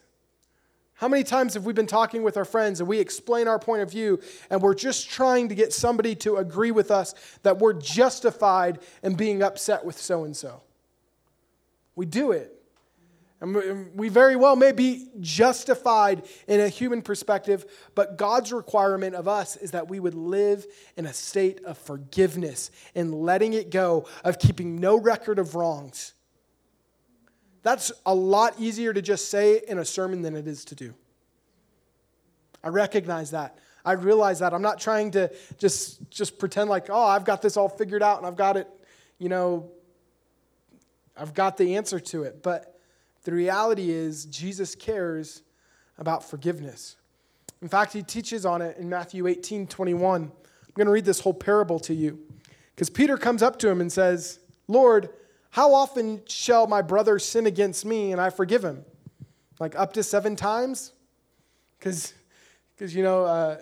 How 1.02 1.08
many 1.08 1.24
times 1.24 1.56
have 1.56 1.66
we 1.66 1.74
been 1.74 1.88
talking 1.88 2.22
with 2.22 2.38
our 2.38 2.46
friends 2.46 2.80
and 2.80 2.88
we 2.88 3.00
explain 3.00 3.48
our 3.48 3.58
point 3.58 3.82
of 3.82 3.90
view 3.90 4.22
and 4.52 4.62
we're 4.62 4.76
just 4.76 5.10
trying 5.10 5.50
to 5.50 5.56
get 5.56 5.74
somebody 5.74 6.14
to 6.18 6.38
agree 6.38 6.70
with 6.70 6.92
us 6.92 7.16
that 7.42 7.58
we're 7.58 7.74
justified 7.74 8.78
in 9.02 9.16
being 9.16 9.42
upset 9.42 9.84
with 9.84 9.98
so 9.98 10.26
and 10.26 10.38
so? 10.38 10.62
We 11.96 12.06
do 12.06 12.34
it. 12.34 12.54
And 13.42 13.90
we 13.96 14.10
very 14.10 14.36
well 14.36 14.56
may 14.56 14.74
be 14.74 15.08
justified 15.20 16.22
in 16.48 16.60
a 16.60 16.70
human 16.70 17.02
perspective, 17.02 17.66
but 17.96 18.16
God's 18.16 18.54
requirement 18.54 19.16
of 19.16 19.28
us 19.28 19.56
is 19.56 19.72
that 19.72 19.90
we 19.90 20.00
would 20.00 20.14
live 20.14 20.68
in 20.98 21.08
a 21.08 21.14
state 21.14 21.66
of 21.66 21.80
forgiveness 21.80 22.70
and 22.94 23.12
letting 23.12 23.54
it 23.54 23.72
go, 23.72 24.06
of 24.24 24.38
keeping 24.38 24.80
no 24.80 25.00
record 25.00 25.40
of 25.40 25.56
wrongs. 25.56 26.14
That's 27.64 27.92
a 28.06 28.14
lot 28.14 28.56
easier 28.60 28.94
to 28.94 29.02
just 29.02 29.30
say 29.30 29.62
in 29.68 29.78
a 29.78 29.86
sermon 29.86 30.22
than 30.22 30.36
it 30.36 30.48
is 30.48 30.66
to 30.66 30.76
do. 30.76 30.94
I 32.64 32.70
recognize 32.70 33.32
that. 33.32 33.58
I 33.84 33.94
realize 33.94 34.40
that. 34.40 34.54
I'm 34.54 34.62
not 34.62 34.80
trying 34.80 35.12
to 35.12 35.32
just, 35.58 36.10
just 36.12 36.38
pretend 36.38 36.70
like, 36.70 36.90
oh, 36.90 37.06
I've 37.06 37.26
got 37.26 37.42
this 37.42 37.58
all 37.58 37.70
figured 37.70 38.04
out 38.04 38.18
and 38.18 38.28
I've 38.28 38.36
got 38.36 38.58
it, 38.58 38.68
you 39.18 39.30
know, 39.30 39.72
I've 41.18 41.34
got 41.34 41.58
the 41.58 41.76
answer 41.76 42.00
to 42.00 42.24
it. 42.24 42.44
But 42.44 42.80
the 43.24 43.32
reality 43.32 43.92
is, 43.92 44.26
Jesus 44.26 44.76
cares 44.76 45.44
about 45.98 46.24
forgiveness. 46.24 46.96
In 47.62 47.68
fact, 47.68 47.94
he 47.94 48.02
teaches 48.02 48.46
on 48.46 48.62
it 48.62 48.78
in 48.78 48.90
Matthew 48.90 49.28
18 49.28 49.68
21. 49.68 50.24
I'm 50.24 50.32
going 50.74 50.88
to 50.88 50.92
read 50.92 51.06
this 51.06 51.20
whole 51.20 51.34
parable 51.34 51.80
to 51.82 51.94
you. 51.94 52.20
Because 52.74 52.90
Peter 52.90 53.18
comes 53.18 53.44
up 53.44 53.60
to 53.60 53.70
him 53.70 53.82
and 53.82 53.92
says, 53.92 54.40
Lord, 54.68 55.10
how 55.52 55.74
often 55.74 56.22
shall 56.28 56.66
my 56.66 56.82
brother 56.82 57.20
sin 57.20 57.46
against 57.46 57.86
me 57.86 58.12
and 58.12 58.20
I 58.20 58.30
forgive 58.30 58.64
him? 58.64 58.84
Like 59.60 59.76
up 59.76 59.94
to 59.94 60.04
seven 60.04 60.36
times? 60.36 60.94
Because, 61.78 62.14
you 62.80 63.04
know, 63.04 63.26
uh, 63.26 63.58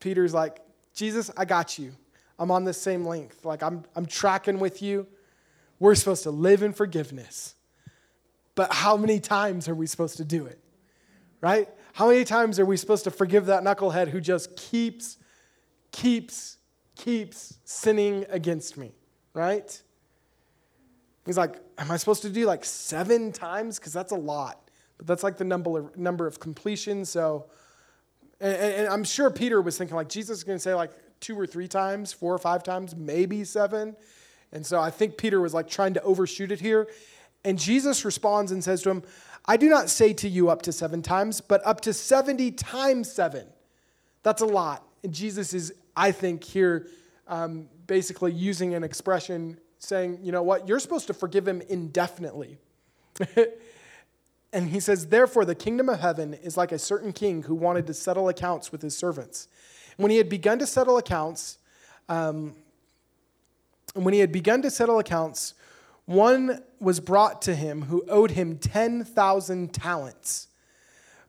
Peter's 0.00 0.32
like, 0.32 0.60
Jesus, 0.94 1.30
I 1.36 1.44
got 1.44 1.78
you. 1.78 1.92
I'm 2.38 2.50
on 2.50 2.64
the 2.64 2.72
same 2.72 3.04
length. 3.04 3.44
Like, 3.44 3.62
I'm, 3.62 3.84
I'm 3.96 4.06
tracking 4.06 4.58
with 4.58 4.80
you. 4.80 5.06
We're 5.80 5.94
supposed 5.96 6.22
to 6.22 6.30
live 6.30 6.62
in 6.62 6.72
forgiveness. 6.72 7.54
But 8.54 8.72
how 8.72 8.96
many 8.96 9.18
times 9.18 9.68
are 9.68 9.74
we 9.74 9.86
supposed 9.86 10.16
to 10.18 10.24
do 10.24 10.46
it? 10.46 10.60
Right? 11.40 11.68
How 11.94 12.08
many 12.08 12.24
times 12.24 12.58
are 12.60 12.64
we 12.64 12.76
supposed 12.76 13.04
to 13.04 13.10
forgive 13.10 13.46
that 13.46 13.64
knucklehead 13.64 14.08
who 14.08 14.20
just 14.20 14.56
keeps, 14.56 15.18
keeps, 15.90 16.58
keeps 16.96 17.58
sinning 17.64 18.24
against 18.28 18.76
me? 18.76 18.92
Right? 19.32 19.82
He's 21.26 21.38
like, 21.38 21.56
Am 21.78 21.90
I 21.90 21.96
supposed 21.96 22.22
to 22.22 22.30
do 22.30 22.46
like 22.46 22.64
seven 22.64 23.32
times? 23.32 23.78
Because 23.78 23.92
that's 23.92 24.12
a 24.12 24.16
lot. 24.16 24.70
But 24.96 25.06
that's 25.06 25.22
like 25.22 25.38
the 25.38 25.44
number 25.44 25.78
of, 25.78 25.96
number 25.96 26.26
of 26.26 26.38
completion. 26.38 27.04
So, 27.04 27.46
and, 28.40 28.56
and 28.56 28.88
I'm 28.88 29.04
sure 29.04 29.30
Peter 29.30 29.60
was 29.60 29.76
thinking, 29.76 29.96
like, 29.96 30.08
Jesus 30.08 30.38
is 30.38 30.44
going 30.44 30.56
to 30.56 30.62
say 30.62 30.74
like 30.74 30.92
two 31.20 31.38
or 31.38 31.46
three 31.46 31.68
times, 31.68 32.12
four 32.12 32.34
or 32.34 32.38
five 32.38 32.62
times, 32.62 32.94
maybe 32.94 33.44
seven. 33.44 33.96
And 34.52 34.64
so 34.64 34.80
I 34.80 34.90
think 34.90 35.16
Peter 35.16 35.40
was 35.40 35.52
like 35.52 35.68
trying 35.68 35.94
to 35.94 36.02
overshoot 36.02 36.52
it 36.52 36.60
here. 36.60 36.88
And 37.44 37.58
Jesus 37.58 38.04
responds 38.04 38.52
and 38.52 38.62
says 38.62 38.82
to 38.82 38.90
him, 38.90 39.02
I 39.46 39.56
do 39.56 39.68
not 39.68 39.90
say 39.90 40.12
to 40.14 40.28
you 40.28 40.48
up 40.48 40.62
to 40.62 40.72
seven 40.72 41.02
times, 41.02 41.40
but 41.40 41.60
up 41.66 41.80
to 41.82 41.92
70 41.92 42.52
times 42.52 43.10
seven. 43.10 43.46
That's 44.22 44.40
a 44.40 44.46
lot. 44.46 44.86
And 45.02 45.12
Jesus 45.12 45.52
is, 45.52 45.74
I 45.96 46.12
think, 46.12 46.44
here 46.44 46.86
um, 47.26 47.68
basically 47.86 48.32
using 48.32 48.74
an 48.74 48.84
expression 48.84 49.58
saying, 49.84 50.18
you 50.22 50.32
know 50.32 50.42
what, 50.42 50.68
you're 50.68 50.80
supposed 50.80 51.06
to 51.08 51.14
forgive 51.14 51.46
him 51.46 51.62
indefinitely. 51.68 52.58
and 54.52 54.68
he 54.68 54.80
says, 54.80 55.08
therefore, 55.08 55.44
the 55.44 55.54
kingdom 55.54 55.88
of 55.88 56.00
heaven 56.00 56.34
is 56.34 56.56
like 56.56 56.72
a 56.72 56.78
certain 56.78 57.12
king 57.12 57.42
who 57.42 57.54
wanted 57.54 57.86
to 57.86 57.94
settle 57.94 58.28
accounts 58.28 58.72
with 58.72 58.82
his 58.82 58.96
servants. 58.96 59.48
When 59.96 60.10
he 60.10 60.16
had 60.16 60.28
begun 60.28 60.58
to 60.58 60.66
settle 60.66 60.98
accounts, 60.98 61.58
um, 62.08 62.54
when 63.94 64.14
he 64.14 64.20
had 64.20 64.32
begun 64.32 64.62
to 64.62 64.70
settle 64.70 64.98
accounts, 64.98 65.54
one 66.06 66.62
was 66.80 67.00
brought 67.00 67.42
to 67.42 67.54
him 67.54 67.82
who 67.82 68.04
owed 68.08 68.32
him 68.32 68.58
10,000 68.58 69.72
talents. 69.72 70.48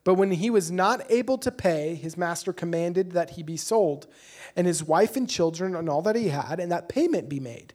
But 0.03 0.15
when 0.15 0.31
he 0.31 0.49
was 0.49 0.71
not 0.71 1.09
able 1.09 1.37
to 1.39 1.51
pay, 1.51 1.95
his 1.95 2.17
master 2.17 2.53
commanded 2.53 3.13
that 3.13 3.31
he 3.31 3.43
be 3.43 3.57
sold, 3.57 4.07
and 4.55 4.67
his 4.67 4.83
wife 4.83 5.15
and 5.15 5.29
children 5.29 5.75
and 5.75 5.89
all 5.89 6.01
that 6.03 6.15
he 6.15 6.29
had, 6.29 6.59
and 6.59 6.71
that 6.71 6.89
payment 6.89 7.27
be 7.27 7.39
made. 7.39 7.73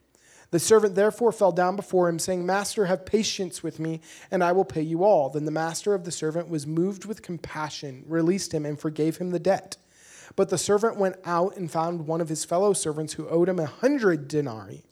The 0.51 0.59
servant 0.59 0.95
therefore 0.95 1.31
fell 1.31 1.53
down 1.53 1.77
before 1.77 2.09
him, 2.09 2.19
saying, 2.19 2.45
Master, 2.45 2.85
have 2.85 3.05
patience 3.05 3.63
with 3.63 3.79
me, 3.79 4.01
and 4.29 4.43
I 4.43 4.51
will 4.51 4.65
pay 4.65 4.81
you 4.81 5.03
all. 5.03 5.29
Then 5.29 5.45
the 5.45 5.51
master 5.51 5.93
of 5.93 6.03
the 6.03 6.11
servant 6.11 6.49
was 6.49 6.67
moved 6.67 7.05
with 7.05 7.21
compassion, 7.21 8.03
released 8.05 8.53
him, 8.53 8.65
and 8.65 8.77
forgave 8.77 9.17
him 9.17 9.31
the 9.31 9.39
debt. 9.39 9.77
But 10.35 10.49
the 10.49 10.57
servant 10.57 10.97
went 10.97 11.15
out 11.25 11.55
and 11.55 11.71
found 11.71 12.05
one 12.05 12.19
of 12.19 12.29
his 12.29 12.43
fellow 12.43 12.73
servants 12.73 13.13
who 13.13 13.29
owed 13.29 13.47
him 13.47 13.59
a 13.59 13.65
hundred 13.65 14.27
denarii. 14.27 14.83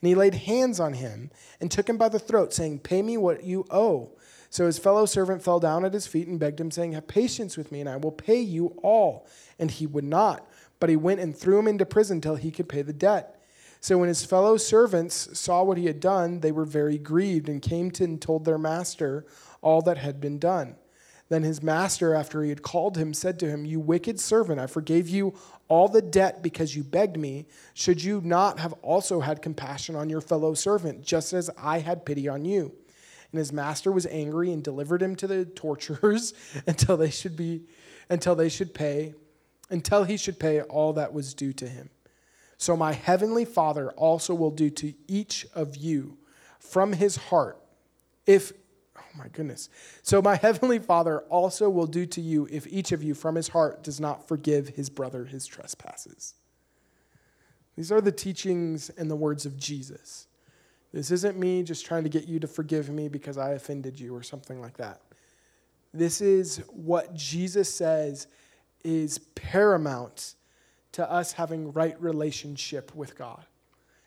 And 0.00 0.08
he 0.08 0.16
laid 0.16 0.34
hands 0.34 0.80
on 0.80 0.94
him 0.94 1.30
and 1.60 1.70
took 1.70 1.88
him 1.88 1.96
by 1.96 2.08
the 2.08 2.18
throat, 2.18 2.52
saying, 2.52 2.80
Pay 2.80 3.02
me 3.02 3.16
what 3.16 3.44
you 3.44 3.64
owe. 3.70 4.12
So 4.50 4.66
his 4.66 4.78
fellow 4.78 5.06
servant 5.06 5.42
fell 5.42 5.60
down 5.60 5.84
at 5.84 5.94
his 5.94 6.08
feet 6.08 6.26
and 6.26 6.38
begged 6.40 6.60
him, 6.60 6.72
saying, 6.72 6.92
Have 6.92 7.06
patience 7.06 7.56
with 7.56 7.70
me, 7.70 7.80
and 7.80 7.88
I 7.88 7.96
will 7.96 8.12
pay 8.12 8.40
you 8.40 8.76
all. 8.82 9.28
And 9.60 9.70
he 9.70 9.86
would 9.86 10.04
not, 10.04 10.48
but 10.80 10.90
he 10.90 10.96
went 10.96 11.20
and 11.20 11.36
threw 11.36 11.58
him 11.58 11.68
into 11.68 11.86
prison 11.86 12.20
till 12.20 12.36
he 12.36 12.50
could 12.50 12.68
pay 12.68 12.82
the 12.82 12.92
debt. 12.92 13.40
So 13.84 13.98
when 13.98 14.08
his 14.08 14.24
fellow 14.24 14.56
servants 14.56 15.38
saw 15.38 15.62
what 15.62 15.76
he 15.76 15.84
had 15.84 16.00
done, 16.00 16.40
they 16.40 16.52
were 16.52 16.64
very 16.64 16.96
grieved 16.96 17.50
and 17.50 17.60
came 17.60 17.90
to 17.90 18.04
and 18.04 18.18
told 18.18 18.46
their 18.46 18.56
master 18.56 19.26
all 19.60 19.82
that 19.82 19.98
had 19.98 20.22
been 20.22 20.38
done. 20.38 20.76
Then 21.28 21.42
his 21.42 21.62
master, 21.62 22.14
after 22.14 22.42
he 22.42 22.48
had 22.48 22.62
called 22.62 22.96
him, 22.96 23.12
said 23.12 23.38
to 23.40 23.46
him, 23.46 23.66
You 23.66 23.80
wicked 23.80 24.18
servant, 24.18 24.58
I 24.58 24.68
forgave 24.68 25.10
you 25.10 25.34
all 25.68 25.86
the 25.86 26.00
debt 26.00 26.42
because 26.42 26.74
you 26.74 26.82
begged 26.82 27.18
me. 27.18 27.44
Should 27.74 28.02
you 28.02 28.22
not 28.24 28.58
have 28.58 28.72
also 28.80 29.20
had 29.20 29.42
compassion 29.42 29.96
on 29.96 30.08
your 30.08 30.22
fellow 30.22 30.54
servant, 30.54 31.02
just 31.02 31.34
as 31.34 31.50
I 31.58 31.80
had 31.80 32.06
pity 32.06 32.26
on 32.26 32.46
you? 32.46 32.72
And 33.32 33.38
his 33.38 33.52
master 33.52 33.92
was 33.92 34.06
angry 34.06 34.50
and 34.50 34.64
delivered 34.64 35.02
him 35.02 35.14
to 35.16 35.26
the 35.26 35.44
torturers 35.44 36.32
until 36.66 36.96
they 36.96 37.10
should 37.10 37.36
be 37.36 37.64
until 38.08 38.34
they 38.34 38.48
should 38.48 38.72
pay 38.72 39.12
until 39.68 40.04
he 40.04 40.16
should 40.16 40.40
pay 40.40 40.62
all 40.62 40.94
that 40.94 41.12
was 41.12 41.34
due 41.34 41.52
to 41.52 41.68
him. 41.68 41.90
So 42.64 42.78
my 42.78 42.94
heavenly 42.94 43.44
Father 43.44 43.90
also 43.90 44.34
will 44.34 44.50
do 44.50 44.70
to 44.70 44.94
each 45.06 45.46
of 45.54 45.76
you 45.76 46.16
from 46.58 46.94
his 46.94 47.14
heart 47.16 47.60
if 48.24 48.54
oh 48.96 49.02
my 49.18 49.28
goodness. 49.28 49.68
So 50.02 50.22
my 50.22 50.36
heavenly 50.42 50.78
Father 50.78 51.20
also 51.28 51.68
will 51.68 51.86
do 51.86 52.06
to 52.06 52.22
you 52.22 52.48
if 52.50 52.66
each 52.66 52.90
of 52.92 53.02
you 53.02 53.12
from 53.12 53.34
his 53.34 53.48
heart 53.48 53.82
does 53.82 54.00
not 54.00 54.26
forgive 54.26 54.70
his 54.70 54.88
brother 54.88 55.26
his 55.26 55.46
trespasses. 55.46 56.36
These 57.76 57.92
are 57.92 58.00
the 58.00 58.10
teachings 58.10 58.88
and 58.88 59.10
the 59.10 59.16
words 59.16 59.44
of 59.44 59.58
Jesus. 59.58 60.26
This 60.90 61.10
isn't 61.10 61.38
me 61.38 61.64
just 61.64 61.84
trying 61.84 62.04
to 62.04 62.08
get 62.08 62.26
you 62.26 62.40
to 62.40 62.46
forgive 62.46 62.88
me 62.88 63.08
because 63.08 63.36
I 63.36 63.50
offended 63.50 64.00
you 64.00 64.16
or 64.16 64.22
something 64.22 64.62
like 64.62 64.78
that. 64.78 65.02
This 65.92 66.22
is 66.22 66.62
what 66.70 67.12
Jesus 67.12 67.68
says 67.68 68.26
is 68.82 69.18
paramount 69.18 70.36
to 70.94 71.10
us 71.10 71.32
having 71.32 71.72
right 71.72 72.00
relationship 72.00 72.94
with 72.94 73.16
God. 73.16 73.44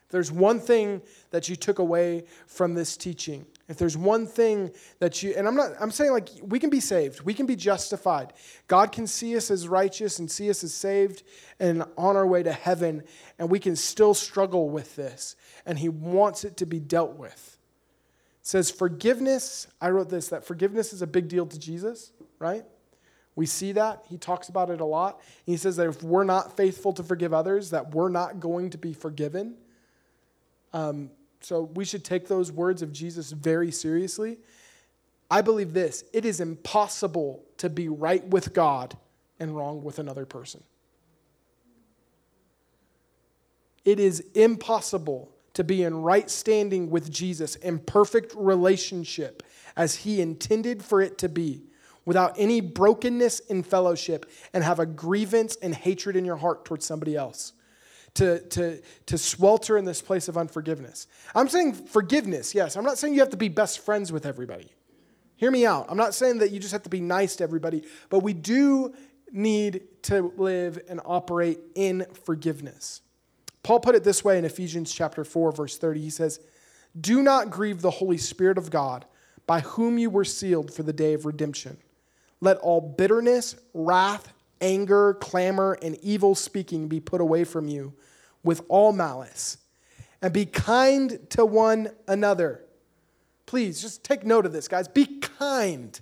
If 0.08 0.12
there's 0.12 0.32
one 0.32 0.58
thing 0.58 1.02
that 1.32 1.50
you 1.50 1.56
took 1.56 1.78
away 1.78 2.24
from 2.46 2.74
this 2.74 2.96
teaching, 2.96 3.44
if 3.68 3.76
there's 3.76 3.94
one 3.94 4.26
thing 4.26 4.70
that 5.00 5.22
you, 5.22 5.34
and 5.36 5.46
I'm 5.46 5.54
not, 5.54 5.72
I'm 5.78 5.90
saying 5.90 6.12
like 6.12 6.30
we 6.40 6.58
can 6.58 6.70
be 6.70 6.80
saved, 6.80 7.20
we 7.20 7.34
can 7.34 7.44
be 7.44 7.56
justified. 7.56 8.32
God 8.68 8.90
can 8.90 9.06
see 9.06 9.36
us 9.36 9.50
as 9.50 9.68
righteous 9.68 10.18
and 10.18 10.30
see 10.30 10.48
us 10.48 10.64
as 10.64 10.72
saved 10.72 11.24
and 11.60 11.84
on 11.98 12.16
our 12.16 12.26
way 12.26 12.42
to 12.42 12.52
heaven, 12.52 13.02
and 13.38 13.50
we 13.50 13.58
can 13.58 13.76
still 13.76 14.14
struggle 14.14 14.70
with 14.70 14.96
this. 14.96 15.36
And 15.66 15.78
He 15.78 15.90
wants 15.90 16.42
it 16.42 16.56
to 16.56 16.64
be 16.64 16.80
dealt 16.80 17.16
with. 17.16 17.58
It 18.40 18.46
says 18.46 18.70
forgiveness, 18.70 19.66
I 19.78 19.90
wrote 19.90 20.08
this, 20.08 20.28
that 20.28 20.42
forgiveness 20.42 20.94
is 20.94 21.02
a 21.02 21.06
big 21.06 21.28
deal 21.28 21.44
to 21.44 21.58
Jesus, 21.58 22.12
right? 22.38 22.64
We 23.38 23.46
see 23.46 23.70
that. 23.70 24.04
He 24.08 24.18
talks 24.18 24.48
about 24.48 24.68
it 24.68 24.80
a 24.80 24.84
lot. 24.84 25.20
He 25.46 25.56
says 25.56 25.76
that 25.76 25.86
if 25.86 26.02
we're 26.02 26.24
not 26.24 26.56
faithful 26.56 26.92
to 26.94 27.04
forgive 27.04 27.32
others, 27.32 27.70
that 27.70 27.94
we're 27.94 28.08
not 28.08 28.40
going 28.40 28.70
to 28.70 28.78
be 28.78 28.92
forgiven. 28.92 29.54
Um, 30.72 31.12
so 31.40 31.62
we 31.62 31.84
should 31.84 32.04
take 32.04 32.26
those 32.26 32.50
words 32.50 32.82
of 32.82 32.92
Jesus 32.92 33.30
very 33.30 33.70
seriously. 33.70 34.38
I 35.30 35.42
believe 35.42 35.72
this 35.72 36.02
it 36.12 36.24
is 36.24 36.40
impossible 36.40 37.44
to 37.58 37.70
be 37.70 37.88
right 37.88 38.26
with 38.26 38.54
God 38.54 38.96
and 39.38 39.54
wrong 39.54 39.84
with 39.84 40.00
another 40.00 40.26
person. 40.26 40.64
It 43.84 44.00
is 44.00 44.18
impossible 44.34 45.30
to 45.52 45.62
be 45.62 45.84
in 45.84 46.02
right 46.02 46.28
standing 46.28 46.90
with 46.90 47.08
Jesus 47.08 47.54
in 47.54 47.78
perfect 47.78 48.34
relationship 48.36 49.44
as 49.76 49.94
he 49.94 50.20
intended 50.20 50.84
for 50.84 51.00
it 51.00 51.18
to 51.18 51.28
be 51.28 51.62
without 52.08 52.32
any 52.38 52.62
brokenness 52.62 53.40
in 53.40 53.62
fellowship 53.62 54.24
and 54.54 54.64
have 54.64 54.78
a 54.78 54.86
grievance 54.86 55.56
and 55.60 55.74
hatred 55.74 56.16
in 56.16 56.24
your 56.24 56.36
heart 56.36 56.64
towards 56.64 56.86
somebody 56.86 57.14
else. 57.14 57.52
To, 58.14 58.40
to, 58.48 58.80
to 59.06 59.18
swelter 59.18 59.76
in 59.76 59.84
this 59.84 60.00
place 60.00 60.26
of 60.26 60.38
unforgiveness. 60.38 61.06
I'm 61.34 61.48
saying 61.48 61.74
forgiveness, 61.74 62.54
yes. 62.54 62.74
I'm 62.74 62.82
not 62.82 62.96
saying 62.96 63.12
you 63.12 63.20
have 63.20 63.30
to 63.30 63.36
be 63.36 63.50
best 63.50 63.80
friends 63.80 64.10
with 64.10 64.24
everybody. 64.24 64.72
Hear 65.36 65.50
me 65.50 65.66
out. 65.66 65.86
I'm 65.90 65.98
not 65.98 66.14
saying 66.14 66.38
that 66.38 66.50
you 66.50 66.58
just 66.58 66.72
have 66.72 66.82
to 66.84 66.88
be 66.88 67.00
nice 67.00 67.36
to 67.36 67.44
everybody, 67.44 67.84
but 68.08 68.20
we 68.20 68.32
do 68.32 68.94
need 69.30 69.82
to 70.04 70.32
live 70.38 70.80
and 70.88 71.00
operate 71.04 71.60
in 71.74 72.06
forgiveness. 72.24 73.02
Paul 73.62 73.80
put 73.80 73.94
it 73.94 74.02
this 74.02 74.24
way 74.24 74.38
in 74.38 74.46
Ephesians 74.46 74.92
chapter 74.92 75.24
4 75.24 75.52
verse 75.52 75.76
30. 75.76 76.00
He 76.00 76.10
says, 76.10 76.40
"Do 76.98 77.22
not 77.22 77.50
grieve 77.50 77.82
the 77.82 77.90
Holy 77.90 78.18
Spirit 78.18 78.56
of 78.56 78.70
God, 78.70 79.04
by 79.46 79.60
whom 79.60 79.98
you 79.98 80.08
were 80.08 80.24
sealed 80.24 80.72
for 80.72 80.82
the 80.82 80.94
day 80.94 81.12
of 81.12 81.26
redemption." 81.26 81.76
Let 82.40 82.58
all 82.58 82.80
bitterness, 82.80 83.56
wrath, 83.74 84.32
anger, 84.60 85.14
clamor, 85.14 85.78
and 85.82 85.96
evil 86.02 86.34
speaking 86.34 86.88
be 86.88 87.00
put 87.00 87.20
away 87.20 87.44
from 87.44 87.68
you 87.68 87.94
with 88.42 88.62
all 88.68 88.92
malice. 88.92 89.58
And 90.20 90.32
be 90.32 90.46
kind 90.46 91.18
to 91.30 91.44
one 91.44 91.90
another. 92.06 92.64
Please, 93.46 93.80
just 93.80 94.04
take 94.04 94.24
note 94.24 94.46
of 94.46 94.52
this, 94.52 94.68
guys. 94.68 94.88
Be 94.88 95.06
kind 95.20 95.98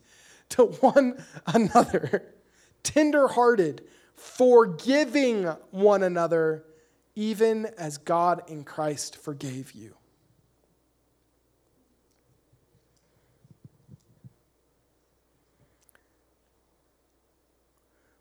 to 0.50 0.64
one 0.80 1.22
another, 1.46 2.24
tenderhearted, 2.82 3.82
forgiving 4.14 5.44
one 5.70 6.02
another, 6.02 6.64
even 7.14 7.66
as 7.78 7.98
God 7.98 8.42
in 8.48 8.64
Christ 8.64 9.16
forgave 9.16 9.72
you. 9.72 9.94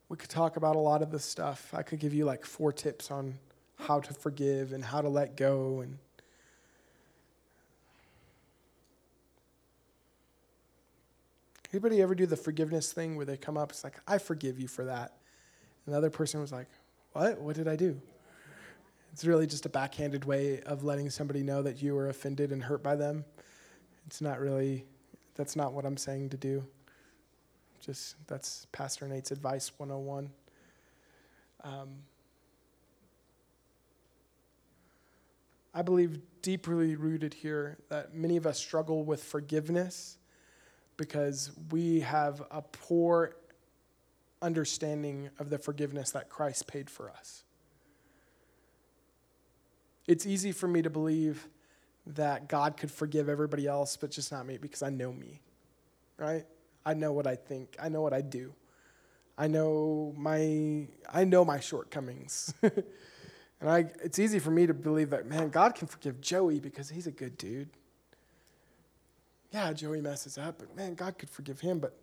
We 0.10 0.18
could 0.18 0.30
talk 0.30 0.58
about 0.58 0.76
a 0.76 0.80
lot 0.80 1.02
of 1.02 1.12
this 1.12 1.26
stuff. 1.26 1.74
I 1.74 1.82
could 1.82 2.00
give 2.00 2.14
you 2.14 2.26
like 2.26 2.46
four 2.46 2.72
tips 2.72 3.10
on 3.12 3.36
how 3.78 4.00
to 4.00 4.14
forgive 4.14 4.72
and 4.74 4.84
how 4.84 5.02
to 5.02 5.10
let 5.10 5.36
go 5.36 5.82
and 5.82 5.98
Anybody 11.76 12.02
ever 12.02 12.16
do 12.16 12.26
the 12.26 12.38
forgiveness 12.38 12.94
thing 12.94 13.18
where 13.18 13.26
they 13.26 13.36
come 13.36 13.58
up, 13.58 13.72
it's 13.72 13.84
like, 13.84 14.00
I 14.08 14.18
forgive 14.18 14.58
you 14.58 14.68
for 14.70 14.86
that. 14.86 15.12
And 15.86 15.94
the 15.94 15.98
other 15.98 16.10
person 16.10 16.40
was 16.40 16.54
like, 16.54 16.68
What? 17.12 17.42
What 17.42 17.58
did 17.58 17.68
I 17.68 17.76
do? 17.76 18.00
It's 19.12 19.26
really 19.26 19.46
just 19.46 19.66
a 19.66 19.70
backhanded 19.70 20.24
way 20.24 20.62
of 20.62 20.86
letting 20.86 21.10
somebody 21.10 21.44
know 21.44 21.62
that 21.64 21.82
you 21.82 21.94
were 21.94 22.08
offended 22.08 22.54
and 22.54 22.64
hurt 22.64 22.82
by 22.82 22.96
them. 22.96 23.26
It's 24.08 24.22
not 24.22 24.40
really, 24.40 24.86
that's 25.36 25.58
not 25.58 25.74
what 25.74 25.86
I'm 25.86 25.98
saying 25.98 26.30
to 26.30 26.38
do. 26.38 26.66
Just 27.86 28.16
that's 28.26 28.66
Pastor 28.72 29.08
Nate's 29.08 29.30
advice 29.30 29.72
101. 29.78 30.32
Um, 31.64 31.90
I 35.72 35.84
believe 35.84 36.20
deeply 36.42 36.96
rooted 36.96 37.36
here 37.36 37.78
that 37.90 38.16
many 38.16 38.38
of 38.38 38.48
us 38.48 38.58
struggle 38.58 39.04
with 39.04 39.24
forgiveness 39.24 40.18
because 40.98 41.52
we 41.70 42.00
have 42.00 42.42
a 42.50 42.64
poor 42.64 43.36
understanding 44.42 45.30
of 45.38 45.52
the 45.52 45.60
forgiveness 45.60 46.10
that 46.12 46.28
Christ 46.30 46.66
paid 46.66 46.90
for 46.90 47.12
us. 47.12 47.44
It's 50.08 50.26
easy 50.26 50.52
for 50.52 50.68
me 50.68 50.82
to 50.82 50.90
believe 50.90 51.48
that 52.08 52.48
God 52.48 52.78
could 52.78 52.90
forgive 52.90 53.30
everybody 53.30 53.68
else, 53.68 53.96
but 53.96 54.10
just 54.10 54.32
not 54.32 54.48
me 54.48 54.58
because 54.58 54.82
I 54.82 54.90
know 54.90 55.12
me, 55.12 55.42
right? 56.18 56.46
I 56.86 56.94
know 56.94 57.12
what 57.12 57.28
I 57.28 57.36
think. 57.36 57.76
I 57.82 57.90
know 57.90 58.02
what 58.02 58.14
I 58.14 58.22
do. 58.22 58.54
I 59.38 59.48
know 59.48 60.14
my 60.16 60.88
I 61.12 61.24
know 61.26 61.44
my 61.44 61.60
shortcomings. 61.60 62.54
and 62.62 62.84
I 63.70 63.86
it's 64.04 64.20
easy 64.20 64.40
for 64.40 64.52
me 64.52 64.68
to 64.68 64.74
believe 64.74 65.10
that 65.10 65.26
man, 65.26 65.50
God 65.50 65.76
can 65.76 65.88
forgive 65.88 66.22
Joey 66.22 66.60
because 66.60 66.90
he's 66.90 67.08
a 67.08 67.12
good 67.12 67.38
dude. 67.38 67.70
Yeah, 69.52 69.72
Joey 69.74 70.02
messes 70.02 70.38
up, 70.38 70.60
but 70.60 70.76
man, 70.76 70.96
God 70.96 71.18
could 71.18 71.30
forgive 71.30 71.60
him, 71.60 71.80
but 71.80 71.98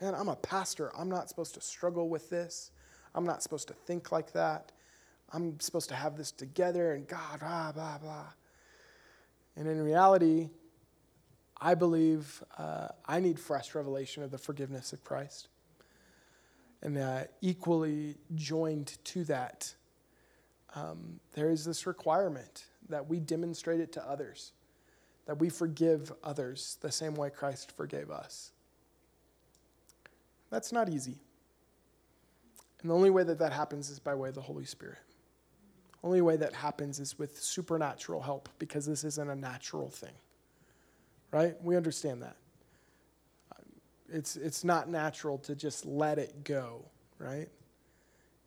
man, 0.00 0.14
I'm 0.14 0.28
a 0.28 0.36
pastor. 0.36 0.92
I'm 0.96 1.08
not 1.08 1.28
supposed 1.28 1.54
to 1.54 1.60
struggle 1.60 2.08
with 2.08 2.30
this. 2.30 2.70
I'm 3.14 3.24
not 3.24 3.42
supposed 3.42 3.68
to 3.68 3.74
think 3.74 4.12
like 4.12 4.32
that. 4.32 4.72
I'm 5.32 5.58
supposed 5.60 5.88
to 5.88 5.94
have 5.94 6.16
this 6.16 6.30
together 6.30 6.92
and 6.92 7.06
God, 7.06 7.40
blah, 7.40 7.72
blah, 7.72 7.98
blah. 7.98 8.26
And 9.56 9.66
in 9.66 9.82
reality, 9.82 10.50
I 11.60 11.74
believe 11.74 12.42
uh, 12.58 12.88
I 13.06 13.20
need 13.20 13.38
fresh 13.38 13.74
revelation 13.74 14.22
of 14.22 14.30
the 14.30 14.38
forgiveness 14.38 14.92
of 14.92 15.02
Christ. 15.04 15.48
And 16.82 16.98
uh, 16.98 17.24
equally 17.40 18.16
joined 18.34 18.98
to 19.04 19.24
that, 19.24 19.74
um, 20.74 21.20
there 21.32 21.50
is 21.50 21.64
this 21.64 21.86
requirement 21.86 22.66
that 22.88 23.08
we 23.08 23.18
demonstrate 23.18 23.80
it 23.80 23.92
to 23.92 24.08
others, 24.08 24.52
that 25.26 25.38
we 25.38 25.48
forgive 25.48 26.12
others 26.22 26.76
the 26.82 26.92
same 26.92 27.14
way 27.14 27.30
Christ 27.30 27.72
forgave 27.76 28.10
us. 28.10 28.52
That's 30.50 30.72
not 30.72 30.88
easy. 30.88 31.18
And 32.80 32.90
the 32.90 32.94
only 32.94 33.10
way 33.10 33.24
that 33.24 33.38
that 33.38 33.52
happens 33.52 33.90
is 33.90 33.98
by 33.98 34.14
way 34.14 34.28
of 34.28 34.34
the 34.34 34.42
Holy 34.42 34.66
Spirit. 34.66 34.98
Only 36.04 36.20
way 36.20 36.36
that 36.36 36.52
happens 36.52 37.00
is 37.00 37.18
with 37.18 37.42
supernatural 37.42 38.20
help 38.20 38.48
because 38.58 38.86
this 38.86 39.02
isn't 39.02 39.30
a 39.30 39.34
natural 39.34 39.88
thing. 39.88 40.12
Right? 41.30 41.54
We 41.62 41.76
understand 41.76 42.22
that. 42.22 42.36
It's, 44.08 44.36
it's 44.36 44.62
not 44.62 44.88
natural 44.88 45.38
to 45.38 45.54
just 45.56 45.84
let 45.84 46.18
it 46.18 46.44
go, 46.44 46.84
right? 47.18 47.48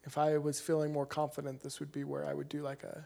If 0.06 0.18
I 0.18 0.38
was 0.38 0.62
feeling 0.62 0.94
more 0.94 1.06
confident, 1.06 1.62
this 1.62 1.80
would 1.80 1.92
be 1.92 2.04
where 2.06 2.26
I 2.26 2.34
would 2.34 2.48
do 2.48 2.62
like 2.62 2.84
a 2.84 3.06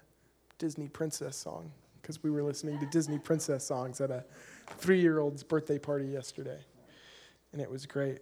Disney 0.60 0.88
princess 0.88 1.36
song 1.36 1.72
because 2.02 2.22
we 2.22 2.30
were 2.30 2.44
listening 2.44 2.80
to 2.80 2.86
Disney 2.88 3.18
princess 3.18 3.66
songs 3.66 4.02
at 4.02 4.12
a 4.12 4.24
three 4.78 5.00
year 5.00 5.20
old's 5.20 5.42
birthday 5.42 5.80
party 5.80 6.06
yesterday. 6.06 6.60
And 7.52 7.62
it 7.62 7.70
was 7.70 7.86
great. 7.86 8.20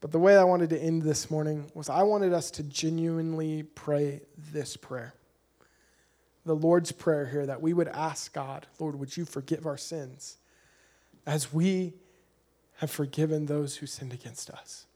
But 0.00 0.12
the 0.12 0.18
way 0.18 0.36
I 0.36 0.44
wanted 0.44 0.70
to 0.70 0.78
end 0.78 1.02
this 1.02 1.30
morning 1.30 1.70
was 1.74 1.88
I 1.88 2.02
wanted 2.02 2.32
us 2.32 2.50
to 2.52 2.62
genuinely 2.62 3.62
pray 3.62 4.20
this 4.52 4.76
prayer. 4.76 5.14
The 6.46 6.54
Lord's 6.54 6.92
Prayer 6.92 7.26
here 7.26 7.44
that 7.44 7.60
we 7.60 7.74
would 7.74 7.88
ask 7.88 8.32
God, 8.32 8.68
Lord, 8.78 8.98
would 9.00 9.16
you 9.16 9.24
forgive 9.24 9.66
our 9.66 9.76
sins 9.76 10.36
as 11.26 11.52
we 11.52 11.94
have 12.76 12.90
forgiven 12.90 13.46
those 13.46 13.76
who 13.76 13.86
sinned 13.86 14.12
against 14.12 14.48
us? 14.50 14.86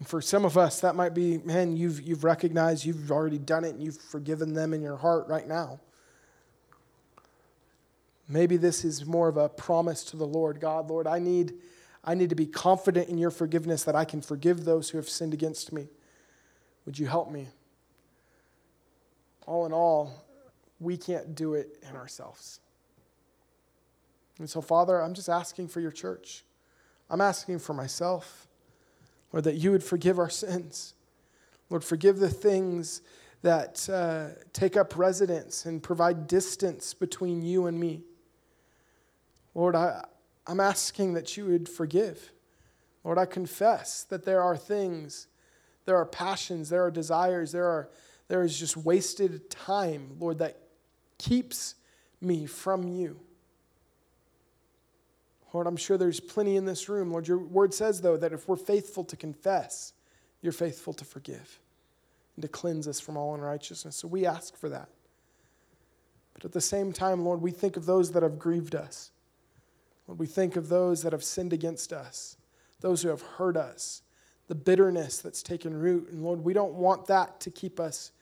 And 0.00 0.08
for 0.08 0.20
some 0.20 0.44
of 0.44 0.58
us, 0.58 0.80
that 0.80 0.96
might 0.96 1.14
be, 1.14 1.38
man, 1.38 1.76
you've, 1.76 2.02
you've 2.02 2.24
recognized 2.24 2.84
you've 2.84 3.12
already 3.12 3.38
done 3.38 3.62
it 3.62 3.74
and 3.74 3.80
you've 3.80 4.00
forgiven 4.00 4.52
them 4.52 4.74
in 4.74 4.82
your 4.82 4.96
heart 4.96 5.28
right 5.28 5.46
now. 5.46 5.78
Maybe 8.28 8.56
this 8.56 8.84
is 8.84 9.06
more 9.06 9.28
of 9.28 9.36
a 9.36 9.48
promise 9.48 10.02
to 10.06 10.16
the 10.16 10.26
Lord. 10.26 10.58
God, 10.58 10.90
Lord, 10.90 11.06
I 11.06 11.20
need, 11.20 11.54
I 12.02 12.14
need 12.16 12.30
to 12.30 12.34
be 12.34 12.46
confident 12.46 13.08
in 13.08 13.16
your 13.16 13.30
forgiveness 13.30 13.84
that 13.84 13.94
I 13.94 14.04
can 14.04 14.22
forgive 14.22 14.64
those 14.64 14.90
who 14.90 14.98
have 14.98 15.08
sinned 15.08 15.34
against 15.34 15.72
me. 15.72 15.86
Would 16.86 16.98
you 16.98 17.06
help 17.06 17.30
me? 17.30 17.48
All 19.46 19.66
in 19.66 19.72
all, 19.72 20.24
we 20.80 20.96
can't 20.96 21.34
do 21.34 21.54
it 21.54 21.78
in 21.88 21.96
ourselves. 21.96 22.60
And 24.38 24.48
so, 24.48 24.60
Father, 24.60 25.00
I'm 25.00 25.14
just 25.14 25.28
asking 25.28 25.68
for 25.68 25.80
your 25.80 25.90
church. 25.90 26.44
I'm 27.10 27.20
asking 27.20 27.58
for 27.58 27.74
myself, 27.74 28.48
Lord, 29.32 29.44
that 29.44 29.56
you 29.56 29.70
would 29.70 29.84
forgive 29.84 30.18
our 30.18 30.30
sins. 30.30 30.94
Lord, 31.70 31.84
forgive 31.84 32.18
the 32.18 32.28
things 32.28 33.02
that 33.42 33.88
uh, 33.88 34.40
take 34.52 34.76
up 34.76 34.96
residence 34.96 35.66
and 35.66 35.82
provide 35.82 36.26
distance 36.26 36.94
between 36.94 37.42
you 37.42 37.66
and 37.66 37.78
me. 37.78 38.02
Lord, 39.54 39.74
I, 39.74 40.04
I'm 40.46 40.60
asking 40.60 41.14
that 41.14 41.36
you 41.36 41.46
would 41.46 41.68
forgive. 41.68 42.32
Lord, 43.04 43.18
I 43.18 43.26
confess 43.26 44.04
that 44.04 44.24
there 44.24 44.42
are 44.42 44.56
things, 44.56 45.26
there 45.84 45.96
are 45.96 46.06
passions, 46.06 46.68
there 46.68 46.84
are 46.84 46.90
desires, 46.90 47.52
there, 47.52 47.66
are, 47.66 47.88
there 48.28 48.42
is 48.42 48.58
just 48.58 48.76
wasted 48.76 49.50
time, 49.50 50.16
Lord, 50.18 50.38
that 50.38 50.58
keeps 51.18 51.74
me 52.20 52.46
from 52.46 52.88
you. 52.88 53.20
Lord, 55.52 55.66
I'm 55.66 55.76
sure 55.76 55.98
there's 55.98 56.20
plenty 56.20 56.56
in 56.56 56.64
this 56.64 56.88
room. 56.88 57.10
Lord, 57.10 57.28
your 57.28 57.38
word 57.38 57.74
says, 57.74 58.00
though, 58.00 58.16
that 58.16 58.32
if 58.32 58.48
we're 58.48 58.56
faithful 58.56 59.04
to 59.04 59.16
confess, 59.16 59.92
you're 60.40 60.52
faithful 60.52 60.94
to 60.94 61.04
forgive 61.04 61.60
and 62.36 62.42
to 62.42 62.48
cleanse 62.48 62.88
us 62.88 63.00
from 63.00 63.16
all 63.16 63.34
unrighteousness. 63.34 63.96
So 63.96 64.08
we 64.08 64.24
ask 64.24 64.56
for 64.56 64.68
that. 64.70 64.88
But 66.32 66.46
at 66.46 66.52
the 66.52 66.60
same 66.60 66.92
time, 66.92 67.24
Lord, 67.24 67.42
we 67.42 67.50
think 67.50 67.76
of 67.76 67.84
those 67.84 68.12
that 68.12 68.22
have 68.22 68.38
grieved 68.38 68.74
us. 68.74 69.10
Lord, 70.08 70.18
we 70.18 70.26
think 70.26 70.56
of 70.56 70.68
those 70.68 71.02
that 71.02 71.12
have 71.12 71.22
sinned 71.22 71.52
against 71.52 71.92
us, 71.92 72.36
those 72.80 73.02
who 73.02 73.10
have 73.10 73.22
hurt 73.22 73.56
us, 73.56 74.02
the 74.52 74.56
bitterness 74.56 75.16
that's 75.16 75.42
taken 75.42 75.72
root. 75.72 76.10
And 76.10 76.22
Lord, 76.22 76.44
we 76.44 76.52
don't 76.52 76.74
want 76.74 77.06
that 77.06 77.40
to 77.40 77.50
keep 77.50 77.80
us 77.80 78.12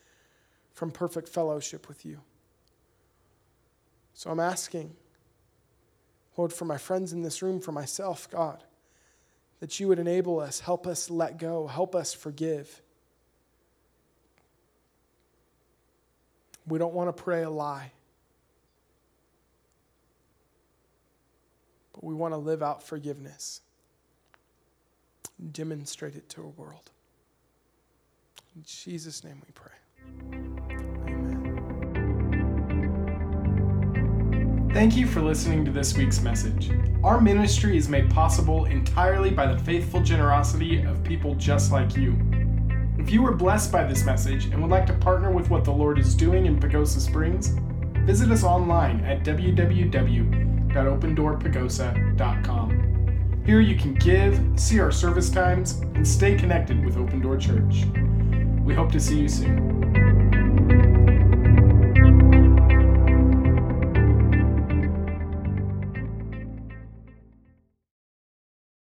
from 0.73 0.93
perfect 0.93 1.29
fellowship 1.29 1.89
with 1.89 2.07
you. 2.07 2.21
So 4.15 4.31
I'm 4.31 4.39
asking, 4.39 4.95
Lord, 6.37 6.53
for 6.53 6.67
my 6.67 6.77
friends 6.79 7.13
in 7.13 7.23
this 7.25 7.43
room, 7.43 7.61
for 7.61 7.73
myself, 7.73 8.31
God, 8.31 8.63
that 9.59 9.81
you 9.81 9.89
would 9.89 9.99
enable 9.99 10.39
us, 10.39 10.61
help 10.61 10.87
us 10.87 11.11
let 11.11 11.37
go, 11.37 11.67
help 11.67 11.97
us 11.97 12.15
forgive. 12.15 12.81
We 16.65 16.79
don't 16.79 16.95
want 16.95 17.09
to 17.09 17.21
pray 17.25 17.43
a 17.43 17.51
lie. 17.51 17.91
but 22.01 22.07
we 22.07 22.15
want 22.15 22.33
to 22.33 22.39
live 22.39 22.63
out 22.63 22.83
forgiveness, 22.83 23.61
demonstrate 25.41 26.17
it 26.17 26.29
to 26.31 26.43
a 26.43 26.49
world. 26.49 26.91
In 28.55 28.63
Jesus' 28.65 29.25
name 29.25 29.41
we 29.47 29.53
pray. 29.53 29.73
Amen. 30.23 30.57
Thank 34.73 34.97
you 34.97 35.07
for 35.07 35.21
listening 35.21 35.65
to 35.65 35.71
this 35.71 35.97
week's 35.97 36.21
message. 36.21 36.71
Our 37.03 37.21
ministry 37.21 37.77
is 37.77 37.89
made 37.89 38.11
possible 38.11 38.67
entirely 38.67 39.31
by 39.31 39.53
the 39.53 39.59
faithful 39.59 40.01
generosity 40.01 40.83
of 40.83 41.03
people 41.03 41.35
just 41.35 41.73
like 41.73 41.97
you. 41.97 42.17
If 42.99 43.11
you 43.11 43.23
were 43.23 43.35
blessed 43.35 43.73
by 43.73 43.85
this 43.85 44.05
message 44.05 44.47
and 44.47 44.63
would 44.63 44.71
like 44.71 44.87
to 44.87 44.93
partner 44.95 45.33
with 45.33 45.51
what 45.51 45.65
the 45.65 45.73
Lord 45.73 45.99
is 45.99 46.15
doing 46.15 46.47
in 46.47 46.61
Pagosa 46.61 47.01
Springs, 47.01 47.49
visit 48.07 48.31
us 48.31 48.45
online 48.45 49.05
at 49.05 49.25
www 49.25 50.51
www.opendoorpagosa.com. 50.71 52.90
Here 53.45 53.61
you 53.61 53.77
can 53.77 53.95
give, 53.95 54.39
see 54.57 54.81
our 54.81 54.93
service 54.93 55.31
times, 55.31 55.81
and 55.95 56.07
stay 56.07 56.37
connected 56.37 56.85
with 56.85 56.97
Open 56.97 57.21
Door 57.21 57.39
Church. 57.39 57.87
We 58.63 58.75
hope 58.75 58.93
to 58.93 59.01
see 59.01 59.21
you 59.21 59.29
soon. 59.29 59.70